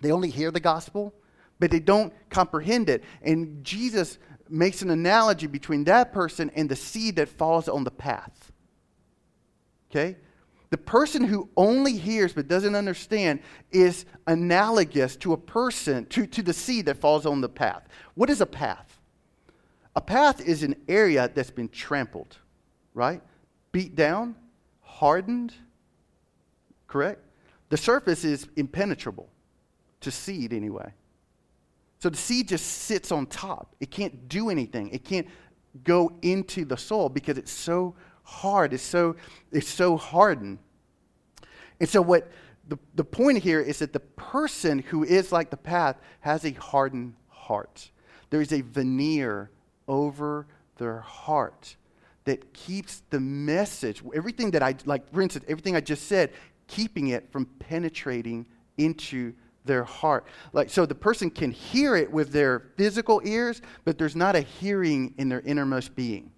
they 0.00 0.12
only 0.12 0.30
hear 0.30 0.50
the 0.50 0.60
gospel, 0.60 1.14
but 1.58 1.70
they 1.70 1.80
don't 1.80 2.12
comprehend 2.30 2.88
it. 2.88 3.02
And 3.22 3.64
Jesus 3.64 4.18
makes 4.48 4.82
an 4.82 4.90
analogy 4.90 5.46
between 5.46 5.84
that 5.84 6.12
person 6.12 6.50
and 6.54 6.68
the 6.68 6.76
seed 6.76 7.16
that 7.16 7.28
falls 7.28 7.68
on 7.68 7.84
the 7.84 7.90
path. 7.90 8.52
Okay? 9.90 10.16
The 10.70 10.78
person 10.78 11.24
who 11.24 11.48
only 11.56 11.96
hears 11.96 12.32
but 12.32 12.48
doesn't 12.48 12.74
understand 12.74 13.40
is 13.70 14.04
analogous 14.26 15.16
to 15.16 15.32
a 15.32 15.36
person, 15.36 16.06
to, 16.06 16.26
to 16.26 16.42
the 16.42 16.52
seed 16.52 16.86
that 16.86 16.98
falls 16.98 17.24
on 17.24 17.40
the 17.40 17.48
path. 17.48 17.86
What 18.14 18.30
is 18.30 18.40
a 18.40 18.46
path? 18.46 19.00
A 19.94 20.00
path 20.00 20.40
is 20.40 20.62
an 20.62 20.76
area 20.88 21.30
that's 21.32 21.50
been 21.50 21.68
trampled, 21.68 22.36
right? 22.92 23.22
Beat 23.72 23.94
down, 23.94 24.34
hardened, 24.80 25.54
correct? 26.86 27.22
The 27.68 27.76
surface 27.76 28.24
is 28.24 28.46
impenetrable 28.56 29.30
to 30.00 30.10
seed 30.10 30.52
anyway. 30.52 30.92
So 31.98 32.10
the 32.10 32.16
seed 32.16 32.48
just 32.48 32.66
sits 32.66 33.10
on 33.10 33.26
top. 33.26 33.74
It 33.80 33.90
can't 33.90 34.28
do 34.28 34.50
anything. 34.50 34.90
It 34.90 35.04
can't 35.04 35.26
go 35.84 36.12
into 36.22 36.64
the 36.64 36.76
soil 36.76 37.08
because 37.08 37.38
it's 37.38 37.52
so 37.52 37.94
hard. 38.22 38.72
It's 38.72 38.82
so, 38.82 39.16
it's 39.50 39.68
so 39.68 39.96
hardened. 39.96 40.58
And 41.80 41.88
so 41.88 42.02
what 42.02 42.30
the, 42.68 42.78
the 42.94 43.04
point 43.04 43.38
here 43.38 43.60
is 43.60 43.78
that 43.78 43.92
the 43.92 44.00
person 44.00 44.80
who 44.80 45.04
is 45.04 45.32
like 45.32 45.50
the 45.50 45.56
path 45.56 45.96
has 46.20 46.44
a 46.44 46.52
hardened 46.52 47.14
heart. 47.28 47.90
There 48.30 48.40
is 48.40 48.52
a 48.52 48.60
veneer 48.60 49.50
over 49.86 50.46
their 50.78 51.00
heart 51.00 51.76
that 52.24 52.52
keeps 52.52 53.02
the 53.10 53.20
message, 53.20 54.02
everything 54.14 54.50
that 54.50 54.62
I, 54.62 54.74
like, 54.84 55.12
for 55.12 55.22
instance, 55.22 55.44
everything 55.48 55.76
I 55.76 55.80
just 55.80 56.08
said, 56.08 56.32
keeping 56.66 57.08
it 57.08 57.30
from 57.30 57.46
penetrating 57.46 58.46
into 58.76 59.32
their 59.66 59.84
heart. 59.84 60.26
Like 60.52 60.70
so 60.70 60.86
the 60.86 60.94
person 60.94 61.30
can 61.30 61.50
hear 61.50 61.96
it 61.96 62.10
with 62.10 62.32
their 62.32 62.60
physical 62.76 63.20
ears, 63.24 63.60
but 63.84 63.98
there's 63.98 64.16
not 64.16 64.36
a 64.36 64.40
hearing 64.40 65.14
in 65.18 65.28
their 65.28 65.40
innermost 65.40 65.94
being. 65.94 66.30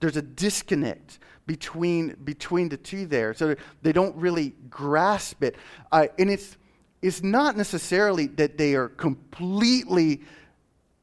There's 0.00 0.16
a 0.16 0.22
disconnect 0.22 1.18
between 1.46 2.16
between 2.24 2.68
the 2.68 2.76
two 2.76 3.06
there. 3.06 3.34
So 3.34 3.54
they 3.82 3.92
don't 3.92 4.14
really 4.16 4.54
grasp 4.70 5.42
it. 5.42 5.56
Uh, 5.90 6.06
and 6.18 6.30
it's 6.30 6.56
it's 7.02 7.22
not 7.22 7.56
necessarily 7.56 8.28
that 8.28 8.56
they 8.56 8.74
are 8.74 8.88
completely 8.88 10.22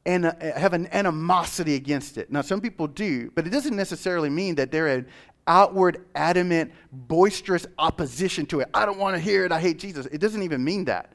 and 0.04 0.24
have 0.40 0.72
an 0.72 0.88
animosity 0.92 1.76
against 1.76 2.18
it. 2.18 2.32
Now, 2.32 2.40
some 2.40 2.60
people 2.60 2.88
do, 2.88 3.30
but 3.36 3.46
it 3.46 3.50
doesn't 3.50 3.76
necessarily 3.76 4.28
mean 4.28 4.56
that 4.56 4.72
they're 4.72 4.88
an 4.88 5.06
outward, 5.46 6.04
adamant, 6.16 6.72
boisterous 6.90 7.66
opposition 7.78 8.46
to 8.46 8.60
it. 8.60 8.68
I 8.74 8.84
don't 8.84 8.98
want 8.98 9.14
to 9.14 9.20
hear 9.20 9.44
it. 9.44 9.52
I 9.52 9.60
hate 9.60 9.78
Jesus. 9.78 10.06
It 10.06 10.18
doesn't 10.18 10.42
even 10.42 10.64
mean 10.64 10.86
that 10.86 11.12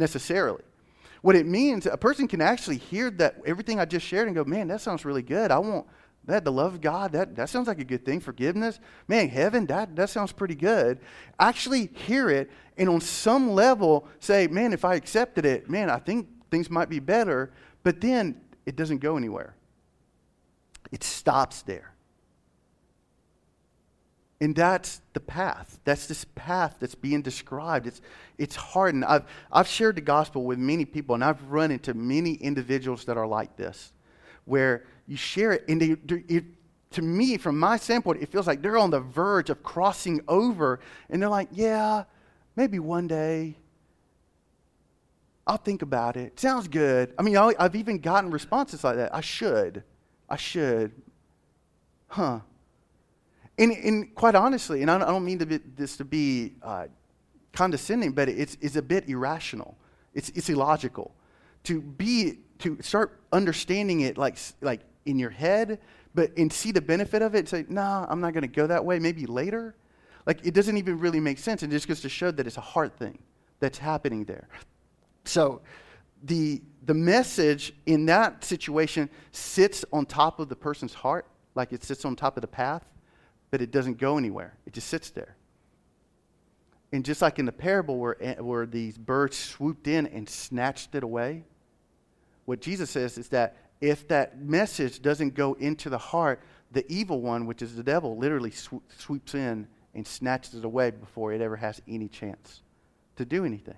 necessarily. 0.00 0.64
What 1.22 1.36
it 1.36 1.46
means, 1.46 1.86
a 1.86 1.96
person 1.96 2.26
can 2.26 2.40
actually 2.40 2.78
hear 2.78 3.10
that 3.12 3.36
everything 3.46 3.78
I 3.78 3.84
just 3.84 4.04
shared 4.04 4.26
and 4.26 4.34
go, 4.34 4.42
man, 4.42 4.66
that 4.68 4.80
sounds 4.80 5.04
really 5.04 5.22
good. 5.22 5.52
I 5.52 5.58
want, 5.58 5.86
That 6.24 6.44
the 6.44 6.50
love 6.52 6.74
of 6.74 6.80
God, 6.80 7.12
that, 7.12 7.36
that 7.36 7.48
sounds 7.48 7.68
like 7.68 7.78
a 7.78 7.84
good 7.84 8.04
thing. 8.04 8.20
Forgiveness, 8.20 8.80
man, 9.06 9.28
heaven, 9.28 9.66
that, 9.66 9.94
that 9.96 10.10
sounds 10.10 10.32
pretty 10.32 10.54
good. 10.54 10.98
Actually 11.38 11.90
hear 12.06 12.30
it 12.30 12.50
and 12.76 12.88
on 12.88 13.00
some 13.00 13.50
level 13.50 14.08
say, 14.18 14.46
man, 14.46 14.72
if 14.72 14.84
I 14.84 14.94
accepted 14.94 15.44
it, 15.44 15.68
man, 15.68 15.90
I 15.90 15.98
think 15.98 16.26
things 16.50 16.70
might 16.70 16.88
be 16.88 16.98
better. 16.98 17.52
But 17.82 18.00
then 18.00 18.40
it 18.64 18.76
doesn't 18.76 18.98
go 18.98 19.16
anywhere. 19.16 19.54
It 20.90 21.04
stops 21.04 21.62
there. 21.62 21.92
And 24.40 24.56
that's 24.56 25.02
the 25.12 25.20
path. 25.20 25.78
That's 25.84 26.06
this 26.06 26.24
path 26.34 26.76
that's 26.80 26.94
being 26.94 27.20
described. 27.20 27.86
It's, 27.86 28.00
it's 28.38 28.56
hard. 28.56 28.94
And 28.94 29.04
I've, 29.04 29.24
I've 29.52 29.68
shared 29.68 29.96
the 29.96 30.00
gospel 30.00 30.44
with 30.44 30.58
many 30.58 30.86
people, 30.86 31.14
and 31.14 31.22
I've 31.22 31.42
run 31.50 31.70
into 31.70 31.92
many 31.92 32.34
individuals 32.34 33.04
that 33.04 33.18
are 33.18 33.26
like 33.26 33.56
this, 33.56 33.92
where 34.46 34.84
you 35.06 35.16
share 35.16 35.52
it, 35.52 35.64
and 35.68 35.80
they, 35.80 35.96
it, 36.34 36.44
to 36.92 37.02
me, 37.02 37.36
from 37.36 37.58
my 37.58 37.76
standpoint, 37.76 38.22
it 38.22 38.30
feels 38.30 38.46
like 38.46 38.62
they're 38.62 38.78
on 38.78 38.90
the 38.90 39.00
verge 39.00 39.50
of 39.50 39.62
crossing 39.62 40.22
over, 40.26 40.80
and 41.10 41.20
they're 41.20 41.28
like, 41.28 41.48
yeah, 41.52 42.04
maybe 42.56 42.78
one 42.78 43.06
day. 43.06 43.56
I'll 45.46 45.56
think 45.56 45.82
about 45.82 46.16
it. 46.16 46.38
Sounds 46.38 46.68
good. 46.68 47.12
I 47.18 47.22
mean, 47.22 47.36
I've 47.36 47.74
even 47.74 47.98
gotten 47.98 48.30
responses 48.30 48.84
like 48.84 48.96
that. 48.96 49.14
I 49.14 49.20
should. 49.20 49.82
I 50.28 50.36
should. 50.36 50.92
Huh. 52.08 52.40
And, 53.60 53.72
and 53.72 54.14
quite 54.14 54.34
honestly, 54.34 54.80
and 54.80 54.90
I 54.90 54.98
don't 54.98 55.24
mean 55.24 55.38
to 55.40 55.46
be, 55.46 55.58
this 55.58 55.98
to 55.98 56.04
be 56.04 56.54
uh, 56.62 56.86
condescending, 57.52 58.12
but 58.12 58.30
it's, 58.30 58.56
it's 58.62 58.76
a 58.76 58.82
bit 58.82 59.06
irrational. 59.06 59.76
It's, 60.14 60.30
it's 60.30 60.48
illogical. 60.48 61.14
To 61.64 61.82
be, 61.82 62.38
to 62.60 62.78
start 62.80 63.20
understanding 63.34 64.00
it 64.00 64.16
like, 64.16 64.38
like 64.62 64.80
in 65.04 65.18
your 65.18 65.28
head, 65.28 65.78
but 66.14 66.34
and 66.38 66.50
see 66.50 66.72
the 66.72 66.80
benefit 66.80 67.20
of 67.20 67.34
it 67.34 67.40
and 67.40 67.48
say, 67.50 67.66
nah, 67.68 68.06
I'm 68.08 68.22
not 68.22 68.32
going 68.32 68.42
to 68.42 68.48
go 68.48 68.66
that 68.66 68.82
way, 68.82 68.98
maybe 68.98 69.26
later. 69.26 69.76
Like 70.24 70.40
it 70.42 70.54
doesn't 70.54 70.78
even 70.78 70.98
really 70.98 71.20
make 71.20 71.38
sense. 71.38 71.62
It 71.62 71.68
just 71.68 71.86
goes 71.86 72.00
to 72.00 72.08
show 72.08 72.30
that 72.30 72.46
it's 72.46 72.56
a 72.56 72.62
heart 72.62 72.96
thing 72.96 73.18
that's 73.60 73.76
happening 73.76 74.24
there. 74.24 74.48
So 75.26 75.60
the, 76.22 76.62
the 76.86 76.94
message 76.94 77.74
in 77.84 78.06
that 78.06 78.42
situation 78.42 79.10
sits 79.32 79.84
on 79.92 80.06
top 80.06 80.40
of 80.40 80.48
the 80.48 80.56
person's 80.56 80.94
heart, 80.94 81.26
like 81.54 81.74
it 81.74 81.84
sits 81.84 82.06
on 82.06 82.16
top 82.16 82.38
of 82.38 82.40
the 82.40 82.48
path 82.48 82.86
but 83.50 83.60
it 83.60 83.70
doesn't 83.70 83.98
go 83.98 84.18
anywhere. 84.18 84.56
It 84.66 84.72
just 84.72 84.88
sits 84.88 85.10
there. 85.10 85.36
And 86.92 87.04
just 87.04 87.22
like 87.22 87.38
in 87.38 87.46
the 87.46 87.52
parable 87.52 87.98
where, 87.98 88.16
eh, 88.20 88.34
where 88.40 88.66
these 88.66 88.98
birds 88.98 89.36
swooped 89.36 89.86
in 89.86 90.06
and 90.08 90.28
snatched 90.28 90.94
it 90.94 91.02
away, 91.02 91.44
what 92.46 92.60
Jesus 92.60 92.90
says 92.90 93.16
is 93.16 93.28
that 93.28 93.56
if 93.80 94.08
that 94.08 94.40
message 94.40 95.00
doesn't 95.00 95.34
go 95.34 95.54
into 95.54 95.88
the 95.88 95.98
heart, 95.98 96.42
the 96.72 96.90
evil 96.92 97.20
one, 97.20 97.46
which 97.46 97.62
is 97.62 97.74
the 97.76 97.82
devil, 97.82 98.16
literally 98.16 98.50
sw- 98.50 98.82
swoops 98.98 99.34
in 99.34 99.66
and 99.94 100.06
snatches 100.06 100.54
it 100.54 100.64
away 100.64 100.90
before 100.90 101.32
it 101.32 101.40
ever 101.40 101.56
has 101.56 101.80
any 101.88 102.08
chance 102.08 102.62
to 103.16 103.24
do 103.24 103.44
anything. 103.44 103.76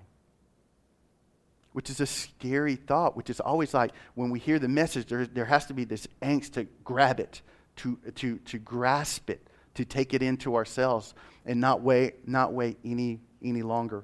Which 1.71 1.89
is 1.89 1.99
a 1.99 2.05
scary 2.05 2.75
thought, 2.75 3.17
which 3.17 3.29
is 3.29 3.39
always 3.39 3.73
like 3.73 3.91
when 4.15 4.29
we 4.29 4.39
hear 4.39 4.59
the 4.59 4.67
message, 4.67 5.07
there, 5.07 5.25
there 5.25 5.45
has 5.45 5.65
to 5.67 5.73
be 5.73 5.85
this 5.85 6.07
angst 6.21 6.53
to 6.53 6.65
grab 6.83 7.19
it, 7.19 7.41
to, 7.77 7.97
to, 8.15 8.37
to 8.37 8.59
grasp 8.59 9.29
it, 9.29 9.47
to 9.75 9.85
take 9.85 10.13
it 10.13 10.21
into 10.21 10.55
ourselves 10.55 11.13
and 11.45 11.59
not 11.59 11.81
wait, 11.81 12.27
not 12.27 12.53
wait 12.53 12.77
any, 12.85 13.19
any 13.43 13.61
longer. 13.61 14.03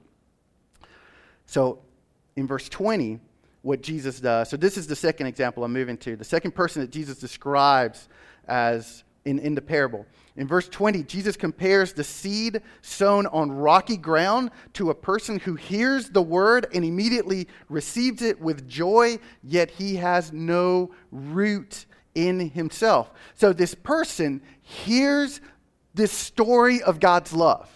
So 1.45 1.79
in 2.35 2.47
verse 2.47 2.69
20, 2.69 3.19
what 3.61 3.81
Jesus 3.81 4.19
does, 4.19 4.49
so 4.49 4.57
this 4.57 4.77
is 4.77 4.87
the 4.87 4.95
second 4.95 5.27
example 5.27 5.63
I'm 5.63 5.73
moving 5.73 5.97
to. 5.97 6.15
The 6.15 6.23
second 6.23 6.51
person 6.51 6.81
that 6.81 6.91
Jesus 6.91 7.17
describes 7.17 8.07
as 8.47 9.03
in, 9.25 9.39
in 9.39 9.55
the 9.55 9.61
parable. 9.61 10.05
In 10.37 10.47
verse 10.47 10.69
20, 10.69 11.03
Jesus 11.03 11.35
compares 11.35 11.93
the 11.93 12.03
seed 12.03 12.61
sown 12.81 13.27
on 13.27 13.51
rocky 13.51 13.97
ground 13.97 14.51
to 14.73 14.89
a 14.89 14.95
person 14.95 15.39
who 15.39 15.55
hears 15.55 16.09
the 16.09 16.21
word 16.21 16.67
and 16.73 16.85
immediately 16.85 17.47
receives 17.67 18.21
it 18.21 18.39
with 18.39 18.67
joy, 18.67 19.19
yet 19.43 19.69
he 19.69 19.97
has 19.97 20.31
no 20.31 20.91
root 21.11 21.85
in 22.15 22.49
himself. 22.51 23.11
So 23.35 23.53
this 23.53 23.75
person 23.75 24.41
hears 24.61 25.41
this 25.99 26.11
story 26.13 26.81
of 26.81 26.99
God's 26.99 27.33
love. 27.33 27.69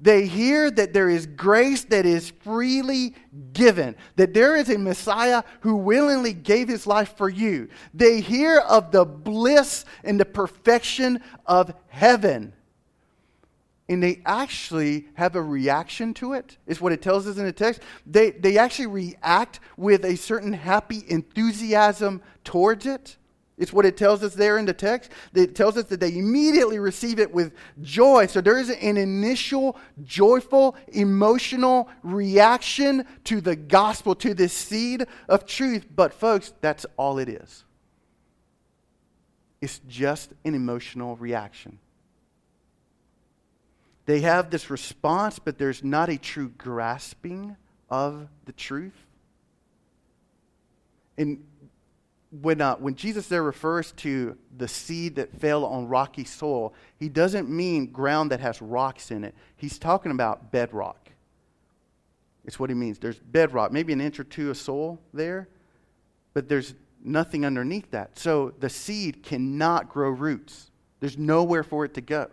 They 0.00 0.26
hear 0.26 0.70
that 0.70 0.92
there 0.92 1.08
is 1.08 1.26
grace 1.26 1.84
that 1.84 2.04
is 2.04 2.32
freely 2.42 3.14
given, 3.52 3.94
that 4.16 4.34
there 4.34 4.56
is 4.56 4.68
a 4.68 4.78
Messiah 4.78 5.44
who 5.60 5.76
willingly 5.76 6.32
gave 6.32 6.68
his 6.68 6.86
life 6.86 7.16
for 7.16 7.28
you. 7.28 7.68
They 7.94 8.20
hear 8.20 8.58
of 8.58 8.90
the 8.90 9.04
bliss 9.04 9.84
and 10.02 10.18
the 10.18 10.24
perfection 10.24 11.22
of 11.46 11.72
heaven. 11.88 12.52
And 13.88 14.02
they 14.02 14.22
actually 14.26 15.06
have 15.14 15.36
a 15.36 15.42
reaction 15.42 16.14
to 16.14 16.32
it, 16.32 16.56
is 16.66 16.80
what 16.80 16.92
it 16.92 17.02
tells 17.02 17.28
us 17.28 17.36
in 17.36 17.44
the 17.44 17.52
text. 17.52 17.82
They, 18.06 18.30
they 18.30 18.58
actually 18.58 18.86
react 18.86 19.60
with 19.76 20.04
a 20.04 20.16
certain 20.16 20.52
happy 20.52 21.04
enthusiasm 21.08 22.22
towards 22.42 22.86
it. 22.86 23.18
It's 23.60 23.74
what 23.74 23.84
it 23.84 23.98
tells 23.98 24.22
us 24.24 24.34
there 24.34 24.56
in 24.56 24.64
the 24.64 24.72
text. 24.72 25.10
It 25.34 25.54
tells 25.54 25.76
us 25.76 25.84
that 25.84 26.00
they 26.00 26.16
immediately 26.16 26.78
receive 26.78 27.20
it 27.20 27.30
with 27.30 27.52
joy. 27.82 28.26
So 28.26 28.40
there 28.40 28.58
is 28.58 28.70
an 28.70 28.96
initial 28.96 29.76
joyful, 30.02 30.76
emotional 30.88 31.90
reaction 32.02 33.04
to 33.24 33.42
the 33.42 33.54
gospel, 33.54 34.14
to 34.16 34.32
this 34.32 34.54
seed 34.54 35.06
of 35.28 35.44
truth. 35.44 35.86
But, 35.94 36.14
folks, 36.14 36.54
that's 36.62 36.86
all 36.96 37.18
it 37.18 37.28
is. 37.28 37.64
It's 39.60 39.80
just 39.86 40.32
an 40.46 40.54
emotional 40.54 41.16
reaction. 41.16 41.78
They 44.06 44.20
have 44.20 44.48
this 44.48 44.70
response, 44.70 45.38
but 45.38 45.58
there's 45.58 45.84
not 45.84 46.08
a 46.08 46.16
true 46.16 46.48
grasping 46.56 47.56
of 47.90 48.26
the 48.46 48.52
truth. 48.52 48.96
And 51.18 51.44
when, 52.30 52.60
uh, 52.60 52.76
when 52.76 52.94
Jesus 52.94 53.26
there 53.26 53.42
refers 53.42 53.92
to 53.92 54.36
the 54.56 54.68
seed 54.68 55.16
that 55.16 55.40
fell 55.40 55.64
on 55.64 55.88
rocky 55.88 56.24
soil, 56.24 56.72
he 56.96 57.08
doesn't 57.08 57.48
mean 57.48 57.86
ground 57.86 58.30
that 58.30 58.40
has 58.40 58.62
rocks 58.62 59.10
in 59.10 59.24
it. 59.24 59.34
He's 59.56 59.78
talking 59.78 60.12
about 60.12 60.52
bedrock. 60.52 61.10
It's 62.44 62.58
what 62.58 62.70
he 62.70 62.74
means. 62.74 62.98
There's 62.98 63.18
bedrock, 63.18 63.72
maybe 63.72 63.92
an 63.92 64.00
inch 64.00 64.20
or 64.20 64.24
two 64.24 64.50
of 64.50 64.56
soil 64.56 64.98
there, 65.12 65.48
but 66.32 66.48
there's 66.48 66.74
nothing 67.02 67.44
underneath 67.44 67.90
that. 67.90 68.18
So 68.18 68.54
the 68.60 68.70
seed 68.70 69.22
cannot 69.22 69.88
grow 69.88 70.10
roots. 70.10 70.70
There's 71.00 71.18
nowhere 71.18 71.62
for 71.62 71.84
it 71.84 71.94
to 71.94 72.00
go. 72.00 72.28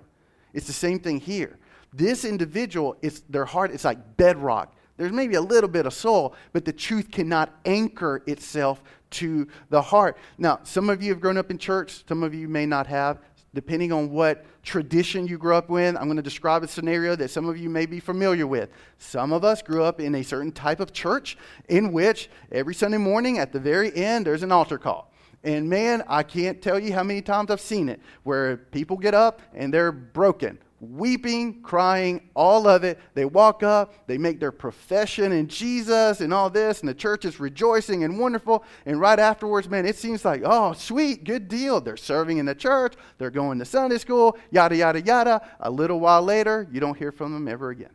It's 0.53 0.67
the 0.67 0.73
same 0.73 0.99
thing 0.99 1.19
here. 1.19 1.57
This 1.93 2.25
individual, 2.25 2.97
it's 3.01 3.21
their 3.21 3.45
heart, 3.45 3.71
it's 3.71 3.86
like 3.86 4.17
bedrock. 4.17 4.75
There's 4.97 5.12
maybe 5.12 5.36
a 5.36 5.41
little 5.41 5.69
bit 5.69 5.86
of 5.86 5.93
soul, 5.93 6.36
but 6.53 6.65
the 6.65 6.73
truth 6.73 7.12
cannot 7.12 7.53
anchor 7.65 8.23
itself 8.25 8.81
to 9.11 9.47
the 9.69 9.81
heart. 9.81 10.17
Now, 10.37 10.59
some 10.63 10.89
of 10.89 11.01
you 11.01 11.09
have 11.11 11.21
grown 11.21 11.37
up 11.37 11.51
in 11.51 11.57
church, 11.57 12.03
some 12.07 12.23
of 12.23 12.33
you 12.33 12.47
may 12.47 12.65
not 12.65 12.87
have. 12.87 13.19
Depending 13.53 13.91
on 13.91 14.11
what 14.11 14.45
tradition 14.61 15.25
you 15.25 15.37
grew 15.37 15.55
up 15.55 15.69
in, 15.71 15.97
I'm 15.97 16.03
going 16.03 16.17
to 16.17 16.21
describe 16.21 16.63
a 16.63 16.67
scenario 16.67 17.15
that 17.15 17.31
some 17.31 17.47
of 17.47 17.57
you 17.57 17.69
may 17.69 17.85
be 17.85 17.99
familiar 17.99 18.45
with. 18.45 18.69
Some 18.99 19.31
of 19.31 19.43
us 19.43 19.61
grew 19.61 19.83
up 19.83 19.99
in 19.99 20.13
a 20.15 20.23
certain 20.23 20.51
type 20.51 20.79
of 20.79 20.93
church 20.93 21.37
in 21.69 21.91
which 21.91 22.29
every 22.51 22.75
Sunday 22.75 22.97
morning 22.97 23.39
at 23.39 23.53
the 23.53 23.59
very 23.59 23.95
end 23.95 24.25
there's 24.25 24.43
an 24.43 24.51
altar 24.51 24.77
call. 24.77 25.11
And 25.43 25.69
man, 25.69 26.03
I 26.07 26.23
can't 26.23 26.61
tell 26.61 26.79
you 26.79 26.93
how 26.93 27.03
many 27.03 27.21
times 27.21 27.49
I've 27.49 27.61
seen 27.61 27.89
it 27.89 28.01
where 28.23 28.57
people 28.57 28.97
get 28.97 29.13
up 29.13 29.41
and 29.53 29.73
they're 29.73 29.91
broken 29.91 30.59
weeping, 30.79 31.61
crying, 31.61 32.29
all 32.35 32.67
of 32.67 32.83
it. 32.83 32.99
They 33.13 33.25
walk 33.25 33.63
up, 33.63 34.07
they 34.07 34.17
make 34.17 34.39
their 34.39 34.51
profession 34.51 35.31
in 35.31 35.47
Jesus 35.47 36.21
and 36.21 36.33
all 36.33 36.49
this, 36.49 36.81
and 36.81 36.89
the 36.89 36.93
church 36.93 37.25
is 37.25 37.39
rejoicing 37.39 38.03
and 38.03 38.19
wonderful. 38.19 38.63
And 38.85 38.99
right 38.99 39.17
afterwards, 39.17 39.69
man, 39.69 39.85
it 39.85 39.95
seems 39.95 40.23
like, 40.23 40.41
oh, 40.45 40.73
sweet, 40.73 41.23
good 41.23 41.47
deal. 41.47 41.81
They're 41.81 41.97
serving 41.97 42.37
in 42.37 42.45
the 42.45 42.55
church, 42.55 42.93
they're 43.17 43.31
going 43.31 43.59
to 43.59 43.65
Sunday 43.65 43.97
school, 43.97 44.37
yada, 44.51 44.75
yada, 44.75 45.01
yada. 45.01 45.41
A 45.59 45.71
little 45.71 45.99
while 45.99 46.21
later, 46.21 46.67
you 46.71 46.79
don't 46.79 46.97
hear 46.97 47.11
from 47.11 47.33
them 47.33 47.47
ever 47.47 47.69
again. 47.69 47.93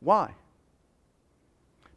Why? 0.00 0.34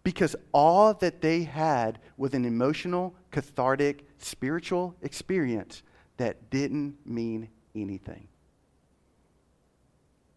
Because 0.03 0.35
all 0.53 0.93
that 0.95 1.21
they 1.21 1.43
had 1.43 1.99
was 2.17 2.33
an 2.33 2.45
emotional, 2.45 3.13
cathartic, 3.29 4.07
spiritual 4.17 4.95
experience 5.01 5.83
that 6.19 6.49
didn't 6.49 6.95
mean 7.05 7.49
anything. 7.75 8.27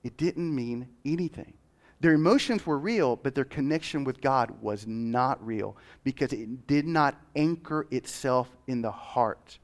It 0.02 0.16
didn't 0.16 0.52
mean 0.52 0.88
anything. 1.04 1.54
Their 2.00 2.14
emotions 2.14 2.66
were 2.66 2.78
real, 2.78 3.14
but 3.14 3.34
their 3.34 3.44
connection 3.44 4.02
with 4.02 4.20
God 4.20 4.50
was 4.60 4.86
not 4.86 5.44
real 5.46 5.76
because 6.02 6.32
it 6.32 6.66
did 6.66 6.86
not 6.86 7.14
anchor 7.36 7.86
itself 7.92 8.48
in 8.66 8.82
the 8.82 8.90
heart. 8.90 9.58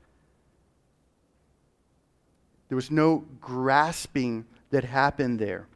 There 2.68 2.76
was 2.76 2.90
no 2.90 3.24
grasping 3.40 4.44
that 4.70 4.84
happened 4.84 5.40
there. 5.40 5.66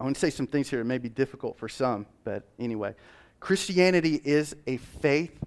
I 0.00 0.04
want 0.04 0.16
to 0.16 0.20
say 0.20 0.30
some 0.30 0.48
things 0.48 0.68
here 0.68 0.80
that 0.80 0.86
may 0.86 0.98
be 0.98 1.08
difficult 1.08 1.58
for 1.58 1.68
some, 1.68 2.06
but 2.24 2.48
anyway. 2.58 2.96
Christianity 3.38 4.20
is 4.24 4.56
a 4.66 4.78
faith 4.78 5.38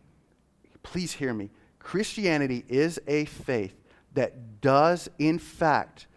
please 0.85 1.11
hear 1.11 1.33
me. 1.33 1.49
Christianity 1.85 2.65
is 2.67 2.99
a 3.05 3.25
faith 3.25 3.75
that 4.15 4.59
does, 4.59 5.07
in 5.19 5.37
fact, 5.37 6.07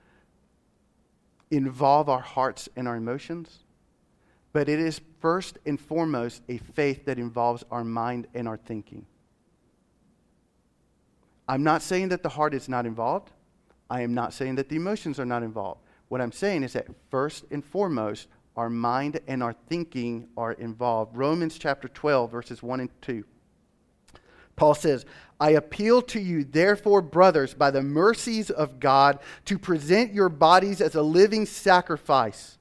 involve 1.51 2.09
our 2.09 2.23
hearts 2.23 2.71
and 2.75 2.89
our 2.89 2.97
emotions, 2.97 3.65
but 4.55 4.71
it 4.71 4.81
is 4.81 5.03
first 5.21 5.59
and 5.67 5.79
foremost 5.79 6.41
a 6.49 6.57
faith 6.57 7.05
that 7.05 7.19
involves 7.19 7.65
our 7.71 7.85
mind 7.85 8.29
and 8.33 8.49
our 8.49 8.57
thinking. 8.57 9.05
I'm 11.47 11.63
not 11.63 11.83
saying 11.83 12.09
that 12.09 12.23
the 12.23 12.31
heart 12.31 12.55
is 12.55 12.71
not 12.71 12.87
involved. 12.87 13.31
I 13.91 14.01
am 14.01 14.15
not 14.15 14.33
saying 14.33 14.55
that 14.55 14.71
the 14.71 14.77
emotions 14.77 15.21
are 15.21 15.27
not 15.27 15.43
involved. 15.43 15.83
What 16.09 16.23
I'm 16.23 16.33
saying 16.33 16.63
is 16.63 16.73
that 16.73 16.87
first 17.11 17.45
and 17.51 17.63
foremost, 17.63 18.29
our 18.57 18.71
mind 18.71 19.21
and 19.29 19.43
our 19.43 19.55
thinking 19.69 20.29
are 20.35 20.53
involved. 20.53 21.15
Romans 21.15 21.59
chapter 21.59 21.89
12, 21.89 22.31
verses 22.31 22.63
1 22.63 22.81
and 22.81 22.91
2. 23.03 23.23
Paul 24.59 24.75
says, 24.75 25.07
I 25.41 25.51
appeal 25.51 26.03
to 26.03 26.21
you, 26.21 26.43
therefore, 26.43 27.01
brothers, 27.01 27.55
by 27.55 27.71
the 27.71 27.83
mercies 27.83 28.51
of 28.51 28.81
God, 28.81 29.21
to 29.45 29.59
present 29.59 30.13
your 30.13 30.29
bodies 30.29 30.81
as 30.81 30.97
a 30.97 31.03
living 31.03 31.47
sacrifice, 31.47 32.59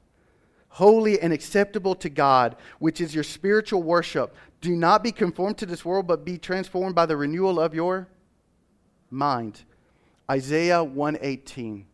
holy 0.69 1.19
and 1.19 1.33
acceptable 1.33 1.95
to 1.95 2.09
God, 2.09 2.55
which 2.77 3.01
is 3.01 3.15
your 3.15 3.23
spiritual 3.23 3.81
worship. 3.81 4.35
Do 4.61 4.75
not 4.75 5.03
be 5.03 5.11
conformed 5.11 5.57
to 5.57 5.65
this 5.65 5.83
world, 5.83 6.05
but 6.05 6.23
be 6.23 6.37
transformed 6.37 6.93
by 6.93 7.07
the 7.07 7.17
renewal 7.17 7.59
of 7.59 7.73
your 7.73 8.07
mind. 9.09 9.63
Isaiah 10.29 10.83
118. 10.83 11.85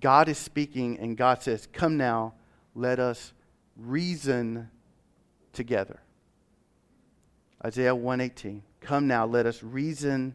God 0.00 0.28
is 0.28 0.38
speaking, 0.38 0.98
and 0.98 1.16
God 1.16 1.42
says, 1.42 1.68
Come 1.72 1.96
now, 1.96 2.34
let 2.74 2.98
us 2.98 3.32
reason 3.76 4.70
together. 5.52 6.00
Isaiah 7.64 7.94
118. 7.94 8.62
Come 8.86 9.08
now, 9.08 9.26
let 9.26 9.46
us 9.46 9.64
reason 9.64 10.32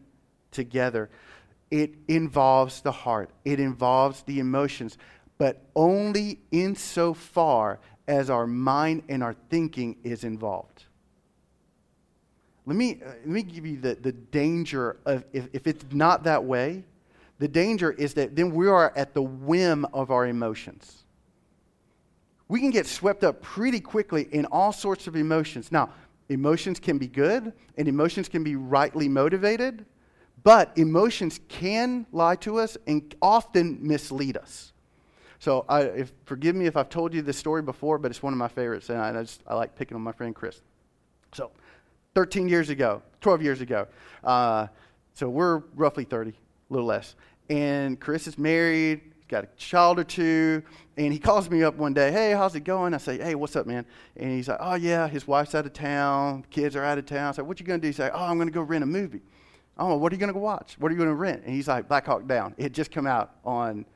together. 0.50 1.08
It 1.70 1.94
involves 2.06 2.82
the 2.82 2.92
heart, 2.92 3.30
it 3.46 3.58
involves 3.58 4.20
the 4.24 4.40
emotions, 4.40 4.98
but 5.38 5.64
only 5.74 6.38
insofar 6.50 7.80
as 8.06 8.28
our 8.28 8.46
mind 8.46 9.04
and 9.08 9.22
our 9.22 9.34
thinking 9.48 9.96
is 10.04 10.22
involved. 10.22 10.84
Let 12.66 12.76
me, 12.76 13.00
uh, 13.02 13.08
let 13.08 13.26
me 13.26 13.42
give 13.42 13.64
you 13.64 13.78
the, 13.78 13.94
the 13.94 14.12
danger 14.12 14.98
of 15.06 15.24
if, 15.32 15.48
if 15.54 15.66
it's 15.66 15.86
not 15.90 16.24
that 16.24 16.44
way, 16.44 16.84
the 17.38 17.48
danger 17.48 17.90
is 17.90 18.12
that 18.14 18.36
then 18.36 18.52
we 18.52 18.68
are 18.68 18.92
at 18.94 19.14
the 19.14 19.22
whim 19.22 19.86
of 19.94 20.10
our 20.10 20.26
emotions. 20.26 21.04
We 22.48 22.60
can 22.60 22.68
get 22.68 22.86
swept 22.86 23.24
up 23.24 23.40
pretty 23.40 23.80
quickly 23.80 24.28
in 24.30 24.44
all 24.44 24.72
sorts 24.72 25.06
of 25.06 25.16
emotions. 25.16 25.72
Now, 25.72 25.88
Emotions 26.32 26.80
can 26.80 26.96
be 26.96 27.06
good 27.06 27.52
and 27.76 27.86
emotions 27.86 28.28
can 28.28 28.42
be 28.42 28.56
rightly 28.56 29.06
motivated, 29.08 29.84
but 30.42 30.76
emotions 30.76 31.40
can 31.48 32.06
lie 32.10 32.36
to 32.36 32.58
us 32.58 32.78
and 32.86 33.14
often 33.20 33.78
mislead 33.80 34.38
us. 34.38 34.72
So, 35.38 35.64
I, 35.68 35.82
if, 35.82 36.12
forgive 36.24 36.56
me 36.56 36.66
if 36.66 36.76
I've 36.76 36.88
told 36.88 37.12
you 37.12 37.20
this 37.20 37.36
story 37.36 37.62
before, 37.62 37.98
but 37.98 38.10
it's 38.10 38.22
one 38.22 38.32
of 38.32 38.38
my 38.38 38.48
favorites, 38.48 38.88
and 38.90 38.98
I, 38.98 39.20
just, 39.22 39.42
I 39.46 39.54
like 39.54 39.74
picking 39.74 39.96
on 39.96 40.00
my 40.00 40.12
friend 40.12 40.34
Chris. 40.34 40.62
So, 41.34 41.50
13 42.14 42.48
years 42.48 42.70
ago, 42.70 43.02
12 43.20 43.42
years 43.42 43.60
ago, 43.60 43.88
uh, 44.22 44.68
so 45.14 45.28
we're 45.28 45.58
roughly 45.74 46.04
30, 46.04 46.30
a 46.30 46.34
little 46.72 46.86
less, 46.86 47.16
and 47.50 47.98
Chris 47.98 48.28
is 48.28 48.38
married, 48.38 49.11
got 49.32 49.44
a 49.44 49.48
child 49.56 49.98
or 49.98 50.04
two, 50.04 50.62
and 50.96 51.12
he 51.12 51.18
calls 51.18 51.48
me 51.50 51.62
up 51.62 51.74
one 51.76 51.94
day, 51.94 52.12
hey, 52.12 52.32
how's 52.32 52.54
it 52.54 52.60
going? 52.60 52.92
I 52.92 52.98
say, 52.98 53.16
hey, 53.16 53.34
what's 53.34 53.56
up, 53.56 53.66
man? 53.66 53.86
And 54.14 54.30
he's 54.30 54.46
like, 54.46 54.58
oh, 54.60 54.74
yeah, 54.74 55.08
his 55.08 55.26
wife's 55.26 55.54
out 55.54 55.64
of 55.64 55.72
town, 55.72 56.44
kids 56.50 56.76
are 56.76 56.84
out 56.84 56.98
of 56.98 57.06
town. 57.06 57.28
I 57.28 57.32
say, 57.32 57.42
what 57.42 57.58
you 57.58 57.64
going 57.64 57.80
to 57.80 57.82
do? 57.82 57.88
He's 57.88 57.98
like, 57.98 58.12
oh, 58.14 58.24
I'm 58.24 58.36
going 58.36 58.48
to 58.48 58.52
go 58.52 58.60
rent 58.60 58.84
a 58.84 58.86
movie. 58.86 59.22
Oh, 59.78 59.96
what 59.96 60.12
are 60.12 60.14
you 60.14 60.20
going 60.20 60.32
to 60.32 60.38
watch? 60.38 60.76
What 60.78 60.90
are 60.90 60.92
you 60.92 60.98
going 60.98 61.08
to 61.08 61.14
rent? 61.14 61.44
And 61.46 61.54
he's 61.54 61.66
like, 61.66 61.88
Black 61.88 62.04
Hawk 62.04 62.28
Down. 62.28 62.54
It 62.58 62.64
had 62.64 62.74
just 62.74 62.90
come 62.90 63.06
out 63.06 63.32
on, 63.42 63.86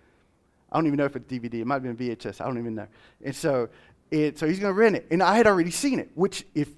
I 0.73 0.79
don't 0.79 0.87
even 0.87 0.97
know 0.97 1.05
if 1.05 1.15
it's 1.15 1.31
DVD. 1.31 1.55
It 1.61 1.67
might 1.67 1.83
have 1.83 1.83
been 1.83 1.97
VHS. 1.97 2.41
I 2.41 2.47
don't 2.47 2.59
even 2.59 2.75
know. 2.75 2.89
And 3.23 3.37
so, 3.37 3.69
it, 4.11 4.39
so 4.39 4.49
he's 4.49 4.59
going 4.59 4.75
to 4.75 4.81
rent 4.81 4.97
it. 4.97 5.07
And 5.11 5.23
I 5.23 5.37
had 5.37 5.47
already 5.47 5.71
seen 5.71 5.99
it, 5.99 6.11
which, 6.15 6.47
if 6.55 6.71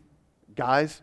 guys, 0.56 1.00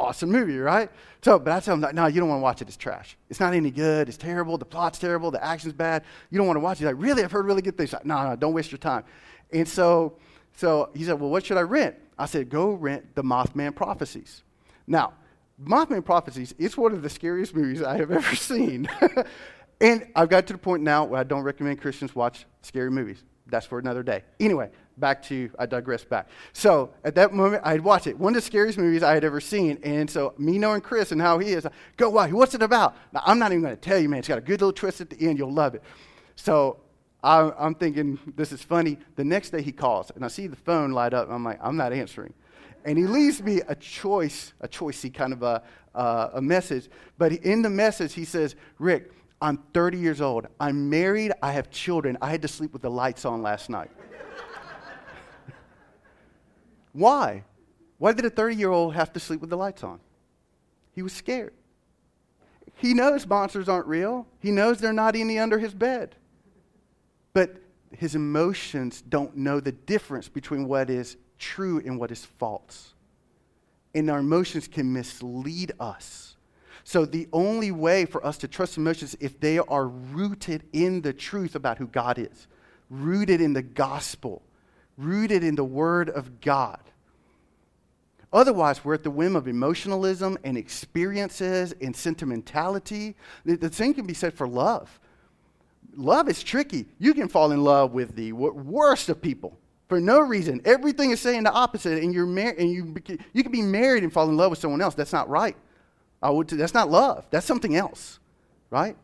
awesome 0.00 0.30
movie, 0.30 0.58
right? 0.58 0.90
So, 1.22 1.38
but 1.38 1.52
I 1.52 1.60
tell 1.60 1.74
him, 1.74 1.94
no, 1.94 2.06
you 2.06 2.20
don't 2.20 2.28
want 2.28 2.40
to 2.40 2.42
watch 2.42 2.62
it. 2.62 2.68
It's 2.68 2.76
trash. 2.76 3.16
It's 3.28 3.38
not 3.38 3.52
any 3.52 3.70
good. 3.70 4.08
It's 4.08 4.16
terrible. 4.16 4.56
The 4.58 4.64
plot's 4.64 4.98
terrible. 4.98 5.30
The 5.30 5.44
action's 5.44 5.74
bad. 5.74 6.04
You 6.30 6.38
don't 6.38 6.46
want 6.46 6.56
to 6.56 6.60
watch 6.60 6.78
it. 6.78 6.80
He's 6.80 6.86
like, 6.86 7.02
really? 7.02 7.22
I've 7.22 7.32
heard 7.32 7.46
really 7.46 7.62
good 7.62 7.76
things. 7.76 7.92
Like, 7.92 8.06
no, 8.06 8.28
no, 8.28 8.36
don't 8.36 8.54
waste 8.54 8.72
your 8.72 8.78
time. 8.78 9.04
And 9.52 9.68
so, 9.68 10.16
so 10.56 10.90
he 10.94 11.04
said, 11.04 11.20
well, 11.20 11.30
what 11.30 11.44
should 11.44 11.58
I 11.58 11.62
rent? 11.62 11.96
I 12.18 12.26
said, 12.26 12.48
go 12.48 12.70
rent 12.70 13.14
the 13.14 13.22
Mothman 13.22 13.74
Prophecies. 13.74 14.42
Now, 14.86 15.12
Mothman 15.62 16.04
Prophecies 16.04 16.54
is 16.58 16.76
one 16.76 16.92
of 16.92 17.02
the 17.02 17.10
scariest 17.10 17.54
movies 17.54 17.82
I 17.82 17.98
have 17.98 18.10
ever 18.10 18.34
seen. 18.34 18.88
and 19.80 20.06
I've 20.16 20.28
got 20.28 20.46
to 20.46 20.54
the 20.54 20.58
point 20.58 20.82
now 20.82 21.04
where 21.04 21.20
I 21.20 21.24
don't 21.24 21.42
recommend 21.42 21.80
Christians 21.80 22.14
watch 22.14 22.46
scary 22.62 22.90
movies. 22.90 23.22
That's 23.46 23.66
for 23.66 23.78
another 23.78 24.02
day. 24.02 24.22
Anyway, 24.38 24.70
back 25.00 25.22
to, 25.24 25.50
I 25.58 25.66
digress 25.66 26.04
back. 26.04 26.28
So 26.52 26.90
at 27.02 27.14
that 27.16 27.32
moment, 27.32 27.62
I'd 27.64 27.80
watch 27.80 28.06
it. 28.06 28.18
One 28.18 28.32
of 28.32 28.36
the 28.36 28.46
scariest 28.46 28.78
movies 28.78 29.02
I 29.02 29.14
had 29.14 29.24
ever 29.24 29.40
seen. 29.40 29.78
And 29.82 30.08
so 30.08 30.34
me 30.38 30.58
knowing 30.58 30.82
Chris 30.82 31.10
and 31.10 31.20
how 31.20 31.38
he 31.38 31.50
is, 31.50 31.66
I 31.66 31.70
go, 31.96 32.10
watch, 32.10 32.30
what's 32.30 32.54
it 32.54 32.62
about? 32.62 32.94
Now, 33.12 33.22
I'm 33.24 33.38
not 33.38 33.52
even 33.52 33.62
going 33.62 33.74
to 33.74 33.80
tell 33.80 33.98
you, 33.98 34.08
man. 34.08 34.20
It's 34.20 34.28
got 34.28 34.38
a 34.38 34.42
good 34.42 34.60
little 34.60 34.72
twist 34.72 35.00
at 35.00 35.10
the 35.10 35.26
end. 35.26 35.38
You'll 35.38 35.52
love 35.52 35.74
it. 35.74 35.82
So 36.36 36.78
I, 37.22 37.50
I'm 37.58 37.74
thinking, 37.74 38.18
this 38.36 38.52
is 38.52 38.62
funny. 38.62 38.98
The 39.16 39.24
next 39.24 39.50
day 39.50 39.62
he 39.62 39.72
calls, 39.72 40.12
and 40.14 40.24
I 40.24 40.28
see 40.28 40.46
the 40.46 40.56
phone 40.56 40.92
light 40.92 41.14
up. 41.14 41.26
And 41.26 41.34
I'm 41.34 41.44
like, 41.44 41.58
I'm 41.62 41.76
not 41.76 41.92
answering. 41.92 42.32
And 42.84 42.96
he 42.96 43.04
leaves 43.04 43.42
me 43.42 43.60
a 43.68 43.74
choice, 43.74 44.54
a 44.60 44.68
choicey 44.68 45.12
kind 45.12 45.32
of 45.32 45.42
a, 45.42 45.62
uh, 45.94 46.30
a 46.34 46.40
message. 46.40 46.88
But 47.18 47.32
in 47.32 47.62
the 47.62 47.70
message, 47.70 48.14
he 48.14 48.24
says, 48.24 48.54
Rick, 48.78 49.12
I'm 49.42 49.58
30 49.72 49.98
years 49.98 50.20
old. 50.20 50.46
I'm 50.58 50.90
married. 50.90 51.32
I 51.42 51.52
have 51.52 51.70
children. 51.70 52.18
I 52.20 52.30
had 52.30 52.42
to 52.42 52.48
sleep 52.48 52.72
with 52.72 52.82
the 52.82 52.90
lights 52.90 53.24
on 53.24 53.42
last 53.42 53.70
night. 53.70 53.90
Why? 56.92 57.44
Why 57.98 58.12
did 58.12 58.24
a 58.24 58.30
30 58.30 58.56
year 58.56 58.70
old 58.70 58.94
have 58.94 59.12
to 59.12 59.20
sleep 59.20 59.40
with 59.40 59.50
the 59.50 59.56
lights 59.56 59.84
on? 59.84 60.00
He 60.92 61.02
was 61.02 61.12
scared. 61.12 61.54
He 62.74 62.94
knows 62.94 63.26
monsters 63.26 63.68
aren't 63.68 63.86
real, 63.86 64.26
he 64.38 64.50
knows 64.50 64.78
they're 64.78 64.92
not 64.92 65.14
any 65.14 65.38
under 65.38 65.58
his 65.58 65.74
bed. 65.74 66.16
But 67.32 67.56
his 67.92 68.14
emotions 68.14 69.02
don't 69.02 69.36
know 69.36 69.60
the 69.60 69.72
difference 69.72 70.28
between 70.28 70.66
what 70.66 70.90
is 70.90 71.16
true 71.38 71.82
and 71.84 71.98
what 71.98 72.10
is 72.10 72.24
false. 72.24 72.94
And 73.94 74.10
our 74.10 74.20
emotions 74.20 74.68
can 74.68 74.92
mislead 74.92 75.72
us. 75.80 76.36
So, 76.84 77.04
the 77.04 77.28
only 77.32 77.70
way 77.70 78.04
for 78.04 78.24
us 78.24 78.38
to 78.38 78.48
trust 78.48 78.76
emotions 78.76 79.16
if 79.20 79.38
they 79.38 79.58
are 79.58 79.86
rooted 79.86 80.64
in 80.72 81.02
the 81.02 81.12
truth 81.12 81.54
about 81.54 81.78
who 81.78 81.86
God 81.86 82.18
is, 82.18 82.46
rooted 82.88 83.40
in 83.40 83.52
the 83.52 83.62
gospel, 83.62 84.42
rooted 85.00 85.42
in 85.42 85.54
the 85.54 85.64
Word 85.64 86.10
of 86.10 86.40
God. 86.40 86.80
Otherwise, 88.32 88.84
we're 88.84 88.94
at 88.94 89.02
the 89.02 89.10
whim 89.10 89.34
of 89.34 89.48
emotionalism 89.48 90.38
and 90.44 90.56
experiences 90.56 91.74
and 91.80 91.94
sentimentality. 91.94 93.16
The, 93.44 93.72
same 93.72 93.92
can 93.92 94.06
be 94.06 94.14
said 94.14 94.34
for 94.34 94.46
love. 94.46 95.00
Love 95.96 96.28
is 96.28 96.42
tricky. 96.42 96.86
You 96.98 97.12
can 97.12 97.28
fall 97.28 97.50
in 97.50 97.64
love 97.64 97.92
with 97.92 98.14
the 98.14 98.32
worst 98.32 99.08
of 99.08 99.20
people 99.20 99.58
for 99.88 100.00
no 100.00 100.20
reason. 100.20 100.60
Everything 100.64 101.10
is 101.10 101.20
saying 101.20 101.42
the 101.42 101.52
opposite, 101.52 102.00
and 102.02 102.14
you're 102.14 102.24
mar- 102.24 102.54
and 102.56 102.70
you 102.70 102.94
you 103.32 103.42
can 103.42 103.50
be 103.50 103.62
married 103.62 104.04
and 104.04 104.12
fall 104.12 104.28
in 104.28 104.36
love 104.36 104.50
with 104.50 104.60
someone 104.60 104.80
else. 104.80 104.94
That's 104.94 105.12
not 105.12 105.28
right. 105.28 105.56
I 106.22 106.30
would. 106.30 106.48
That's 106.48 106.74
not 106.74 106.88
love. 106.88 107.26
That's 107.30 107.44
something 107.44 107.74
else, 107.74 108.20
right? 108.70 108.96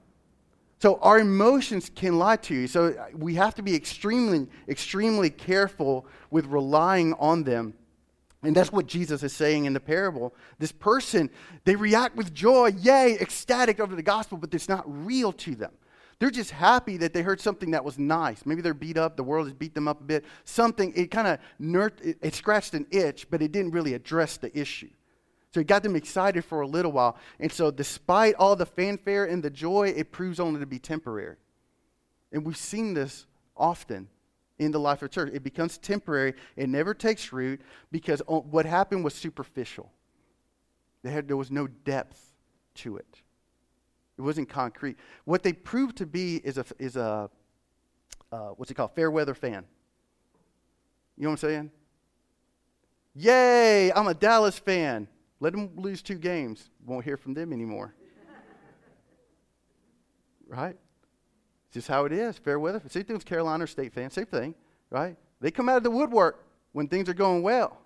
So 0.78 0.98
our 1.00 1.18
emotions 1.18 1.90
can 1.94 2.18
lie 2.18 2.36
to 2.36 2.54
you. 2.54 2.66
So 2.66 2.94
we 3.14 3.34
have 3.34 3.54
to 3.54 3.62
be 3.62 3.74
extremely, 3.74 4.46
extremely 4.68 5.30
careful 5.30 6.06
with 6.30 6.46
relying 6.46 7.14
on 7.14 7.44
them. 7.44 7.74
And 8.42 8.54
that's 8.54 8.70
what 8.70 8.86
Jesus 8.86 9.22
is 9.22 9.32
saying 9.32 9.64
in 9.64 9.72
the 9.72 9.80
parable. 9.80 10.34
This 10.58 10.72
person, 10.72 11.30
they 11.64 11.74
react 11.74 12.14
with 12.14 12.34
joy, 12.34 12.72
yay, 12.78 13.16
ecstatic 13.18 13.80
over 13.80 13.96
the 13.96 14.02
gospel, 14.02 14.38
but 14.38 14.52
it's 14.54 14.68
not 14.68 14.84
real 14.86 15.32
to 15.32 15.54
them. 15.54 15.72
They're 16.18 16.30
just 16.30 16.50
happy 16.50 16.96
that 16.98 17.12
they 17.12 17.22
heard 17.22 17.40
something 17.40 17.72
that 17.72 17.84
was 17.84 17.98
nice. 17.98 18.46
Maybe 18.46 18.62
they're 18.62 18.74
beat 18.74 18.96
up, 18.96 19.16
the 19.16 19.24
world 19.24 19.46
has 19.46 19.54
beat 19.54 19.74
them 19.74 19.88
up 19.88 20.00
a 20.00 20.04
bit. 20.04 20.24
Something, 20.44 20.92
it 20.94 21.10
kind 21.10 21.26
of 21.26 21.38
it, 22.02 22.18
it 22.22 22.34
scratched 22.34 22.74
an 22.74 22.86
itch, 22.90 23.28
but 23.30 23.42
it 23.42 23.52
didn't 23.52 23.72
really 23.72 23.94
address 23.94 24.36
the 24.36 24.56
issue. 24.58 24.90
So 25.56 25.60
it 25.60 25.68
got 25.68 25.82
them 25.82 25.96
excited 25.96 26.44
for 26.44 26.60
a 26.60 26.66
little 26.66 26.92
while. 26.92 27.16
And 27.40 27.50
so, 27.50 27.70
despite 27.70 28.34
all 28.34 28.56
the 28.56 28.66
fanfare 28.66 29.24
and 29.24 29.42
the 29.42 29.48
joy, 29.48 29.88
it 29.96 30.12
proves 30.12 30.38
only 30.38 30.60
to 30.60 30.66
be 30.66 30.78
temporary. 30.78 31.36
And 32.30 32.44
we've 32.44 32.58
seen 32.58 32.92
this 32.92 33.24
often 33.56 34.08
in 34.58 34.70
the 34.70 34.78
life 34.78 35.00
of 35.00 35.10
church. 35.10 35.30
It 35.32 35.42
becomes 35.42 35.78
temporary, 35.78 36.34
it 36.56 36.68
never 36.68 36.92
takes 36.92 37.32
root 37.32 37.62
because 37.90 38.20
what 38.26 38.66
happened 38.66 39.02
was 39.02 39.14
superficial. 39.14 39.90
There 41.02 41.38
was 41.38 41.50
no 41.50 41.68
depth 41.68 42.34
to 42.74 42.98
it, 42.98 43.22
it 44.18 44.20
wasn't 44.20 44.50
concrete. 44.50 44.98
What 45.24 45.42
they 45.42 45.54
proved 45.54 45.96
to 45.96 46.04
be 46.04 46.36
is 46.36 46.58
a, 46.58 46.66
is 46.78 46.96
a 46.96 47.30
uh, 48.30 48.48
what's 48.56 48.70
it 48.70 48.74
called? 48.74 48.94
Fair 48.94 49.10
weather 49.10 49.32
fan. 49.32 49.64
You 51.16 51.22
know 51.22 51.30
what 51.30 51.42
I'm 51.42 51.48
saying? 51.48 51.70
Yay, 53.14 53.90
I'm 53.90 54.06
a 54.06 54.12
Dallas 54.12 54.58
fan. 54.58 55.08
Let 55.40 55.52
them 55.52 55.70
lose 55.76 56.02
two 56.02 56.16
games. 56.16 56.70
Won't 56.84 57.04
hear 57.04 57.16
from 57.16 57.34
them 57.34 57.52
anymore. 57.52 57.94
right? 60.48 60.76
It's 61.66 61.74
just 61.74 61.88
how 61.88 62.04
it 62.04 62.12
is. 62.12 62.38
Fair 62.38 62.58
weather. 62.58 62.80
Same 62.88 63.04
thing 63.04 63.16
with 63.16 63.26
Carolina 63.26 63.66
State 63.66 63.92
fans. 63.92 64.14
Same 64.14 64.26
thing, 64.26 64.54
right? 64.90 65.16
They 65.40 65.50
come 65.50 65.68
out 65.68 65.76
of 65.76 65.82
the 65.82 65.90
woodwork 65.90 66.44
when 66.72 66.88
things 66.88 67.08
are 67.08 67.14
going 67.14 67.42
well. 67.42 67.78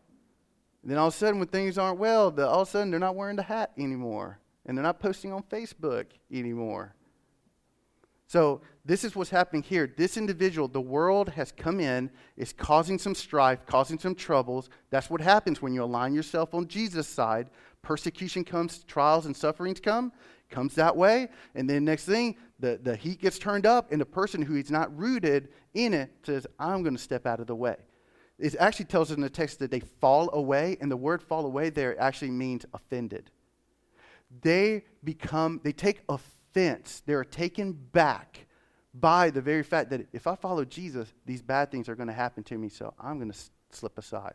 And 0.82 0.90
then 0.90 0.98
all 0.98 1.08
of 1.08 1.14
a 1.14 1.16
sudden, 1.16 1.38
when 1.38 1.48
things 1.48 1.76
aren't 1.76 1.98
well, 1.98 2.30
the, 2.30 2.46
all 2.46 2.62
of 2.62 2.68
a 2.68 2.70
sudden 2.70 2.90
they're 2.90 3.00
not 3.00 3.16
wearing 3.16 3.36
the 3.36 3.42
hat 3.42 3.72
anymore. 3.76 4.38
And 4.66 4.76
they're 4.76 4.82
not 4.82 5.00
posting 5.00 5.32
on 5.32 5.42
Facebook 5.44 6.06
anymore. 6.32 6.94
So, 8.30 8.60
this 8.84 9.02
is 9.02 9.16
what's 9.16 9.30
happening 9.30 9.64
here. 9.64 9.92
This 9.96 10.16
individual, 10.16 10.68
the 10.68 10.80
world 10.80 11.30
has 11.30 11.50
come 11.50 11.80
in, 11.80 12.08
is 12.36 12.52
causing 12.52 12.96
some 12.96 13.16
strife, 13.16 13.66
causing 13.66 13.98
some 13.98 14.14
troubles. 14.14 14.70
That's 14.90 15.10
what 15.10 15.20
happens 15.20 15.60
when 15.60 15.74
you 15.74 15.82
align 15.82 16.14
yourself 16.14 16.54
on 16.54 16.68
Jesus' 16.68 17.08
side. 17.08 17.48
Persecution 17.82 18.44
comes, 18.44 18.84
trials 18.84 19.26
and 19.26 19.36
sufferings 19.36 19.80
come, 19.80 20.12
comes 20.48 20.76
that 20.76 20.96
way. 20.96 21.28
And 21.56 21.68
then 21.68 21.84
next 21.84 22.04
thing, 22.04 22.36
the, 22.60 22.78
the 22.80 22.94
heat 22.94 23.20
gets 23.20 23.36
turned 23.36 23.66
up, 23.66 23.90
and 23.90 24.00
the 24.00 24.06
person 24.06 24.42
who 24.42 24.54
is 24.54 24.70
not 24.70 24.96
rooted 24.96 25.48
in 25.74 25.92
it 25.92 26.12
says, 26.24 26.46
I'm 26.56 26.84
going 26.84 26.96
to 26.96 27.02
step 27.02 27.26
out 27.26 27.40
of 27.40 27.48
the 27.48 27.56
way. 27.56 27.78
It 28.38 28.54
actually 28.60 28.84
tells 28.84 29.10
us 29.10 29.16
in 29.16 29.22
the 29.22 29.28
text 29.28 29.58
that 29.58 29.72
they 29.72 29.80
fall 29.80 30.30
away, 30.34 30.76
and 30.80 30.88
the 30.88 30.96
word 30.96 31.20
fall 31.20 31.46
away 31.46 31.68
there 31.70 32.00
actually 32.00 32.30
means 32.30 32.64
offended. 32.74 33.32
They 34.40 34.84
become, 35.02 35.60
they 35.64 35.72
take 35.72 36.02
offense. 36.08 36.36
They're 36.52 37.24
taken 37.24 37.72
back 37.72 38.46
by 38.94 39.30
the 39.30 39.40
very 39.40 39.62
fact 39.62 39.90
that 39.90 40.06
if 40.12 40.26
I 40.26 40.34
follow 40.34 40.64
Jesus, 40.64 41.12
these 41.26 41.42
bad 41.42 41.70
things 41.70 41.88
are 41.88 41.94
going 41.94 42.08
to 42.08 42.12
happen 42.12 42.42
to 42.44 42.58
me, 42.58 42.68
so 42.68 42.92
I'm 42.98 43.18
going 43.18 43.30
to 43.30 43.38
slip 43.70 43.98
aside. 43.98 44.34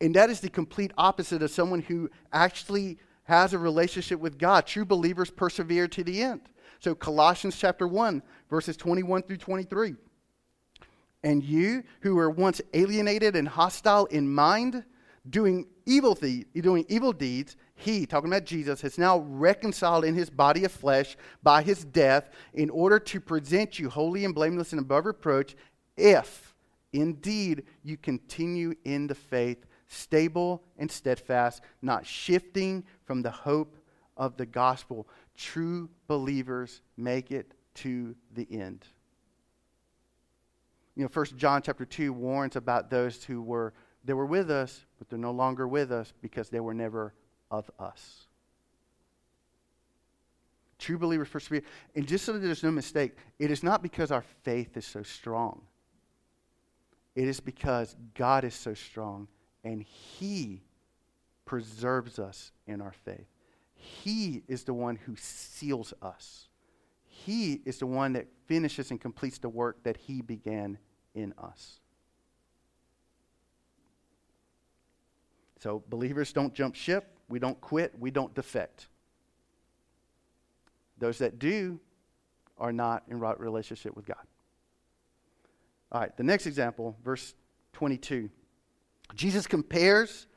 And 0.00 0.14
that 0.14 0.30
is 0.30 0.40
the 0.40 0.50
complete 0.50 0.92
opposite 0.96 1.42
of 1.42 1.50
someone 1.50 1.80
who 1.80 2.10
actually 2.32 2.98
has 3.24 3.52
a 3.52 3.58
relationship 3.58 4.20
with 4.20 4.38
God. 4.38 4.66
True 4.66 4.84
believers 4.84 5.30
persevere 5.30 5.88
to 5.88 6.04
the 6.04 6.22
end. 6.22 6.42
So, 6.80 6.94
Colossians 6.94 7.56
chapter 7.56 7.88
1, 7.88 8.22
verses 8.50 8.76
21 8.76 9.22
through 9.22 9.38
23. 9.38 9.94
And 11.22 11.42
you 11.42 11.82
who 12.00 12.16
were 12.16 12.28
once 12.28 12.60
alienated 12.74 13.34
and 13.34 13.48
hostile 13.48 14.04
in 14.06 14.32
mind, 14.32 14.84
doing 15.28 15.66
evil, 15.86 16.14
doing 16.14 16.84
evil 16.88 17.12
deeds, 17.12 17.56
he, 17.76 18.06
talking 18.06 18.30
about 18.30 18.44
Jesus, 18.44 18.80
has 18.82 18.98
now 18.98 19.18
reconciled 19.18 20.04
in 20.04 20.14
his 20.14 20.30
body 20.30 20.64
of 20.64 20.72
flesh 20.72 21.16
by 21.42 21.62
his 21.62 21.84
death 21.84 22.30
in 22.54 22.70
order 22.70 22.98
to 23.00 23.20
present 23.20 23.78
you 23.78 23.88
holy 23.90 24.24
and 24.24 24.34
blameless 24.34 24.72
and 24.72 24.80
above 24.80 25.06
reproach 25.06 25.56
if 25.96 26.54
indeed 26.92 27.64
you 27.82 27.96
continue 27.96 28.74
in 28.84 29.06
the 29.08 29.14
faith, 29.14 29.66
stable 29.88 30.62
and 30.78 30.90
steadfast, 30.90 31.62
not 31.82 32.06
shifting 32.06 32.84
from 33.04 33.22
the 33.22 33.30
hope 33.30 33.76
of 34.16 34.36
the 34.36 34.46
gospel. 34.46 35.08
True 35.36 35.90
believers 36.06 36.80
make 36.96 37.32
it 37.32 37.52
to 37.74 38.14
the 38.34 38.46
end. 38.50 38.86
You 40.94 41.02
know, 41.02 41.08
First 41.08 41.36
John 41.36 41.60
chapter 41.60 41.84
2 41.84 42.12
warns 42.12 42.54
about 42.54 42.88
those 42.88 43.24
who 43.24 43.42
were 43.42 43.74
they 44.04 44.12
were 44.12 44.26
with 44.26 44.50
us, 44.50 44.84
but 44.98 45.08
they're 45.08 45.18
no 45.18 45.30
longer 45.30 45.66
with 45.66 45.90
us 45.90 46.12
because 46.20 46.50
they 46.50 46.60
were 46.60 46.74
never 46.74 47.14
of 47.58 47.70
us. 47.78 48.26
True 50.78 50.98
believers 50.98 51.28
persevere. 51.28 51.62
And 51.94 52.06
just 52.06 52.24
so 52.24 52.32
that 52.32 52.40
there's 52.40 52.62
no 52.62 52.70
mistake, 52.70 53.16
it 53.38 53.50
is 53.50 53.62
not 53.62 53.82
because 53.82 54.10
our 54.10 54.24
faith 54.42 54.76
is 54.76 54.84
so 54.84 55.02
strong. 55.02 55.62
It 57.14 57.28
is 57.28 57.40
because 57.40 57.94
God 58.14 58.44
is 58.44 58.54
so 58.54 58.74
strong 58.74 59.28
and 59.62 59.82
He 59.82 60.62
preserves 61.44 62.18
us 62.18 62.52
in 62.66 62.80
our 62.80 62.92
faith. 63.04 63.26
He 63.74 64.42
is 64.48 64.64
the 64.64 64.74
one 64.74 64.96
who 64.96 65.14
seals 65.16 65.94
us. 66.02 66.48
He 67.06 67.62
is 67.64 67.78
the 67.78 67.86
one 67.86 68.14
that 68.14 68.26
finishes 68.46 68.90
and 68.90 69.00
completes 69.00 69.38
the 69.38 69.48
work 69.48 69.82
that 69.84 69.96
He 69.96 70.20
began 70.22 70.78
in 71.14 71.32
us. 71.38 71.80
So, 75.60 75.82
believers 75.88 76.32
don't 76.32 76.52
jump 76.52 76.74
ship. 76.74 77.13
We 77.34 77.40
don't 77.40 77.60
quit. 77.60 77.98
We 77.98 78.12
don't 78.12 78.32
defect. 78.32 78.86
Those 80.98 81.18
that 81.18 81.40
do 81.40 81.80
are 82.58 82.72
not 82.72 83.02
in 83.08 83.18
right 83.18 83.40
relationship 83.40 83.96
with 83.96 84.06
God. 84.06 84.24
All 85.90 86.00
right, 86.00 86.16
the 86.16 86.22
next 86.22 86.46
example, 86.46 86.96
verse 87.02 87.34
22. 87.72 88.30
Jesus 89.16 89.48
compares 89.48 90.28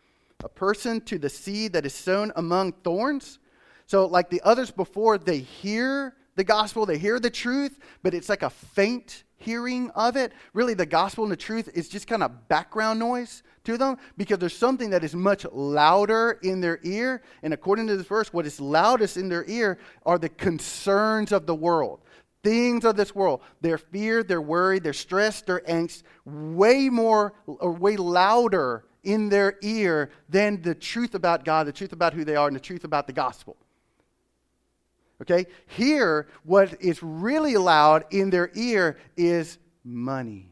a 0.43 0.49
person 0.49 0.99
to 1.01 1.19
the 1.19 1.29
seed 1.29 1.73
that 1.73 1.85
is 1.85 1.93
sown 1.93 2.31
among 2.35 2.71
thorns. 2.71 3.37
So, 3.85 4.07
like 4.07 4.31
the 4.31 4.41
others 4.43 4.71
before, 4.71 5.19
they 5.19 5.37
hear 5.37 6.15
the 6.35 6.43
gospel, 6.43 6.87
they 6.87 6.97
hear 6.97 7.19
the 7.19 7.29
truth, 7.29 7.77
but 8.01 8.15
it's 8.15 8.27
like 8.27 8.41
a 8.41 8.49
faint 8.49 9.23
hearing 9.35 9.91
of 9.91 10.15
it. 10.15 10.31
Really, 10.53 10.73
the 10.73 10.87
gospel 10.87 11.25
and 11.25 11.31
the 11.31 11.37
truth 11.37 11.69
is 11.75 11.89
just 11.89 12.07
kind 12.07 12.23
of 12.23 12.47
background 12.47 12.97
noise 12.97 13.43
to 13.67 13.77
them 13.77 13.97
because 14.17 14.39
there's 14.39 14.57
something 14.57 14.89
that 14.89 15.03
is 15.03 15.13
much 15.13 15.45
louder 15.51 16.39
in 16.41 16.59
their 16.61 16.79
ear. 16.83 17.21
And 17.43 17.53
according 17.53 17.87
to 17.87 17.97
this 17.97 18.07
verse, 18.07 18.33
what 18.33 18.45
is 18.45 18.59
loudest 18.59 19.17
in 19.17 19.29
their 19.29 19.45
ear 19.45 19.77
are 20.05 20.17
the 20.17 20.29
concerns 20.29 21.31
of 21.31 21.45
the 21.45 21.55
world. 21.55 22.01
Things 22.43 22.85
of 22.85 22.95
this 22.95 23.13
world, 23.13 23.41
their 23.61 23.77
fear, 23.77 24.23
their 24.23 24.41
worry, 24.41 24.79
their 24.79 24.93
stress, 24.93 25.41
their 25.41 25.59
angst, 25.61 26.03
way 26.25 26.89
more 26.89 27.33
or 27.45 27.73
way 27.73 27.97
louder 27.97 28.85
in 29.03 29.29
their 29.29 29.57
ear 29.61 30.11
than 30.29 30.61
the 30.61 30.73
truth 30.75 31.13
about 31.13 31.43
God, 31.43 31.67
the 31.67 31.73
truth 31.73 31.93
about 31.93 32.13
who 32.13 32.23
they 32.23 32.35
are, 32.35 32.47
and 32.47 32.55
the 32.55 32.61
truth 32.61 32.85
about 32.85 33.05
the 33.05 33.13
gospel. 33.13 33.57
Okay? 35.21 35.45
Here, 35.67 36.27
what 36.43 36.81
is 36.81 37.03
really 37.03 37.57
loud 37.57 38.05
in 38.11 38.29
their 38.29 38.49
ear 38.55 38.97
is 39.17 39.57
money, 39.83 40.51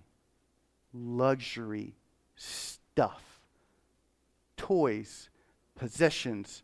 luxury, 0.94 1.96
stuff, 2.96 3.42
toys, 4.56 5.30
possessions, 5.76 6.64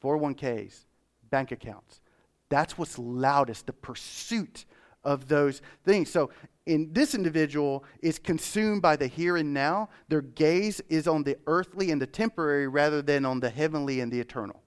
401ks, 0.00 0.84
bank 1.28 1.50
accounts. 1.50 2.00
That's 2.48 2.78
what's 2.78 3.00
loudest, 3.00 3.66
the 3.66 3.72
pursuit 3.72 4.64
of 5.02 5.26
those 5.26 5.60
things. 5.84 6.08
So, 6.08 6.30
in 6.66 6.92
this 6.92 7.16
individual 7.16 7.84
is 8.00 8.20
consumed 8.20 8.80
by 8.80 8.94
the 8.94 9.08
here 9.08 9.36
and 9.36 9.52
now. 9.52 9.88
Their 10.08 10.20
gaze 10.20 10.80
is 10.88 11.08
on 11.08 11.24
the 11.24 11.36
earthly 11.48 11.90
and 11.90 12.00
the 12.00 12.06
temporary 12.06 12.68
rather 12.68 13.02
than 13.02 13.24
on 13.24 13.40
the 13.40 13.50
heavenly 13.50 13.98
and 13.98 14.12
the 14.12 14.20
eternal. 14.20 14.62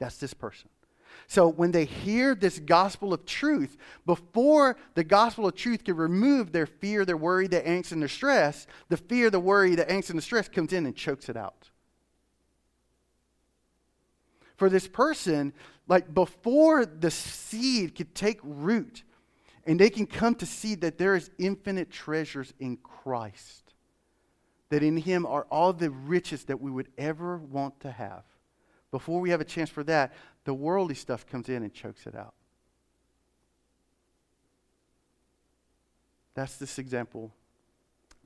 That's 0.00 0.18
this 0.18 0.34
person. 0.34 0.68
So 1.28 1.48
when 1.48 1.72
they 1.72 1.84
hear 1.84 2.34
this 2.34 2.58
gospel 2.58 3.12
of 3.12 3.26
truth, 3.26 3.76
before 4.04 4.76
the 4.94 5.04
gospel 5.04 5.46
of 5.46 5.56
truth 5.56 5.84
can 5.84 5.96
remove 5.96 6.52
their 6.52 6.66
fear, 6.66 7.04
their 7.04 7.16
worry, 7.16 7.48
their 7.48 7.62
angst, 7.62 7.92
and 7.92 8.00
their 8.00 8.08
stress, 8.08 8.66
the 8.88 8.96
fear, 8.96 9.28
the 9.30 9.40
worry, 9.40 9.74
the 9.74 9.84
angst, 9.84 10.10
and 10.10 10.18
the 10.18 10.22
stress 10.22 10.48
comes 10.48 10.72
in 10.72 10.86
and 10.86 10.94
chokes 10.94 11.28
it 11.28 11.36
out. 11.36 11.70
For 14.56 14.70
this 14.70 14.86
person, 14.88 15.52
like 15.88 16.14
before 16.14 16.86
the 16.86 17.10
seed 17.10 17.94
could 17.94 18.14
take 18.14 18.40
root 18.42 19.02
and 19.66 19.78
they 19.78 19.90
can 19.90 20.06
come 20.06 20.34
to 20.36 20.46
see 20.46 20.76
that 20.76 20.96
there 20.96 21.16
is 21.16 21.30
infinite 21.38 21.90
treasures 21.90 22.54
in 22.60 22.76
Christ, 22.78 23.74
that 24.70 24.82
in 24.82 24.96
Him 24.96 25.26
are 25.26 25.46
all 25.50 25.72
the 25.72 25.90
riches 25.90 26.44
that 26.44 26.60
we 26.60 26.70
would 26.70 26.88
ever 26.96 27.38
want 27.38 27.80
to 27.80 27.90
have. 27.90 28.22
Before 28.92 29.20
we 29.20 29.30
have 29.30 29.40
a 29.40 29.44
chance 29.44 29.68
for 29.68 29.82
that, 29.84 30.14
the 30.46 30.54
worldly 30.54 30.94
stuff 30.94 31.26
comes 31.26 31.48
in 31.48 31.62
and 31.64 31.74
chokes 31.74 32.06
it 32.06 32.14
out. 32.14 32.32
That's 36.34 36.56
this 36.56 36.78
example. 36.78 37.32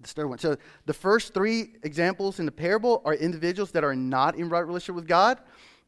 The 0.03 0.09
third 0.09 0.29
one. 0.29 0.39
So 0.39 0.57
the 0.85 0.93
first 0.93 1.33
three 1.33 1.77
examples 1.83 2.39
in 2.39 2.45
the 2.45 2.53
parable 2.53 3.01
are 3.07 3.15
individuals 3.15 3.71
that 3.73 3.85
are 3.85 3.97
not 3.97 4.37
in 4.37 4.51
right 4.51 4.61
relationship 4.61 4.97
with 4.97 5.09
God. 5.09 5.41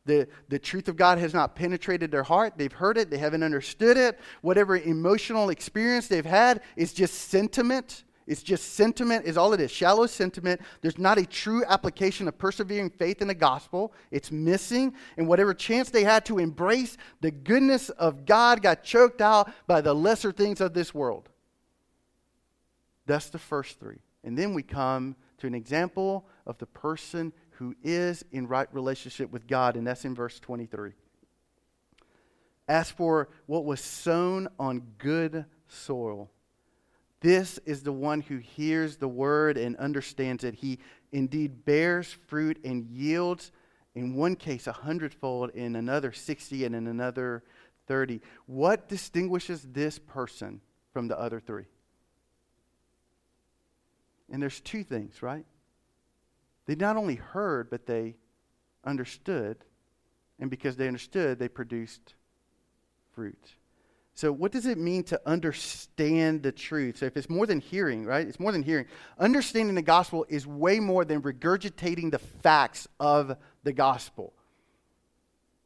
The, 0.06 0.26
the 0.48 0.58
truth 0.58 0.88
of 0.88 0.96
God 0.96 1.18
has 1.18 1.34
not 1.34 1.54
penetrated 1.54 2.10
their 2.10 2.22
heart. 2.22 2.54
They've 2.56 2.72
heard 2.72 2.96
it, 2.96 3.10
they 3.10 3.18
haven't 3.18 3.42
understood 3.42 3.98
it. 3.98 4.18
Whatever 4.40 4.78
emotional 4.78 5.50
experience 5.50 6.08
they've 6.08 6.24
had 6.24 6.62
is 6.76 6.94
just 6.94 7.28
sentiment. 7.28 8.04
It's 8.26 8.42
just 8.42 8.74
sentiment, 8.74 9.26
is 9.26 9.36
all 9.36 9.52
it 9.52 9.60
is 9.60 9.70
shallow 9.70 10.06
sentiment. 10.06 10.60
There's 10.80 10.98
not 10.98 11.18
a 11.18 11.26
true 11.26 11.64
application 11.64 12.28
of 12.28 12.38
persevering 12.38 12.90
faith 12.90 13.20
in 13.20 13.28
the 13.28 13.34
gospel. 13.34 13.92
It's 14.10 14.30
missing. 14.30 14.94
And 15.16 15.26
whatever 15.26 15.54
chance 15.54 15.90
they 15.90 16.04
had 16.04 16.24
to 16.26 16.38
embrace 16.38 16.96
the 17.20 17.30
goodness 17.30 17.88
of 17.90 18.24
God 18.24 18.62
got 18.62 18.84
choked 18.84 19.20
out 19.20 19.52
by 19.66 19.80
the 19.80 19.94
lesser 19.94 20.32
things 20.32 20.60
of 20.60 20.74
this 20.74 20.94
world. 20.94 21.28
That's 23.06 23.30
the 23.30 23.38
first 23.38 23.80
three. 23.80 23.98
And 24.24 24.38
then 24.38 24.54
we 24.54 24.62
come 24.62 25.16
to 25.38 25.46
an 25.46 25.54
example 25.54 26.26
of 26.46 26.58
the 26.58 26.66
person 26.66 27.32
who 27.50 27.74
is 27.82 28.24
in 28.30 28.46
right 28.46 28.72
relationship 28.72 29.30
with 29.30 29.46
God, 29.46 29.76
and 29.76 29.86
that's 29.86 30.04
in 30.04 30.14
verse 30.14 30.38
23. 30.38 30.92
As 32.68 32.90
for 32.90 33.28
what 33.46 33.64
was 33.64 33.80
sown 33.80 34.48
on 34.58 34.82
good 34.98 35.44
soil, 35.66 36.30
this 37.22 37.58
is 37.64 37.82
the 37.82 37.92
one 37.92 38.20
who 38.20 38.38
hears 38.38 38.96
the 38.96 39.08
word 39.08 39.56
and 39.56 39.76
understands 39.76 40.42
it. 40.44 40.54
He 40.54 40.80
indeed 41.12 41.64
bears 41.64 42.16
fruit 42.26 42.58
and 42.64 42.84
yields 42.84 43.52
In 43.94 44.14
one 44.14 44.36
case, 44.36 44.66
a 44.66 44.72
hundredfold, 44.72 45.50
in 45.50 45.76
another 45.76 46.12
60, 46.12 46.64
and 46.64 46.74
in 46.74 46.86
another 46.86 47.44
30. 47.86 48.20
What 48.46 48.88
distinguishes 48.88 49.66
this 49.70 49.98
person 49.98 50.62
from 50.92 51.08
the 51.08 51.18
other 51.18 51.40
three? 51.40 51.66
And 54.30 54.42
there's 54.42 54.60
two 54.60 54.82
things, 54.82 55.22
right? 55.22 55.44
They 56.64 56.74
not 56.74 56.96
only 56.96 57.16
heard, 57.16 57.68
but 57.68 57.86
they 57.86 58.16
understood. 58.82 59.58
And 60.38 60.48
because 60.48 60.76
they 60.76 60.86
understood, 60.86 61.38
they 61.38 61.48
produced 61.48 62.14
fruit. 63.14 63.52
So, 64.14 64.30
what 64.30 64.52
does 64.52 64.66
it 64.66 64.76
mean 64.76 65.04
to 65.04 65.20
understand 65.24 66.42
the 66.42 66.52
truth? 66.52 66.98
So, 66.98 67.06
if 67.06 67.16
it's 67.16 67.30
more 67.30 67.46
than 67.46 67.60
hearing, 67.60 68.04
right? 68.04 68.26
It's 68.26 68.38
more 68.38 68.52
than 68.52 68.62
hearing. 68.62 68.86
Understanding 69.18 69.74
the 69.74 69.82
gospel 69.82 70.26
is 70.28 70.46
way 70.46 70.80
more 70.80 71.04
than 71.04 71.22
regurgitating 71.22 72.10
the 72.10 72.18
facts 72.18 72.86
of 73.00 73.36
the 73.64 73.72
gospel. 73.72 74.34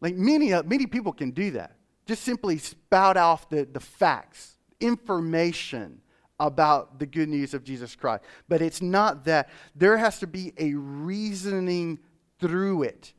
Like 0.00 0.14
many, 0.14 0.52
uh, 0.52 0.62
many 0.62 0.86
people 0.86 1.12
can 1.12 1.32
do 1.32 1.52
that. 1.52 1.76
Just 2.06 2.22
simply 2.22 2.58
spout 2.58 3.16
off 3.16 3.48
the, 3.48 3.64
the 3.64 3.80
facts, 3.80 4.56
information 4.80 6.00
about 6.38 7.00
the 7.00 7.06
good 7.06 7.28
news 7.28 7.54
of 7.54 7.64
Jesus 7.64 7.96
Christ. 7.96 8.22
But 8.48 8.62
it's 8.62 8.80
not 8.80 9.24
that. 9.24 9.48
There 9.74 9.96
has 9.96 10.20
to 10.20 10.26
be 10.26 10.52
a 10.58 10.74
reasoning 10.74 11.98
through 12.38 12.84
it 12.84 13.12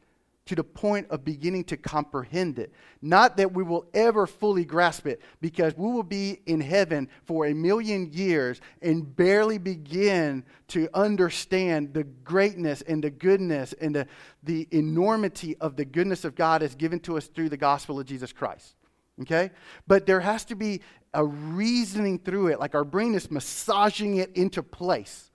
to 0.47 0.55
the 0.55 0.63
point 0.63 1.07
of 1.09 1.23
beginning 1.23 1.63
to 1.65 1.77
comprehend 1.77 2.59
it. 2.59 2.73
Not 3.01 3.37
that 3.37 3.53
we 3.53 3.63
will 3.63 3.85
ever 3.93 4.25
fully 4.27 4.65
grasp 4.65 5.05
it, 5.05 5.21
because 5.41 5.75
we 5.77 5.91
will 5.91 6.03
be 6.03 6.41
in 6.45 6.59
heaven 6.59 7.09
for 7.25 7.45
a 7.45 7.53
million 7.53 8.11
years 8.11 8.59
and 8.81 9.15
barely 9.15 9.57
begin 9.57 10.43
to 10.69 10.89
understand 10.93 11.93
the 11.93 12.03
greatness 12.03 12.81
and 12.81 13.03
the 13.03 13.09
goodness 13.09 13.73
and 13.73 13.95
the, 13.95 14.07
the 14.43 14.67
enormity 14.71 15.55
of 15.57 15.75
the 15.75 15.85
goodness 15.85 16.25
of 16.25 16.35
God 16.35 16.63
as 16.63 16.75
given 16.75 16.99
to 17.01 17.17
us 17.17 17.27
through 17.27 17.49
the 17.49 17.57
gospel 17.57 17.99
of 17.99 18.05
Jesus 18.05 18.33
Christ. 18.33 18.75
Okay? 19.21 19.51
But 19.87 20.05
there 20.05 20.19
has 20.19 20.45
to 20.45 20.55
be 20.55 20.81
a 21.13 21.25
reasoning 21.25 22.19
through 22.19 22.47
it, 22.47 22.59
like 22.59 22.75
our 22.75 22.83
brain 22.83 23.15
is 23.15 23.31
massaging 23.31 24.17
it 24.17 24.35
into 24.35 24.61
place 24.61 25.31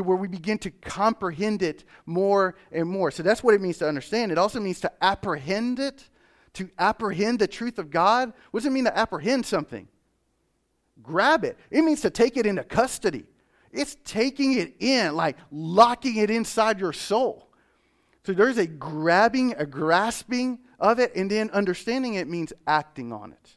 to 0.00 0.04
where 0.04 0.16
we 0.16 0.28
begin 0.28 0.56
to 0.56 0.70
comprehend 0.70 1.62
it 1.62 1.84
more 2.06 2.56
and 2.72 2.88
more. 2.88 3.10
So 3.10 3.22
that's 3.22 3.44
what 3.44 3.54
it 3.54 3.60
means 3.60 3.76
to 3.78 3.88
understand. 3.88 4.32
It 4.32 4.38
also 4.38 4.58
means 4.58 4.80
to 4.80 4.90
apprehend 5.02 5.78
it, 5.78 6.08
to 6.54 6.70
apprehend 6.78 7.38
the 7.38 7.46
truth 7.46 7.78
of 7.78 7.90
God. 7.90 8.32
What 8.50 8.60
does 8.60 8.66
it 8.66 8.72
mean 8.72 8.84
to 8.84 8.98
apprehend 8.98 9.44
something? 9.44 9.88
Grab 11.02 11.44
it. 11.44 11.58
It 11.70 11.82
means 11.82 12.00
to 12.00 12.10
take 12.10 12.38
it 12.38 12.46
into 12.46 12.64
custody. 12.64 13.26
It's 13.72 13.98
taking 14.04 14.54
it 14.54 14.74
in, 14.80 15.14
like 15.14 15.36
locking 15.52 16.16
it 16.16 16.30
inside 16.30 16.80
your 16.80 16.94
soul. 16.94 17.50
So 18.24 18.32
there's 18.32 18.58
a 18.58 18.66
grabbing, 18.66 19.54
a 19.58 19.66
grasping 19.66 20.60
of 20.78 20.98
it, 20.98 21.14
and 21.14 21.30
then 21.30 21.50
understanding 21.50 22.14
it 22.14 22.26
means 22.26 22.54
acting 22.66 23.12
on 23.12 23.32
it. 23.32 23.56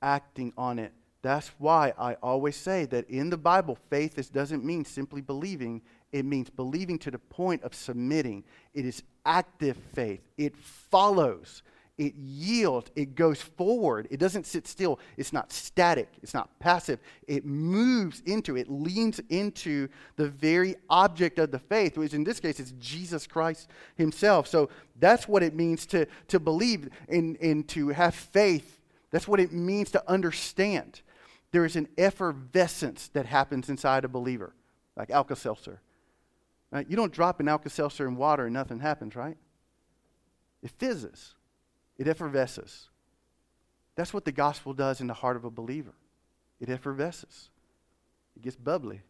Acting 0.00 0.54
on 0.56 0.78
it. 0.78 0.92
That's 1.24 1.50
why 1.56 1.94
I 1.98 2.16
always 2.22 2.54
say 2.54 2.84
that 2.84 3.08
in 3.08 3.30
the 3.30 3.38
Bible, 3.38 3.78
faith 3.88 4.18
is, 4.18 4.28
doesn't 4.28 4.62
mean 4.62 4.84
simply 4.84 5.22
believing. 5.22 5.80
It 6.12 6.26
means 6.26 6.50
believing 6.50 6.98
to 6.98 7.10
the 7.10 7.18
point 7.18 7.62
of 7.62 7.74
submitting. 7.74 8.44
It 8.74 8.84
is 8.84 9.02
active 9.24 9.78
faith. 9.94 10.20
It 10.36 10.54
follows. 10.54 11.62
It 11.96 12.14
yields. 12.14 12.90
It 12.94 13.14
goes 13.14 13.40
forward. 13.40 14.06
It 14.10 14.20
doesn't 14.20 14.44
sit 14.44 14.68
still. 14.68 15.00
It's 15.16 15.32
not 15.32 15.50
static. 15.50 16.10
It's 16.22 16.34
not 16.34 16.58
passive. 16.58 17.00
It 17.26 17.46
moves 17.46 18.20
into, 18.26 18.58
it 18.58 18.70
leans 18.70 19.18
into 19.30 19.88
the 20.16 20.28
very 20.28 20.76
object 20.90 21.38
of 21.38 21.50
the 21.50 21.58
faith, 21.58 21.96
which 21.96 22.12
in 22.12 22.24
this 22.24 22.38
case 22.38 22.60
is 22.60 22.72
Jesus 22.72 23.26
Christ 23.26 23.70
Himself. 23.96 24.46
So 24.46 24.68
that's 25.00 25.26
what 25.26 25.42
it 25.42 25.54
means 25.54 25.86
to, 25.86 26.06
to 26.28 26.38
believe 26.38 26.90
and, 27.08 27.38
and 27.40 27.66
to 27.68 27.88
have 27.88 28.14
faith. 28.14 28.78
That's 29.10 29.26
what 29.26 29.40
it 29.40 29.54
means 29.54 29.90
to 29.92 30.06
understand 30.06 31.00
there 31.54 31.64
is 31.64 31.76
an 31.76 31.86
effervescence 31.96 33.06
that 33.12 33.26
happens 33.26 33.68
inside 33.68 34.04
a 34.04 34.08
believer, 34.08 34.56
like 34.96 35.08
Alka 35.08 35.36
Seltzer. 35.36 35.80
Right? 36.72 36.84
You 36.90 36.96
don't 36.96 37.12
drop 37.12 37.38
an 37.38 37.46
Alka 37.46 37.70
Seltzer 37.70 38.08
in 38.08 38.16
water 38.16 38.46
and 38.46 38.52
nothing 38.52 38.80
happens, 38.80 39.14
right? 39.14 39.36
It 40.64 40.72
fizzes, 40.72 41.36
it 41.96 42.08
effervesces. 42.08 42.88
That's 43.94 44.12
what 44.12 44.24
the 44.24 44.32
gospel 44.32 44.72
does 44.72 45.00
in 45.00 45.06
the 45.06 45.14
heart 45.14 45.36
of 45.36 45.44
a 45.44 45.50
believer. 45.50 45.94
It 46.58 46.68
effervesces, 46.70 47.50
it 48.34 48.42
gets 48.42 48.56
bubbly, 48.56 49.02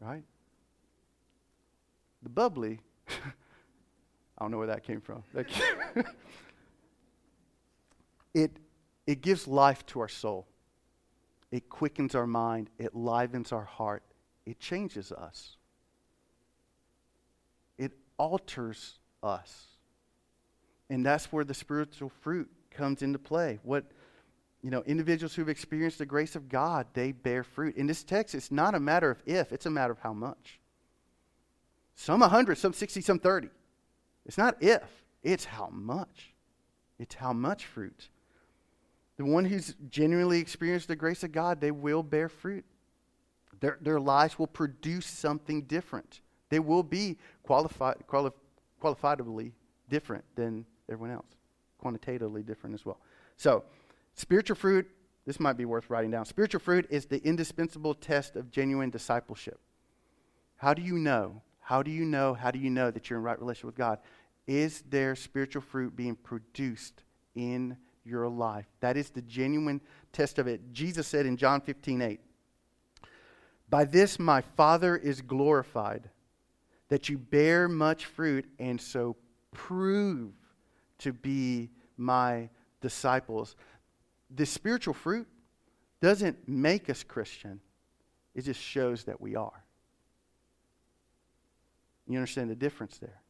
right? 0.00 0.24
The 2.24 2.30
bubbly, 2.30 2.80
I 3.08 4.40
don't 4.40 4.50
know 4.50 4.58
where 4.58 4.66
that 4.66 4.82
came 4.82 5.00
from. 5.00 5.22
it, 8.34 8.56
it 9.06 9.20
gives 9.20 9.46
life 9.46 9.86
to 9.86 10.00
our 10.00 10.08
soul. 10.08 10.48
It 11.50 11.68
quickens 11.68 12.14
our 12.14 12.26
mind, 12.26 12.70
it 12.78 12.94
livens 12.94 13.52
our 13.52 13.64
heart, 13.64 14.02
it 14.46 14.60
changes 14.60 15.10
us, 15.10 15.56
it 17.76 17.92
alters 18.18 18.98
us. 19.22 19.66
And 20.88 21.06
that's 21.06 21.32
where 21.32 21.44
the 21.44 21.54
spiritual 21.54 22.08
fruit 22.20 22.50
comes 22.70 23.02
into 23.02 23.18
play. 23.18 23.60
What 23.62 23.84
you 24.62 24.70
know, 24.70 24.82
individuals 24.82 25.34
who've 25.34 25.48
experienced 25.48 25.98
the 25.98 26.06
grace 26.06 26.36
of 26.36 26.48
God, 26.48 26.86
they 26.92 27.12
bear 27.12 27.42
fruit. 27.42 27.76
In 27.76 27.86
this 27.86 28.02
text, 28.02 28.34
it's 28.34 28.50
not 28.50 28.74
a 28.74 28.80
matter 28.80 29.10
of 29.10 29.22
if, 29.24 29.52
it's 29.52 29.66
a 29.66 29.70
matter 29.70 29.92
of 29.92 29.98
how 30.00 30.12
much. 30.12 30.60
Some 31.94 32.20
100, 32.20 32.58
some 32.58 32.72
60, 32.72 33.00
some 33.00 33.18
30. 33.18 33.48
It's 34.26 34.38
not 34.38 34.62
if, 34.62 34.82
it's 35.22 35.46
how 35.46 35.68
much. 35.72 36.34
It's 36.98 37.14
how 37.14 37.32
much 37.32 37.64
fruit. 37.64 38.08
The 39.20 39.26
one 39.26 39.44
who's 39.44 39.74
genuinely 39.90 40.40
experienced 40.40 40.88
the 40.88 40.96
grace 40.96 41.22
of 41.24 41.30
God, 41.30 41.60
they 41.60 41.72
will 41.72 42.02
bear 42.02 42.30
fruit. 42.30 42.64
Their, 43.60 43.76
their 43.82 44.00
lives 44.00 44.38
will 44.38 44.46
produce 44.46 45.04
something 45.04 45.64
different. 45.64 46.22
They 46.48 46.58
will 46.58 46.82
be 46.82 47.18
qualified, 47.42 47.96
quali- 48.06 48.30
qualifiably 48.82 49.52
different 49.90 50.24
than 50.36 50.64
everyone 50.90 51.14
else, 51.14 51.26
quantitatively 51.76 52.42
different 52.42 52.72
as 52.72 52.86
well. 52.86 52.98
So, 53.36 53.62
spiritual 54.14 54.56
fruit, 54.56 54.88
this 55.26 55.38
might 55.38 55.58
be 55.58 55.66
worth 55.66 55.90
writing 55.90 56.12
down. 56.12 56.24
Spiritual 56.24 56.60
fruit 56.60 56.86
is 56.88 57.04
the 57.04 57.22
indispensable 57.22 57.92
test 57.92 58.36
of 58.36 58.50
genuine 58.50 58.88
discipleship. 58.88 59.60
How 60.56 60.72
do 60.72 60.80
you 60.80 60.94
know? 60.94 61.42
How 61.60 61.82
do 61.82 61.90
you 61.90 62.06
know? 62.06 62.32
How 62.32 62.50
do 62.50 62.58
you 62.58 62.70
know 62.70 62.90
that 62.90 63.10
you're 63.10 63.18
in 63.18 63.24
right 63.26 63.38
relationship 63.38 63.66
with 63.66 63.76
God? 63.76 63.98
Is 64.46 64.82
there 64.88 65.14
spiritual 65.14 65.60
fruit 65.60 65.94
being 65.94 66.16
produced 66.16 67.02
in 67.34 67.76
your 68.10 68.28
life. 68.28 68.66
That 68.80 68.96
is 68.96 69.10
the 69.10 69.22
genuine 69.22 69.80
test 70.12 70.38
of 70.38 70.46
it. 70.46 70.72
Jesus 70.72 71.06
said 71.06 71.24
in 71.24 71.36
John 71.36 71.60
15, 71.60 72.02
8, 72.02 72.20
By 73.68 73.84
this 73.84 74.18
my 74.18 74.40
Father 74.40 74.96
is 74.96 75.22
glorified, 75.22 76.10
that 76.88 77.08
you 77.08 77.16
bear 77.16 77.68
much 77.68 78.04
fruit 78.04 78.44
and 78.58 78.80
so 78.80 79.16
prove 79.52 80.32
to 80.98 81.12
be 81.12 81.70
my 81.96 82.50
disciples. 82.80 83.54
The 84.34 84.44
spiritual 84.44 84.94
fruit 84.94 85.28
doesn't 86.00 86.48
make 86.48 86.90
us 86.90 87.02
Christian, 87.04 87.60
it 88.34 88.42
just 88.42 88.60
shows 88.60 89.04
that 89.04 89.20
we 89.20 89.36
are. 89.36 89.64
You 92.08 92.16
understand 92.16 92.50
the 92.50 92.56
difference 92.56 92.98
there? 92.98 93.22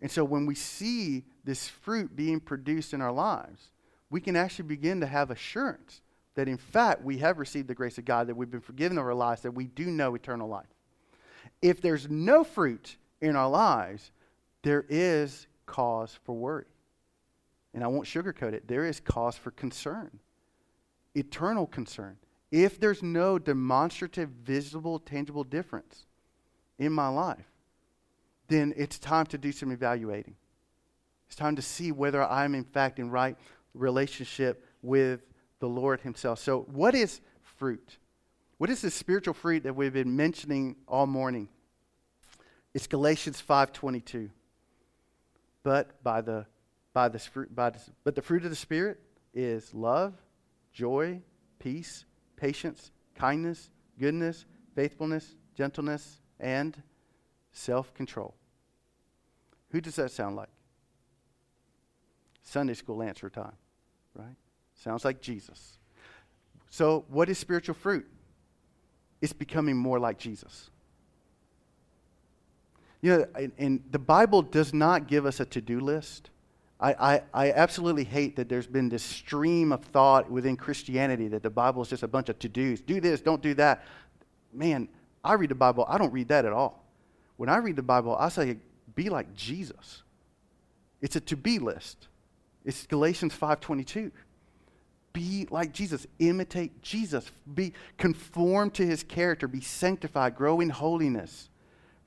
And 0.00 0.10
so 0.10 0.24
when 0.24 0.46
we 0.46 0.54
see 0.54 1.24
this 1.44 1.68
fruit 1.68 2.14
being 2.14 2.40
produced 2.40 2.94
in 2.94 3.00
our 3.00 3.12
lives, 3.12 3.70
we 4.10 4.20
can 4.20 4.36
actually 4.36 4.66
begin 4.68 5.00
to 5.00 5.06
have 5.06 5.30
assurance 5.30 6.02
that 6.34 6.48
in 6.48 6.56
fact 6.56 7.02
we 7.02 7.18
have 7.18 7.38
received 7.38 7.68
the 7.68 7.74
grace 7.74 7.98
of 7.98 8.04
God, 8.04 8.28
that 8.28 8.36
we've 8.36 8.50
been 8.50 8.60
forgiven 8.60 8.96
of 8.96 9.04
our 9.04 9.14
lives, 9.14 9.42
that 9.42 9.50
we 9.50 9.66
do 9.66 9.86
know 9.86 10.14
eternal 10.14 10.48
life. 10.48 10.66
If 11.60 11.80
there's 11.80 12.08
no 12.08 12.44
fruit 12.44 12.96
in 13.20 13.34
our 13.34 13.48
lives, 13.48 14.12
there 14.62 14.84
is 14.88 15.46
cause 15.66 16.18
for 16.24 16.36
worry. 16.36 16.66
And 17.74 17.82
I 17.82 17.88
won't 17.88 18.06
sugarcoat 18.06 18.52
it. 18.52 18.68
There 18.68 18.86
is 18.86 19.00
cause 19.00 19.36
for 19.36 19.50
concern, 19.50 20.20
eternal 21.14 21.66
concern. 21.66 22.16
If 22.50 22.80
there's 22.80 23.02
no 23.02 23.38
demonstrative, 23.38 24.30
visible, 24.30 24.98
tangible 25.00 25.44
difference 25.44 26.06
in 26.78 26.92
my 26.92 27.08
life, 27.08 27.44
then 28.48 28.74
it's 28.76 28.98
time 28.98 29.26
to 29.26 29.38
do 29.38 29.52
some 29.52 29.70
evaluating. 29.70 30.34
It's 31.26 31.36
time 31.36 31.56
to 31.56 31.62
see 31.62 31.92
whether 31.92 32.22
I'm, 32.22 32.54
in 32.54 32.64
fact, 32.64 32.98
in 32.98 33.10
right 33.10 33.36
relationship 33.74 34.64
with 34.82 35.20
the 35.60 35.68
Lord 35.68 36.00
Himself. 36.00 36.38
So, 36.38 36.60
what 36.72 36.94
is 36.94 37.20
fruit? 37.42 37.98
What 38.56 38.70
is 38.70 38.80
the 38.80 38.90
spiritual 38.90 39.34
fruit 39.34 39.62
that 39.64 39.76
we've 39.76 39.92
been 39.92 40.16
mentioning 40.16 40.76
all 40.86 41.06
morning? 41.06 41.48
It's 42.74 42.86
Galatians 42.86 43.40
5:22. 43.40 44.30
But 45.62 46.02
by 46.02 46.22
the 46.22 46.46
by 46.92 47.08
the 47.08 47.18
fruit 47.18 47.54
by 47.54 47.70
the, 47.70 47.80
but 48.04 48.14
the 48.14 48.22
fruit 48.22 48.44
of 48.44 48.50
the 48.50 48.56
spirit 48.56 49.00
is 49.34 49.74
love, 49.74 50.14
joy, 50.72 51.20
peace, 51.58 52.04
patience, 52.36 52.90
kindness, 53.14 53.70
goodness, 53.98 54.46
faithfulness, 54.74 55.36
gentleness, 55.54 56.20
and 56.40 56.82
self 57.52 57.92
control. 57.94 58.34
Who 59.70 59.80
does 59.80 59.96
that 59.96 60.10
sound 60.10 60.36
like? 60.36 60.48
Sunday 62.42 62.74
school 62.74 63.02
answer 63.02 63.28
time, 63.28 63.52
right? 64.14 64.36
Sounds 64.74 65.04
like 65.04 65.20
Jesus. 65.20 65.78
So, 66.70 67.04
what 67.08 67.28
is 67.28 67.38
spiritual 67.38 67.74
fruit? 67.74 68.06
It's 69.20 69.32
becoming 69.32 69.76
more 69.76 69.98
like 69.98 70.18
Jesus. 70.18 70.70
You 73.00 73.18
know, 73.18 73.26
and, 73.34 73.52
and 73.58 73.84
the 73.90 73.98
Bible 73.98 74.42
does 74.42 74.72
not 74.72 75.06
give 75.06 75.26
us 75.26 75.40
a 75.40 75.44
to 75.46 75.60
do 75.60 75.80
list. 75.80 76.30
I, 76.80 76.92
I, 76.92 77.22
I, 77.34 77.52
absolutely 77.52 78.04
hate 78.04 78.36
that 78.36 78.48
there's 78.48 78.66
been 78.66 78.88
this 78.88 79.02
stream 79.02 79.72
of 79.72 79.84
thought 79.84 80.30
within 80.30 80.56
Christianity 80.56 81.26
that 81.28 81.42
the 81.42 81.50
Bible 81.50 81.82
is 81.82 81.88
just 81.88 82.04
a 82.04 82.08
bunch 82.08 82.28
of 82.28 82.38
to 82.38 82.48
dos. 82.48 82.80
Do 82.80 83.00
this, 83.00 83.20
don't 83.20 83.42
do 83.42 83.54
that. 83.54 83.84
Man, 84.52 84.88
I 85.24 85.32
read 85.34 85.50
the 85.50 85.56
Bible, 85.56 85.84
I 85.88 85.98
don't 85.98 86.12
read 86.12 86.28
that 86.28 86.44
at 86.44 86.52
all. 86.52 86.84
When 87.36 87.48
I 87.48 87.56
read 87.56 87.76
the 87.76 87.82
Bible, 87.82 88.16
I 88.18 88.28
say, 88.28 88.58
be 88.98 89.10
like 89.10 89.32
Jesus. 89.32 90.02
It's 91.00 91.14
a 91.14 91.20
to 91.20 91.36
be 91.36 91.60
list. 91.60 92.08
It's 92.64 92.84
Galatians 92.86 93.32
5:22. 93.32 94.10
Be 95.12 95.46
like 95.50 95.72
Jesus, 95.72 96.04
imitate 96.18 96.82
Jesus, 96.82 97.30
be 97.54 97.74
conformed 97.96 98.74
to 98.74 98.84
his 98.84 99.04
character, 99.04 99.46
be 99.46 99.60
sanctified, 99.60 100.34
grow 100.34 100.58
in 100.58 100.70
holiness. 100.70 101.48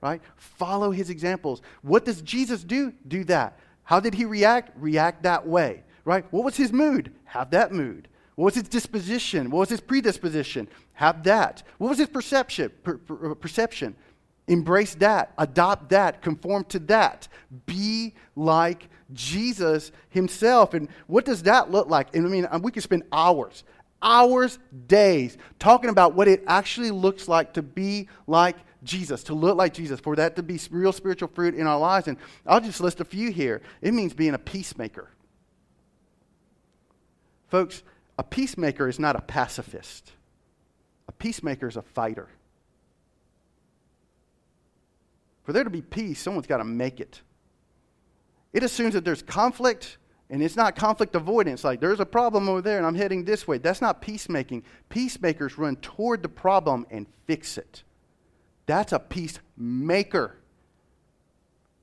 Right? 0.02 0.22
Follow 0.36 0.92
his 0.92 1.10
examples. 1.10 1.62
What 1.82 2.04
does 2.04 2.22
Jesus 2.22 2.62
do? 2.62 2.92
Do 3.08 3.24
that. 3.24 3.58
How 3.84 4.02
did 4.02 4.14
he 4.14 4.26
react? 4.26 4.72
React 4.78 5.24
that 5.24 5.48
way, 5.48 5.84
right? 6.04 6.26
What 6.30 6.44
was 6.44 6.58
his 6.58 6.74
mood? 6.74 7.14
Have 7.24 7.52
that 7.52 7.72
mood. 7.72 8.10
What 8.36 8.46
was 8.46 8.56
his 8.56 8.68
disposition? 8.68 9.50
What 9.50 9.60
was 9.60 9.70
his 9.70 9.80
predisposition? 9.80 10.68
Have 10.94 11.24
that. 11.24 11.64
What 11.78 11.88
was 11.88 12.00
his 12.00 12.10
perception? 12.10 12.70
Per, 12.84 12.98
per, 12.98 13.36
perception. 13.36 13.96
Embrace 14.52 14.96
that. 14.96 15.32
Adopt 15.38 15.90
that. 15.90 16.22
Conform 16.22 16.66
to 16.66 16.80
that. 16.80 17.30
Be 17.66 18.14
like 18.36 18.90
Jesus 19.14 19.94
himself. 20.10 20.74
And 20.74 20.90
what 21.08 21.24
does 21.24 21.44
that 21.44 21.72
look 21.72 21.90
like? 21.90 22.14
And 22.14 22.28
I 22.28 22.30
mean, 22.30 22.48
we 22.62 22.72
could 22.72 22.84
spend 22.84 23.04
hours, 23.14 23.64
hours, 24.02 24.60
days 24.88 25.38
talking 25.58 25.90
about 25.90 26.16
what 26.16 26.28
it 26.28 26.44
actually 26.48 26.92
looks 26.92 27.30
like 27.30 27.54
to 27.54 27.62
be 27.62 28.10
like 28.28 28.58
Jesus, 28.84 29.24
to 29.26 29.34
look 29.34 29.58
like 29.58 29.74
Jesus, 29.74 30.02
for 30.02 30.18
that 30.18 30.36
to 30.36 30.44
be 30.44 30.60
real 30.70 30.92
spiritual 30.92 31.30
fruit 31.30 31.56
in 31.56 31.66
our 31.66 31.80
lives. 31.80 32.10
And 32.10 32.18
I'll 32.46 32.60
just 32.60 32.82
list 32.82 33.00
a 33.00 33.06
few 33.06 33.32
here. 33.32 33.62
It 33.82 33.94
means 33.94 34.14
being 34.14 34.34
a 34.34 34.40
peacemaker. 34.40 35.08
Folks, 37.48 37.84
a 38.18 38.24
peacemaker 38.24 38.90
is 38.90 39.00
not 39.00 39.16
a 39.16 39.22
pacifist, 39.22 40.12
a 41.08 41.14
peacemaker 41.14 41.70
is 41.70 41.78
a 41.78 41.82
fighter. 41.82 42.28
For 45.44 45.54
there 45.54 45.64
to 45.64 45.70
be 45.70 45.82
peace, 45.82 46.20
someone's 46.20 46.48
got 46.48 46.58
to 46.58 46.64
make 46.64 47.00
it. 47.00 47.22
It 48.54 48.64
assumes 48.64 48.94
that 48.94 49.06
there's 49.06 49.22
conflict, 49.22 49.98
and 50.30 50.44
it's 50.44 50.56
not 50.56 50.76
conflict 50.76 51.16
avoidance. 51.16 51.64
Like, 51.64 51.80
there's 51.80 52.00
a 52.00 52.06
problem 52.06 52.50
over 52.50 52.62
there, 52.62 52.78
and 52.78 52.86
I'm 52.86 52.96
heading 52.96 53.24
this 53.24 53.48
way. 53.48 53.58
That's 53.58 53.82
not 53.82 54.02
peacemaking. 54.02 54.64
Peacemakers 54.90 55.58
run 55.58 55.78
toward 55.78 56.22
the 56.22 56.30
problem 56.30 56.86
and 56.92 57.08
fix 57.26 57.58
it. 57.58 57.84
That's 58.66 58.92
a 58.92 59.00
peacemaker. 59.00 60.38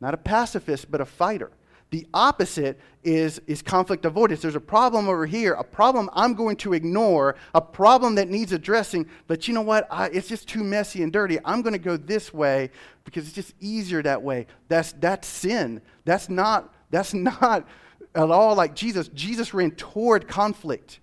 Not 0.00 0.14
a 0.14 0.18
pacifist, 0.18 0.90
but 0.90 1.00
a 1.00 1.04
fighter. 1.04 1.50
The 1.90 2.06
opposite 2.12 2.78
is, 3.02 3.40
is 3.46 3.62
conflict 3.62 4.04
avoidance. 4.04 4.42
There's 4.42 4.54
a 4.54 4.60
problem 4.60 5.08
over 5.08 5.24
here, 5.24 5.54
a 5.54 5.64
problem 5.64 6.10
I'm 6.12 6.34
going 6.34 6.56
to 6.56 6.74
ignore, 6.74 7.36
a 7.54 7.60
problem 7.62 8.16
that 8.16 8.28
needs 8.28 8.52
addressing, 8.52 9.08
but 9.26 9.48
you 9.48 9.54
know 9.54 9.62
what? 9.62 9.88
I, 9.90 10.08
it's 10.08 10.28
just 10.28 10.48
too 10.48 10.62
messy 10.62 11.02
and 11.02 11.12
dirty. 11.12 11.38
I'm 11.44 11.62
going 11.62 11.72
to 11.72 11.78
go 11.78 11.96
this 11.96 12.32
way 12.32 12.70
because 13.04 13.24
it's 13.24 13.34
just 13.34 13.54
easier 13.58 14.02
that 14.02 14.22
way. 14.22 14.46
That's, 14.68 14.92
that's 14.92 15.26
sin. 15.26 15.80
That's 16.04 16.28
not, 16.28 16.74
that's 16.90 17.14
not 17.14 17.66
at 18.14 18.30
all 18.30 18.54
like 18.54 18.74
Jesus. 18.74 19.08
Jesus 19.08 19.54
ran 19.54 19.70
toward 19.70 20.28
conflict. 20.28 21.00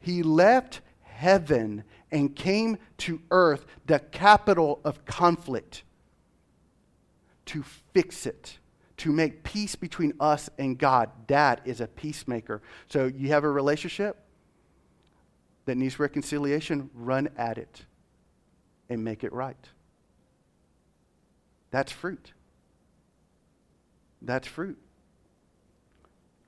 He 0.00 0.22
left 0.22 0.80
heaven 1.02 1.84
and 2.10 2.34
came 2.34 2.76
to 2.98 3.20
earth, 3.30 3.64
the 3.86 4.00
capital 4.00 4.80
of 4.84 5.04
conflict, 5.04 5.84
to 7.46 7.62
fix 7.94 8.26
it, 8.26 8.58
to 9.00 9.10
make 9.10 9.42
peace 9.42 9.76
between 9.76 10.12
us 10.20 10.50
and 10.58 10.76
God. 10.76 11.10
That 11.26 11.62
is 11.64 11.80
a 11.80 11.86
peacemaker. 11.86 12.60
So 12.88 13.06
you 13.06 13.28
have 13.28 13.44
a 13.44 13.50
relationship 13.50 14.18
that 15.64 15.76
needs 15.76 15.98
reconciliation, 15.98 16.90
run 16.92 17.30
at 17.38 17.56
it 17.56 17.86
and 18.90 19.02
make 19.02 19.24
it 19.24 19.32
right. 19.32 19.56
That's 21.70 21.90
fruit. 21.90 22.32
That's 24.20 24.46
fruit. 24.46 24.76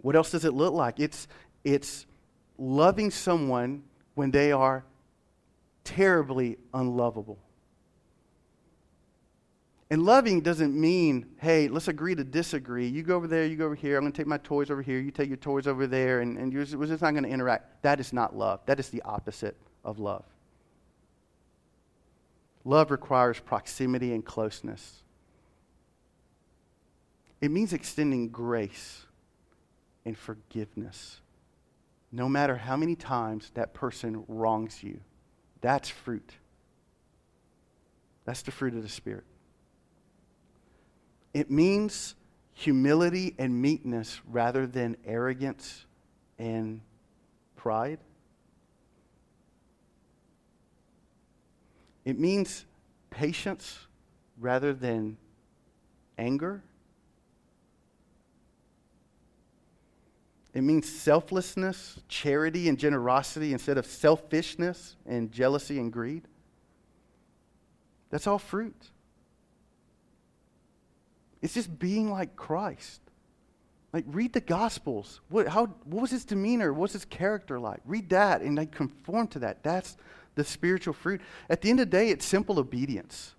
What 0.02 0.14
else 0.14 0.30
does 0.30 0.44
it 0.44 0.52
look 0.52 0.74
like? 0.74 1.00
It's, 1.00 1.28
it's 1.64 2.04
loving 2.58 3.10
someone 3.10 3.84
when 4.14 4.30
they 4.30 4.52
are 4.52 4.84
terribly 5.84 6.58
unlovable. 6.74 7.38
And 9.92 10.06
loving 10.06 10.40
doesn't 10.40 10.74
mean, 10.74 11.26
hey, 11.36 11.68
let's 11.68 11.86
agree 11.86 12.14
to 12.14 12.24
disagree. 12.24 12.88
You 12.88 13.02
go 13.02 13.14
over 13.14 13.26
there, 13.26 13.44
you 13.44 13.56
go 13.56 13.66
over 13.66 13.74
here. 13.74 13.98
I'm 13.98 14.04
going 14.04 14.12
to 14.12 14.16
take 14.16 14.26
my 14.26 14.38
toys 14.38 14.70
over 14.70 14.80
here. 14.80 14.98
You 14.98 15.10
take 15.10 15.28
your 15.28 15.36
toys 15.36 15.66
over 15.66 15.86
there, 15.86 16.20
and, 16.22 16.38
and 16.38 16.50
we're 16.50 16.86
just 16.86 17.02
not 17.02 17.10
going 17.10 17.24
to 17.24 17.28
interact. 17.28 17.82
That 17.82 18.00
is 18.00 18.10
not 18.10 18.34
love. 18.34 18.60
That 18.64 18.80
is 18.80 18.88
the 18.88 19.02
opposite 19.02 19.54
of 19.84 19.98
love. 19.98 20.24
Love 22.64 22.90
requires 22.90 23.38
proximity 23.38 24.14
and 24.14 24.24
closeness. 24.24 25.02
It 27.42 27.50
means 27.50 27.74
extending 27.74 28.30
grace 28.30 29.04
and 30.06 30.16
forgiveness, 30.16 31.20
no 32.10 32.30
matter 32.30 32.56
how 32.56 32.78
many 32.78 32.96
times 32.96 33.50
that 33.56 33.74
person 33.74 34.24
wrongs 34.26 34.82
you. 34.82 35.00
That's 35.60 35.90
fruit. 35.90 36.32
That's 38.24 38.40
the 38.40 38.52
fruit 38.52 38.72
of 38.72 38.82
the 38.82 38.88
Spirit. 38.88 39.24
It 41.34 41.50
means 41.50 42.14
humility 42.52 43.34
and 43.38 43.60
meekness 43.60 44.20
rather 44.28 44.66
than 44.66 44.96
arrogance 45.06 45.86
and 46.38 46.80
pride. 47.56 47.98
It 52.04 52.18
means 52.18 52.66
patience 53.10 53.86
rather 54.38 54.72
than 54.72 55.16
anger. 56.18 56.62
It 60.52 60.62
means 60.62 60.90
selflessness, 60.90 62.00
charity, 62.08 62.68
and 62.68 62.78
generosity 62.78 63.52
instead 63.52 63.78
of 63.78 63.86
selfishness 63.86 64.96
and 65.06 65.32
jealousy 65.32 65.78
and 65.78 65.90
greed. 65.90 66.24
That's 68.10 68.26
all 68.26 68.38
fruit. 68.38 68.90
It's 71.42 71.54
just 71.54 71.78
being 71.78 72.10
like 72.10 72.36
Christ. 72.36 73.00
Like, 73.92 74.04
read 74.06 74.32
the 74.32 74.40
Gospels. 74.40 75.20
What, 75.28 75.48
how, 75.48 75.66
what 75.84 76.00
was 76.00 76.10
his 76.10 76.24
demeanor? 76.24 76.72
What 76.72 76.82
was 76.82 76.92
his 76.94 77.04
character 77.04 77.60
like? 77.60 77.80
Read 77.84 78.08
that 78.10 78.40
and 78.40 78.56
like 78.56 78.72
conform 78.72 79.26
to 79.28 79.40
that. 79.40 79.62
That's 79.62 79.98
the 80.34 80.44
spiritual 80.44 80.94
fruit. 80.94 81.20
At 81.50 81.60
the 81.60 81.68
end 81.68 81.80
of 81.80 81.90
the 81.90 81.96
day, 81.98 82.08
it's 82.08 82.24
simple 82.24 82.58
obedience. 82.58 83.34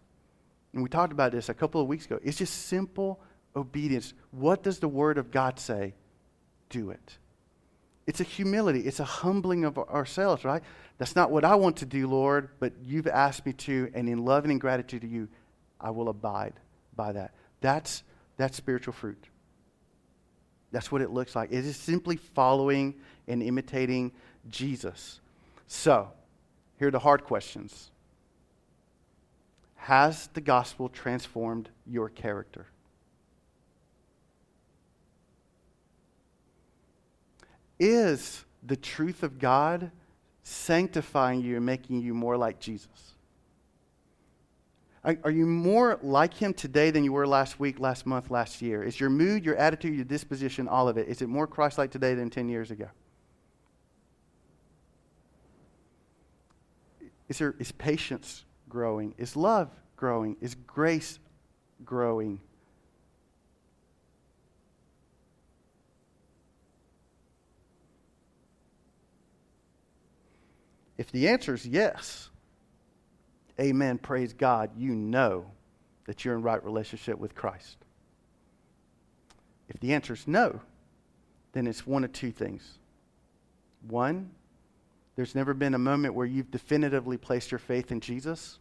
And 0.74 0.84
we 0.84 0.89
talked 0.89 1.12
about 1.12 1.32
this 1.32 1.49
a 1.49 1.54
couple 1.56 1.82
of 1.82 1.88
weeks 1.88 2.06
ago. 2.06 2.20
It's 2.24 2.38
just 2.38 2.68
simple 2.68 3.20
obedience. 3.56 4.14
What 4.30 4.62
does 4.62 4.78
the 4.78 4.88
Word 4.88 5.18
of 5.18 5.32
God 5.32 5.60
say? 5.60 5.95
do 6.74 6.89
it. 6.89 7.18
It's 8.06 8.20
a 8.20 8.26
humility, 8.26 8.82
it's 8.82 8.99
a 8.99 9.06
humbling 9.06 9.64
of 9.64 9.78
ourselves, 9.78 10.43
right? 10.43 10.62
That's 10.97 11.16
not 11.16 11.32
what 11.32 11.45
I 11.45 11.56
want 11.56 11.78
to 11.78 11.86
do, 11.86 12.08
Lord, 12.08 12.49
but 12.60 12.74
you've 12.84 13.08
asked 13.08 13.45
me 13.45 13.54
to, 13.54 13.89
and 13.93 14.10
in 14.10 14.26
love 14.26 14.43
and 14.43 14.51
in 14.51 14.60
gratitude 14.60 15.01
to 15.01 15.08
you, 15.08 15.30
I 15.80 15.91
will 15.91 16.10
abide 16.10 16.54
by 16.95 17.14
that. 17.14 17.34
That's, 17.64 18.03
that's 18.36 18.57
spiritual 18.57 18.91
fruit. 18.91 19.30
That's 20.74 20.91
what 20.91 21.01
it 21.01 21.11
looks 21.11 21.34
like. 21.34 21.53
It 21.53 21.66
is 21.66 21.78
simply 21.78 22.18
following 22.18 22.95
and 23.26 23.41
imitating 23.41 24.11
Jesus. 24.49 25.22
So, 25.68 26.09
here 26.78 26.89
are 26.89 26.91
the 26.91 26.99
hard 26.99 27.24
questions 27.24 27.89
Has 29.76 30.28
the 30.34 30.41
gospel 30.41 30.89
transformed 30.89 31.70
your 31.88 32.09
character? 32.09 32.68
is 37.80 38.45
the 38.61 38.76
truth 38.78 39.24
of 39.24 39.39
God 39.39 39.91
sanctifying 40.43 41.41
you 41.41 41.57
and 41.57 41.66
making 41.66 42.01
you 42.01 42.14
more 42.14 42.38
like 42.38 42.59
Jesus? 42.59 43.12
Are, 45.06 45.32
you 45.32 45.45
more 45.45 45.99
like 46.01 46.34
Him 46.34 46.54
today 46.54 46.89
than 46.89 47.04
you 47.04 47.12
were 47.12 47.28
last 47.28 47.60
week, 47.60 47.78
last 47.78 48.06
month, 48.06 48.32
last 48.32 48.62
year? 48.62 48.82
Is 48.82 48.97
your 48.97 49.10
mood, 49.10 49.43
your 49.43 49.58
attitude, 49.58 49.95
your 49.95 50.06
disposition, 50.06 50.70
all 50.70 50.88
of 50.88 50.97
it, 50.97 51.10
is 51.10 51.22
it 51.22 51.28
more 51.28 51.45
Christ 51.45 51.78
like 51.78 51.91
today 51.91 52.16
than 52.16 52.30
10 52.30 52.47
years 52.47 52.72
ago? 52.72 52.88
Is, 57.28 57.39
there, 57.39 57.54
is 57.60 57.74
patience 57.74 58.45
growing? 58.70 59.14
Is 59.18 59.36
love 59.36 59.70
growing? 59.97 60.38
Is 60.39 60.56
grace 60.56 61.20
growing? 61.84 62.39
If 70.97 71.12
the 71.12 71.28
answer 71.28 71.56
is 71.56 71.66
yes, 71.66 72.30
amen, 73.60 73.97
praise 73.97 74.34
God, 74.34 74.72
you 74.78 74.93
know 74.95 75.45
that 76.06 76.26
you're 76.26 76.36
in 76.36 76.41
right 76.41 76.64
relationship 76.64 77.18
with 77.18 77.36
Christ. 77.36 77.78
If 79.70 79.80
the 79.80 79.93
answer 79.93 80.14
is 80.14 80.28
no, 80.28 80.60
then 81.54 81.68
it's 81.68 81.88
one 81.88 82.04
of 82.04 82.12
two 82.12 82.32
things. 82.32 82.80
One, 83.88 84.32
there's 85.16 85.36
never 85.36 85.54
been 85.54 85.74
a 85.74 85.80
moment 85.80 86.16
where 86.16 86.26
you've 86.26 86.51
definitively 86.51 87.18
placed 87.18 87.51
your 87.51 87.60
faith 87.60 87.91
in 87.91 87.99
Jesus. 87.99 88.60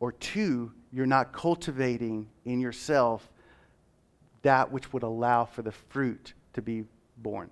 Or 0.00 0.12
two, 0.12 0.72
you're 0.92 1.06
not 1.06 1.32
cultivating 1.32 2.28
in 2.44 2.60
yourself 2.60 3.28
that 4.42 4.70
which 4.70 4.92
would 4.92 5.02
allow 5.02 5.44
for 5.44 5.62
the 5.62 5.72
fruit 5.72 6.34
to 6.54 6.62
be 6.62 6.84
born. 7.16 7.50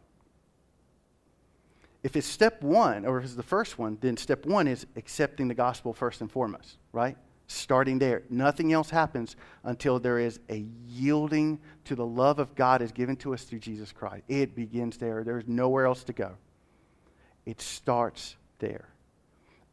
If 2.07 2.15
it's 2.15 2.29
step 2.29 2.63
one, 2.63 3.05
or 3.05 3.19
if 3.19 3.25
it's 3.25 3.35
the 3.35 3.43
first 3.43 3.81
one, 3.81 3.99
then 4.01 4.17
step 4.17 4.47
one 4.47 4.69
is 4.69 4.87
accepting 4.95 5.49
the 5.49 5.55
gospel 5.55 5.93
first 5.93 6.21
and 6.21 6.31
foremost, 6.31 6.77
right? 6.93 7.17
Starting 7.49 7.99
there. 7.99 8.23
Nothing 8.31 8.73
else 8.73 8.91
happens 8.91 9.35
until 9.65 9.99
there 9.99 10.21
is 10.21 10.39
a 10.49 10.65
yielding 10.87 11.59
to 11.85 11.97
the 11.97 12.07
love 12.07 12.39
of 12.39 12.55
God 12.55 12.81
is 12.81 12.93
given 12.93 13.17
to 13.17 13.35
us 13.35 13.43
through 13.43 13.59
Jesus 13.59 13.91
Christ. 13.91 14.23
It 14.29 14.55
begins 14.55 14.99
there. 14.99 15.25
There's 15.25 15.49
nowhere 15.49 15.85
else 15.85 16.05
to 16.05 16.13
go. 16.13 16.37
It 17.45 17.61
starts 17.61 18.37
there. 18.61 18.87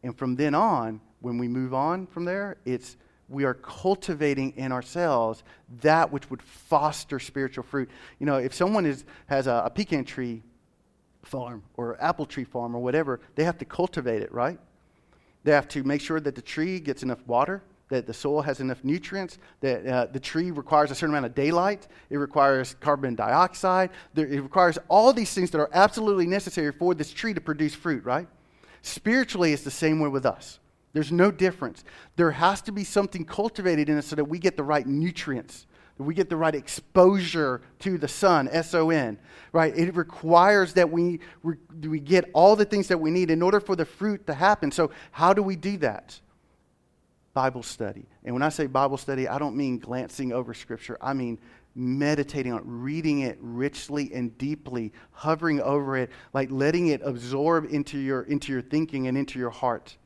And 0.01 0.17
from 0.17 0.35
then 0.35 0.55
on, 0.55 1.01
when 1.19 1.37
we 1.37 1.47
move 1.47 1.75
on 1.75 2.07
from 2.07 2.25
there, 2.25 2.57
it's 2.65 2.97
we 3.29 3.43
are 3.43 3.53
cultivating 3.53 4.53
in 4.57 4.71
ourselves 4.71 5.43
that 5.81 6.11
which 6.11 6.31
would 6.31 6.41
foster 6.41 7.19
spiritual 7.19 7.63
fruit. 7.63 7.91
You 8.17 8.25
know, 8.25 8.37
if 8.37 8.55
someone 8.55 8.87
is, 8.87 9.05
has 9.27 9.45
a, 9.45 9.61
a 9.65 9.69
pecan 9.69 10.03
tree 10.03 10.41
farm 11.23 11.63
or 11.75 12.01
apple 12.01 12.25
tree 12.25 12.43
farm 12.43 12.75
or 12.75 12.79
whatever, 12.79 13.19
they 13.35 13.43
have 13.43 13.57
to 13.57 13.65
cultivate 13.65 14.21
it, 14.21 14.31
right? 14.31 14.59
They 15.43 15.51
have 15.51 15.67
to 15.69 15.83
make 15.83 16.01
sure 16.01 16.19
that 16.19 16.35
the 16.35 16.41
tree 16.41 16.79
gets 16.79 17.03
enough 17.03 17.25
water, 17.27 17.63
that 17.89 18.07
the 18.07 18.13
soil 18.13 18.41
has 18.41 18.59
enough 18.59 18.83
nutrients, 18.83 19.37
that 19.59 19.85
uh, 19.85 20.05
the 20.11 20.19
tree 20.19 20.51
requires 20.51 20.89
a 20.89 20.95
certain 20.95 21.13
amount 21.13 21.25
of 21.25 21.35
daylight, 21.35 21.87
it 22.09 22.17
requires 22.17 22.75
carbon 22.79 23.15
dioxide, 23.15 23.89
it 24.15 24.41
requires 24.41 24.77
all 24.87 25.13
these 25.13 25.33
things 25.33 25.51
that 25.51 25.59
are 25.59 25.69
absolutely 25.73 26.25
necessary 26.25 26.71
for 26.71 26.93
this 26.93 27.11
tree 27.11 27.33
to 27.33 27.41
produce 27.41 27.75
fruit, 27.75 28.03
right? 28.05 28.27
Spiritually, 28.81 29.53
it's 29.53 29.63
the 29.63 29.71
same 29.71 29.99
way 29.99 30.09
with 30.09 30.25
us. 30.25 30.59
There's 30.93 31.11
no 31.11 31.31
difference. 31.31 31.83
There 32.15 32.31
has 32.31 32.61
to 32.63 32.71
be 32.71 32.83
something 32.83 33.25
cultivated 33.25 33.89
in 33.89 33.97
us 33.97 34.07
so 34.07 34.15
that 34.15 34.25
we 34.25 34.39
get 34.39 34.57
the 34.57 34.63
right 34.63 34.85
nutrients, 34.85 35.65
we 36.05 36.13
get 36.13 36.29
the 36.29 36.37
right 36.37 36.53
exposure 36.53 37.61
to 37.79 37.97
the 37.97 38.07
sun, 38.07 38.47
S 38.51 38.73
O 38.73 38.89
N, 38.89 39.17
right? 39.51 39.75
It 39.75 39.95
requires 39.95 40.73
that 40.73 40.89
we, 40.89 41.19
we 41.81 41.99
get 41.99 42.29
all 42.33 42.55
the 42.55 42.65
things 42.65 42.87
that 42.87 42.99
we 42.99 43.11
need 43.11 43.31
in 43.31 43.41
order 43.41 43.59
for 43.59 43.75
the 43.75 43.85
fruit 43.85 44.27
to 44.27 44.33
happen. 44.33 44.71
So, 44.71 44.91
how 45.11 45.33
do 45.33 45.41
we 45.41 45.55
do 45.55 45.77
that? 45.77 46.19
Bible 47.33 47.63
study. 47.63 48.05
And 48.23 48.35
when 48.35 48.43
I 48.43 48.49
say 48.49 48.67
Bible 48.67 48.97
study, 48.97 49.27
I 49.27 49.39
don't 49.39 49.55
mean 49.55 49.79
glancing 49.79 50.31
over 50.31 50.53
Scripture, 50.53 50.97
I 51.01 51.13
mean 51.13 51.39
meditating 51.75 52.53
on 52.53 52.59
it, 52.59 52.65
reading 52.67 53.21
it 53.21 53.37
richly 53.41 54.13
and 54.13 54.37
deeply, 54.37 54.93
hovering 55.11 55.59
over 55.61 55.97
it, 55.97 56.11
like 56.31 56.51
letting 56.51 56.87
it 56.87 57.01
absorb 57.03 57.65
into 57.71 57.97
your, 57.97 58.21
into 58.23 58.51
your 58.51 58.61
thinking 58.61 59.07
and 59.07 59.17
into 59.17 59.39
your 59.39 59.49
heart 59.49 59.97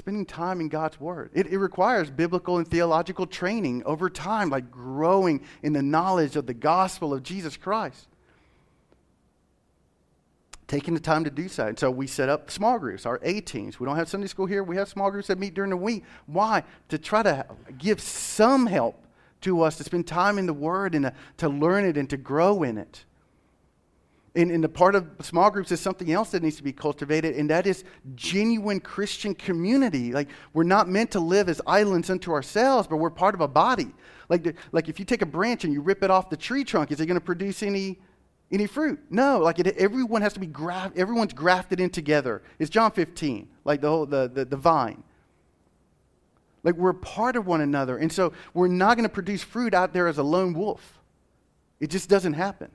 spending 0.00 0.24
time 0.24 0.60
in 0.60 0.68
God's 0.68 0.98
Word. 0.98 1.30
It, 1.34 1.46
it, 1.46 1.58
requires 1.58 2.10
biblical 2.10 2.56
and 2.56 2.66
theological 2.66 3.26
training 3.26 3.82
over 3.84 4.08
time, 4.10 4.48
like 4.48 4.70
growing 4.70 5.42
in 5.62 5.74
the 5.74 5.82
knowledge 5.82 6.36
of 6.36 6.46
the 6.46 6.54
gospel 6.54 7.12
of 7.12 7.22
Jesus 7.22 7.56
Christ. 7.56 8.08
Taking 10.66 10.94
the 10.94 11.00
time 11.00 11.24
to 11.24 11.30
do 11.30 11.48
so. 11.48 11.66
And 11.66 11.78
so 11.78 11.90
we 11.90 12.06
set 12.06 12.28
up 12.28 12.50
small 12.50 12.78
groups, 12.78 13.04
our 13.04 13.20
A 13.22 13.40
teams. 13.40 13.78
We 13.78 13.86
don't 13.86 13.96
have 13.96 14.08
Sunday 14.08 14.26
school 14.26 14.46
here, 14.46 14.64
we 14.64 14.76
have 14.76 14.88
small 14.88 15.10
groups 15.10 15.28
that 15.28 15.38
meet 15.38 15.54
during 15.54 15.70
the 15.70 15.76
week. 15.76 16.04
Why? 16.26 16.64
To 16.88 16.98
try 16.98 17.22
to 17.22 17.46
give 17.76 18.00
some 18.00 18.66
help 18.66 19.04
to 19.42 19.62
us 19.62 19.76
to 19.76 19.84
spend 19.84 20.06
time 20.06 20.38
in 20.38 20.46
the 20.46 20.54
Word 20.54 20.94
and 20.94 21.04
to, 21.04 21.14
to 21.38 21.48
learn 21.48 21.84
it 21.84 21.96
and 21.96 22.08
to 22.10 22.16
grow 22.16 22.62
in 22.62 22.78
it. 22.78 23.04
And, 24.36 24.52
and 24.52 24.62
the 24.62 24.68
part 24.68 24.94
of 24.94 25.08
small 25.22 25.50
groups 25.50 25.72
is 25.72 25.80
something 25.80 26.12
else 26.12 26.30
that 26.30 26.42
needs 26.42 26.56
to 26.56 26.62
be 26.62 26.72
cultivated, 26.72 27.34
and 27.34 27.50
that 27.50 27.66
is 27.66 27.82
genuine 28.14 28.78
Christian 28.78 29.34
community. 29.34 30.12
Like, 30.12 30.28
we're 30.52 30.62
not 30.62 30.88
meant 30.88 31.10
to 31.12 31.20
live 31.20 31.48
as 31.48 31.60
islands 31.66 32.10
unto 32.10 32.30
ourselves, 32.30 32.86
but 32.86 32.98
we're 32.98 33.10
part 33.10 33.34
of 33.34 33.40
a 33.40 33.48
body. 33.48 33.92
Like, 34.28 34.44
the, 34.44 34.54
like 34.70 34.88
if 34.88 35.00
you 35.00 35.04
take 35.04 35.22
a 35.22 35.26
branch 35.26 35.64
and 35.64 35.72
you 35.72 35.80
rip 35.80 36.04
it 36.04 36.10
off 36.10 36.30
the 36.30 36.36
tree 36.36 36.62
trunk, 36.62 36.92
is 36.92 37.00
it 37.00 37.06
going 37.06 37.18
to 37.18 37.24
produce 37.24 37.64
any, 37.64 37.98
any 38.52 38.68
fruit? 38.68 39.00
No. 39.10 39.40
Like, 39.40 39.58
it, 39.58 39.76
everyone 39.76 40.22
has 40.22 40.32
to 40.34 40.40
be 40.40 40.46
grafted, 40.46 41.00
everyone's 41.00 41.32
grafted 41.32 41.80
in 41.80 41.90
together. 41.90 42.40
It's 42.60 42.70
John 42.70 42.92
15, 42.92 43.48
like 43.64 43.80
the, 43.80 43.88
whole, 43.88 44.06
the, 44.06 44.30
the, 44.32 44.44
the 44.44 44.56
vine. 44.56 45.02
Like, 46.62 46.76
we're 46.76 46.92
part 46.92 47.34
of 47.34 47.48
one 47.48 47.62
another. 47.62 47.96
And 47.96 48.12
so, 48.12 48.32
we're 48.54 48.68
not 48.68 48.96
going 48.96 49.08
to 49.08 49.12
produce 49.12 49.42
fruit 49.42 49.74
out 49.74 49.92
there 49.92 50.06
as 50.06 50.18
a 50.18 50.22
lone 50.22 50.54
wolf. 50.54 51.00
It 51.80 51.90
just 51.90 52.08
doesn't 52.08 52.34
happen. 52.34 52.70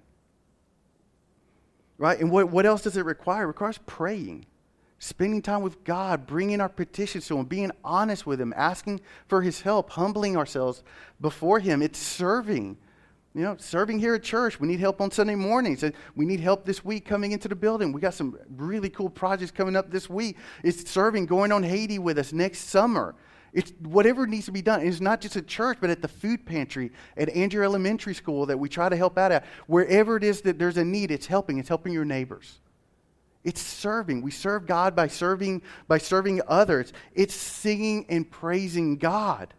Right? 1.98 2.20
And 2.20 2.30
what, 2.30 2.50
what 2.50 2.66
else 2.66 2.82
does 2.82 2.98
it 2.98 3.06
require? 3.06 3.44
It 3.44 3.48
requires 3.48 3.80
praying, 3.86 4.46
spending 5.00 5.42
time 5.42 5.62
with 5.62 5.84
God, 5.84 6.28
bringing 6.28 6.60
our 6.60 6.70
petitions 6.70 7.26
to 7.28 7.38
Him, 7.38 7.46
being 7.46 7.72
honest 7.84 8.26
with 8.26 8.42
Him, 8.42 8.54
asking 8.58 9.02
for 9.28 9.42
His 9.42 9.62
help, 9.62 9.92
humbling 9.92 10.36
ourselves 10.36 10.84
before 11.22 11.60
Him. 11.60 11.82
It's 11.82 12.00
serving. 12.00 12.78
You 13.34 13.42
know, 13.42 13.58
serving 13.60 14.00
here 14.00 14.16
at 14.16 14.24
church. 14.24 14.62
We 14.62 14.68
need 14.70 14.80
help 14.80 15.02
on 15.02 15.12
Sunday 15.12 15.36
mornings. 15.36 15.84
We 16.16 16.26
need 16.26 16.40
help 16.40 16.64
this 16.64 16.86
week 16.86 17.06
coming 17.06 17.34
into 17.34 17.50
the 17.50 17.56
building. 17.56 17.92
We 17.92 18.00
got 18.00 18.14
some 18.14 18.40
really 18.56 18.90
cool 18.90 19.10
projects 19.10 19.52
coming 19.52 19.76
up 19.76 19.92
this 19.92 20.10
week. 20.10 20.38
It's 20.64 20.90
serving, 20.90 21.26
going 21.26 21.52
on 21.52 21.62
Haiti 21.62 22.00
with 22.00 22.18
us 22.18 22.32
next 22.32 22.70
summer. 22.70 23.14
It's 23.56 23.72
whatever 23.80 24.28
needs 24.28 24.48
to 24.48 24.52
be 24.52 24.62
done. 24.62 24.86
It's 24.86 25.00
not 25.00 25.22
just 25.22 25.38
at 25.38 25.48
church, 25.48 25.78
but 25.80 25.90
at 25.90 26.02
the 26.02 26.10
food 26.10 26.46
pantry, 26.46 26.92
at 27.16 27.30
Andrew 27.30 27.64
Elementary 27.64 28.14
School 28.14 28.46
that 28.48 28.60
we 28.60 28.68
try 28.68 28.90
to 28.90 28.98
help 28.98 29.18
out 29.18 29.32
at. 29.32 29.46
Wherever 29.66 30.18
it 30.18 30.26
is 30.26 30.42
that 30.42 30.60
there's 30.60 30.76
a 30.76 30.84
need, 30.84 31.10
it's 31.10 31.26
helping. 31.26 31.58
It's 31.58 31.70
helping 31.70 31.94
your 31.94 32.04
neighbors. 32.04 32.60
It's 33.46 33.62
serving. 33.62 34.22
We 34.24 34.32
serve 34.32 34.68
God 34.68 34.94
by 34.94 35.08
serving 35.08 35.62
by 35.88 36.00
serving 36.00 36.42
others. 36.50 36.92
It's 37.14 37.34
singing 37.34 38.06
and 38.10 38.30
praising 38.30 38.98
God. 38.98 39.54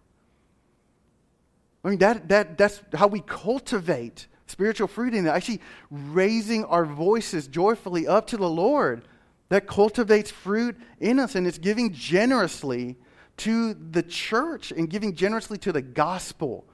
I 1.82 1.88
mean 1.88 1.98
that, 2.00 2.28
that 2.28 2.58
that's 2.58 2.82
how 2.92 3.06
we 3.06 3.20
cultivate 3.20 4.26
spiritual 4.46 4.88
fruit 4.88 5.14
in 5.14 5.26
it. 5.26 5.30
Actually 5.30 5.62
raising 5.90 6.66
our 6.66 6.84
voices 6.84 7.46
joyfully 7.46 8.06
up 8.06 8.26
to 8.26 8.36
the 8.36 8.48
Lord. 8.48 9.08
That 9.48 9.66
cultivates 9.66 10.30
fruit 10.30 10.76
in 11.00 11.18
us 11.18 11.34
and 11.34 11.46
it's 11.46 11.56
giving 11.56 11.94
generously 11.94 12.96
to 13.38 13.74
the 13.74 14.02
church 14.02 14.70
and 14.70 14.88
giving 14.88 15.14
generously 15.14 15.58
to 15.58 15.72
the 15.72 15.82
gospel, 15.82 16.64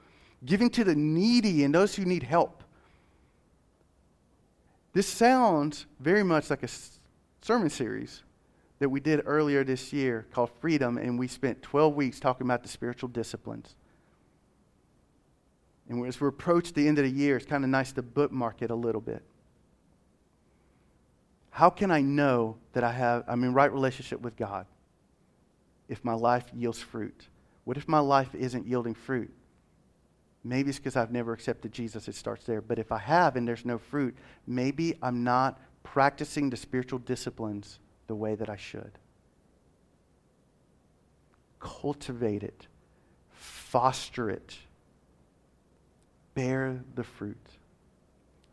giving 0.45 0.69
to 0.71 0.83
the 0.83 0.95
needy 0.95 1.63
and 1.63 1.73
those 1.73 1.95
who 1.95 2.05
need 2.05 2.23
help. 2.23 2.63
This 4.93 5.07
sounds 5.07 5.85
very 5.99 6.23
much 6.23 6.49
like 6.49 6.63
a 6.63 6.69
sermon 7.41 7.69
series 7.69 8.23
that 8.79 8.89
we 8.89 8.99
did 8.99 9.21
earlier 9.25 9.63
this 9.63 9.91
year 9.91 10.27
called 10.31 10.51
Freedom, 10.59 10.97
and 10.97 11.17
we 11.17 11.27
spent 11.27 11.61
12 11.61 11.95
weeks 11.95 12.19
talking 12.19 12.45
about 12.45 12.63
the 12.63 12.69
spiritual 12.69 13.09
disciplines. 13.09 13.75
And 15.89 16.05
as 16.05 16.19
we 16.21 16.27
approach 16.27 16.73
the 16.73 16.87
end 16.87 16.97
of 16.97 17.05
the 17.05 17.11
year, 17.11 17.37
it's 17.37 17.45
kind 17.45 17.63
of 17.63 17.69
nice 17.69 17.91
to 17.93 18.01
bookmark 18.01 18.61
it 18.61 18.71
a 18.71 18.75
little 18.75 19.01
bit. 19.01 19.23
How 21.49 21.69
can 21.69 21.91
I 21.91 22.01
know 22.01 22.57
that 22.73 22.83
I 22.83 22.91
have, 22.91 23.25
I'm 23.27 23.43
in 23.43 23.53
right 23.53 23.71
relationship 23.71 24.21
with 24.21 24.35
God? 24.35 24.65
If 25.93 26.03
my 26.03 26.13
life 26.13 26.45
yields 26.53 26.79
fruit? 26.79 27.29
What 27.63 27.77
if 27.77 27.87
my 27.87 27.99
life 27.99 28.35
isn't 28.35 28.67
yielding 28.67 28.93
fruit? 28.93 29.33
Maybe 30.43 30.69
it's 30.69 30.77
because 30.77 30.97
I've 30.97 31.11
never 31.11 31.31
accepted 31.31 31.71
Jesus. 31.71 32.09
It 32.09 32.15
starts 32.15 32.45
there. 32.45 32.61
But 32.61 32.77
if 32.77 32.91
I 32.91 32.97
have 32.97 33.37
and 33.37 33.47
there's 33.47 33.65
no 33.65 33.77
fruit, 33.77 34.17
maybe 34.45 34.97
I'm 35.01 35.23
not 35.23 35.61
practicing 35.83 36.49
the 36.49 36.57
spiritual 36.57 36.99
disciplines 36.99 37.79
the 38.07 38.15
way 38.15 38.35
that 38.35 38.49
I 38.49 38.57
should. 38.57 38.91
Cultivate 41.61 42.43
it, 42.43 42.67
foster 43.31 44.29
it, 44.29 44.57
bear 46.33 46.81
the 46.95 47.03
fruit. 47.05 47.37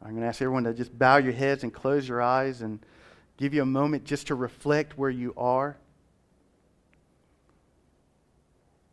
I'm 0.01 0.11
going 0.11 0.23
to 0.23 0.29
ask 0.29 0.41
everyone 0.41 0.65
to 0.65 0.75
just 0.75 0.97
bow 0.97 1.17
your 1.17 1.33
heads 1.33 1.65
and 1.65 1.75
close 1.75 2.09
your 2.09 2.23
eyes 2.23 2.63
and 2.63 2.79
give 3.37 3.53
you 3.53 3.63
a 3.63 3.67
moment 3.67 4.05
just 4.05 4.29
to 4.29 4.37
reflect 4.37 4.97
where 4.97 5.11
you 5.11 5.35
are. 5.37 5.77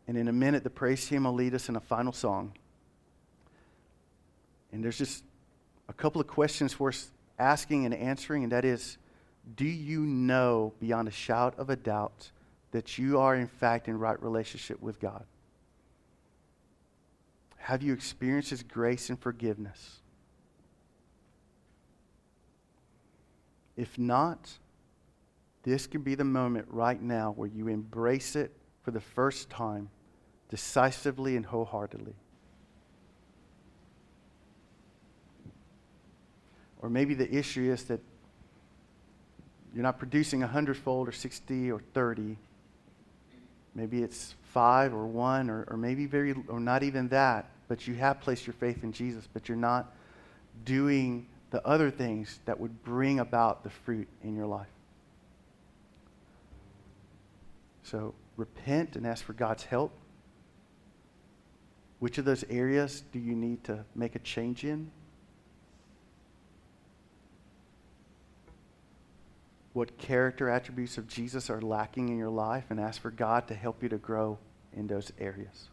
And 0.08 0.16
in 0.16 0.26
a 0.26 0.32
minute, 0.32 0.64
the 0.64 0.70
praise 0.70 1.06
team 1.06 1.24
will 1.24 1.34
lead 1.34 1.54
us 1.54 1.68
in 1.68 1.76
a 1.76 1.80
final 1.80 2.12
song. 2.12 2.54
And 4.72 4.82
there's 4.82 4.98
just 4.98 5.22
a 5.88 5.92
couple 5.92 6.20
of 6.20 6.26
questions 6.26 6.72
us 6.72 6.92
asking 7.38 7.84
and 7.84 7.94
answering, 7.94 8.42
and 8.42 8.52
that 8.52 8.64
is 8.64 8.96
Do 9.54 9.66
you 9.66 10.00
know 10.00 10.72
beyond 10.80 11.08
a 11.08 11.12
shout 11.12 11.58
of 11.58 11.68
a 11.70 11.76
doubt 11.76 12.30
that 12.70 12.98
you 12.98 13.18
are, 13.20 13.34
in 13.34 13.46
fact, 13.46 13.86
in 13.86 13.98
right 13.98 14.20
relationship 14.22 14.80
with 14.80 14.98
God? 14.98 15.24
Have 17.58 17.82
you 17.82 17.92
experienced 17.92 18.48
His 18.48 18.62
grace 18.62 19.10
and 19.10 19.20
forgiveness? 19.20 19.98
If 23.76 23.98
not, 23.98 24.50
this 25.64 25.86
can 25.86 26.00
be 26.00 26.14
the 26.14 26.24
moment 26.24 26.66
right 26.70 27.00
now 27.00 27.32
where 27.36 27.48
you 27.48 27.68
embrace 27.68 28.36
it 28.36 28.52
for 28.82 28.90
the 28.90 29.00
first 29.00 29.50
time, 29.50 29.90
decisively 30.48 31.36
and 31.36 31.46
wholeheartedly. 31.46 32.14
Or 36.80 36.88
maybe 36.88 37.14
the 37.14 37.32
issue 37.34 37.72
is 37.72 37.84
that 37.84 38.00
you're 39.74 39.82
not 39.82 39.98
producing 39.98 40.42
a 40.42 40.46
hundredfold 40.46 41.08
or 41.08 41.12
60 41.12 41.70
or 41.70 41.80
30. 41.92 42.36
Maybe 43.74 44.02
it's 44.02 44.34
five 44.52 44.94
or 44.94 45.06
one 45.06 45.50
or, 45.50 45.64
or 45.68 45.76
maybe 45.76 46.06
very, 46.06 46.34
or 46.48 46.60
not 46.60 46.82
even 46.82 47.08
that, 47.08 47.50
but 47.68 47.86
you 47.86 47.94
have 47.94 48.20
placed 48.20 48.46
your 48.46 48.54
faith 48.54 48.82
in 48.82 48.92
Jesus, 48.92 49.28
but 49.32 49.48
you're 49.48 49.56
not 49.58 49.92
doing 50.64 51.26
the 51.50 51.66
other 51.66 51.90
things 51.90 52.40
that 52.44 52.58
would 52.58 52.82
bring 52.82 53.20
about 53.20 53.62
the 53.62 53.70
fruit 53.70 54.08
in 54.22 54.34
your 54.34 54.46
life. 54.46 54.66
So 57.82 58.14
repent 58.36 58.96
and 58.96 59.06
ask 59.06 59.24
for 59.24 59.32
God's 59.32 59.64
help. 59.64 59.92
Which 61.98 62.18
of 62.18 62.24
those 62.24 62.44
areas 62.48 63.02
do 63.12 63.18
you 63.18 63.34
need 63.34 63.64
to 63.64 63.84
make 63.94 64.14
a 64.14 64.20
change 64.20 64.64
in? 64.64 64.90
what 69.78 69.96
character 69.96 70.50
attributes 70.50 70.98
of 70.98 71.06
Jesus 71.06 71.48
are 71.48 71.60
lacking 71.60 72.08
in 72.08 72.18
your 72.18 72.30
life 72.30 72.64
and 72.68 72.80
ask 72.80 73.00
for 73.00 73.12
God 73.12 73.46
to 73.46 73.54
help 73.54 73.80
you 73.80 73.88
to 73.90 73.96
grow 73.96 74.36
in 74.72 74.88
those 74.88 75.12
areas. 75.20 75.68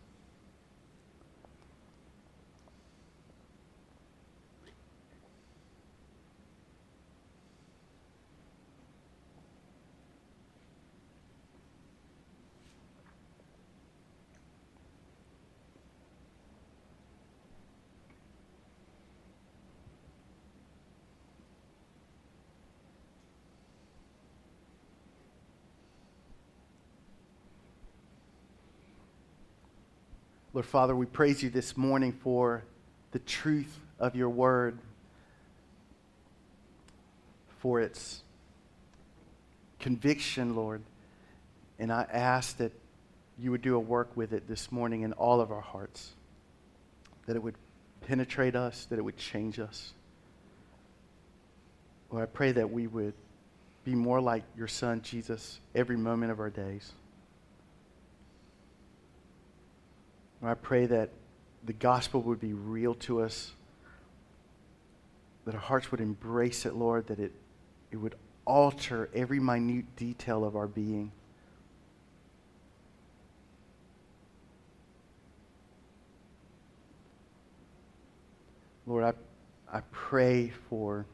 Lord 30.56 30.66
Father, 30.66 30.96
we 30.96 31.06
praise 31.06 31.44
you 31.44 31.50
this 31.50 31.76
morning 31.76 32.14
for 32.14 32.64
the 33.12 33.20
truth 33.20 33.78
of 34.00 34.16
your 34.16 34.30
word, 34.30 34.80
for 37.60 37.82
its 37.82 38.22
conviction, 39.82 40.56
Lord. 40.56 40.82
And 41.78 41.92
I 41.92 42.08
ask 42.10 42.56
that 42.60 42.72
you 43.38 43.52
would 43.52 43.62
do 43.62 43.76
a 43.76 43.80
work 43.80 44.16
with 44.16 44.32
it 44.32 44.48
this 44.48 44.72
morning 44.72 45.02
in 45.02 45.12
all 45.12 45.42
of 45.42 45.52
our 45.52 45.60
hearts, 45.60 46.14
that 47.26 47.36
it 47.36 47.44
would 47.44 47.56
penetrate 48.08 48.56
us, 48.56 48.86
that 48.86 48.98
it 48.98 49.02
would 49.02 49.18
change 49.18 49.60
us. 49.60 49.92
Lord, 52.10 52.24
I 52.24 52.28
pray 52.28 52.54
that 52.54 52.72
we 52.72 52.88
would 52.88 53.14
be 53.84 53.94
more 53.94 54.22
like 54.22 54.44
your 54.56 54.70
Son, 54.70 55.02
Jesus, 55.02 55.60
every 55.76 55.98
moment 55.98 56.32
of 56.32 56.40
our 56.40 56.50
days. 56.50 56.94
I 60.44 60.54
pray 60.54 60.86
that 60.86 61.10
the 61.64 61.74
gospel 61.74 62.22
would 62.24 62.40
be 62.40 62.54
real 62.54 62.94
to 62.96 63.22
us, 63.22 63.52
that 65.46 65.56
our 65.56 65.62
hearts 65.62 65.92
would 65.92 66.02
embrace 66.02 66.66
it, 66.66 66.76
Lord, 66.76 67.08
that 67.08 67.20
it, 67.20 67.32
it 67.92 67.98
would 67.98 68.16
alter 68.46 69.10
every 69.14 69.40
minute 69.40 69.96
detail 69.96 70.46
of 70.46 70.56
our 70.56 70.68
being. 70.68 71.12
Lord, 78.88 79.04
I, 79.04 79.78
I 79.78 79.82
pray 79.92 80.52
for 80.70 81.08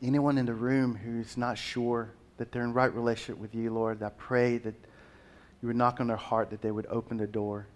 anyone 0.00 0.38
in 0.38 0.46
the 0.46 0.54
room 0.54 0.94
who's 0.94 1.36
not 1.36 1.58
sure 1.58 2.10
that 2.36 2.52
they're 2.52 2.62
in 2.62 2.72
right 2.72 2.92
relationship 2.94 3.38
with 3.38 3.54
you, 3.54 3.72
Lord. 3.72 4.00
I 4.02 4.10
pray 4.10 4.58
that 4.58 4.74
you 5.60 5.68
would 5.68 5.76
knock 5.76 5.98
on 5.98 6.06
their 6.06 6.16
heart, 6.16 6.50
that 6.50 6.62
they 6.62 6.70
would 6.70 6.86
open 6.86 7.16
the 7.16 7.26
door. 7.26 7.66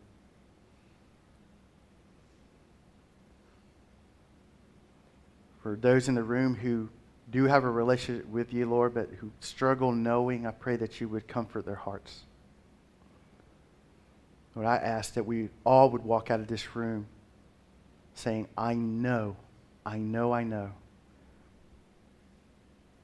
For 5.69 5.77
those 5.77 6.09
in 6.09 6.15
the 6.15 6.23
room 6.23 6.55
who 6.55 6.89
do 7.31 7.45
have 7.45 7.63
a 7.63 7.71
relationship 7.71 8.27
with 8.29 8.55
you, 8.55 8.65
Lord, 8.65 8.95
but 8.95 9.11
who 9.19 9.31
struggle 9.41 9.93
knowing, 9.93 10.47
I 10.47 10.51
pray 10.51 10.77
that 10.77 10.99
you 10.99 11.11
would 11.11 11.29
comfort 11.29 11.67
their 11.67 11.75
hearts. 11.75 12.21
Lord, 14.55 14.67
I 14.67 14.77
ask 14.77 15.13
that 15.13 15.27
we 15.27 15.51
all 15.67 15.91
would 15.91 16.03
walk 16.03 16.31
out 16.31 16.41
of 16.41 16.47
this 16.47 16.75
room 16.75 17.07
saying, 18.15 18.49
I 18.57 18.73
know, 18.73 19.37
I 19.85 19.99
know, 19.99 20.33
I 20.33 20.43
know 20.43 20.71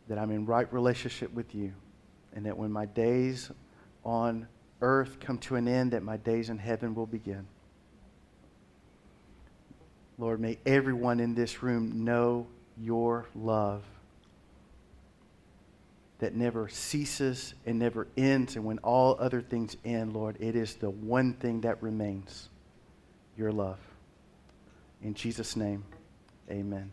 that 0.08 0.16
I'm 0.16 0.30
in 0.30 0.46
right 0.46 0.72
relationship 0.72 1.34
with 1.34 1.54
you, 1.54 1.74
and 2.34 2.46
that 2.46 2.56
when 2.56 2.72
my 2.72 2.86
days 2.86 3.50
on 4.06 4.48
earth 4.80 5.20
come 5.20 5.36
to 5.40 5.56
an 5.56 5.68
end, 5.68 5.90
that 5.90 6.02
my 6.02 6.16
days 6.16 6.48
in 6.48 6.56
heaven 6.56 6.94
will 6.94 7.04
begin. 7.04 7.46
Lord, 10.16 10.40
may 10.40 10.56
everyone 10.64 11.20
in 11.20 11.34
this 11.34 11.62
room 11.62 12.06
know 12.06 12.46
your 12.80 13.26
love 13.34 13.82
that 16.18 16.34
never 16.34 16.68
ceases 16.68 17.54
and 17.66 17.78
never 17.78 18.06
ends. 18.16 18.56
And 18.56 18.64
when 18.64 18.78
all 18.78 19.16
other 19.18 19.42
things 19.42 19.76
end, 19.84 20.14
Lord, 20.14 20.36
it 20.40 20.56
is 20.56 20.74
the 20.74 20.90
one 20.90 21.34
thing 21.34 21.62
that 21.62 21.82
remains 21.82 22.48
your 23.36 23.52
love. 23.52 23.78
In 25.02 25.14
Jesus' 25.14 25.56
name, 25.56 25.84
amen. 26.50 26.90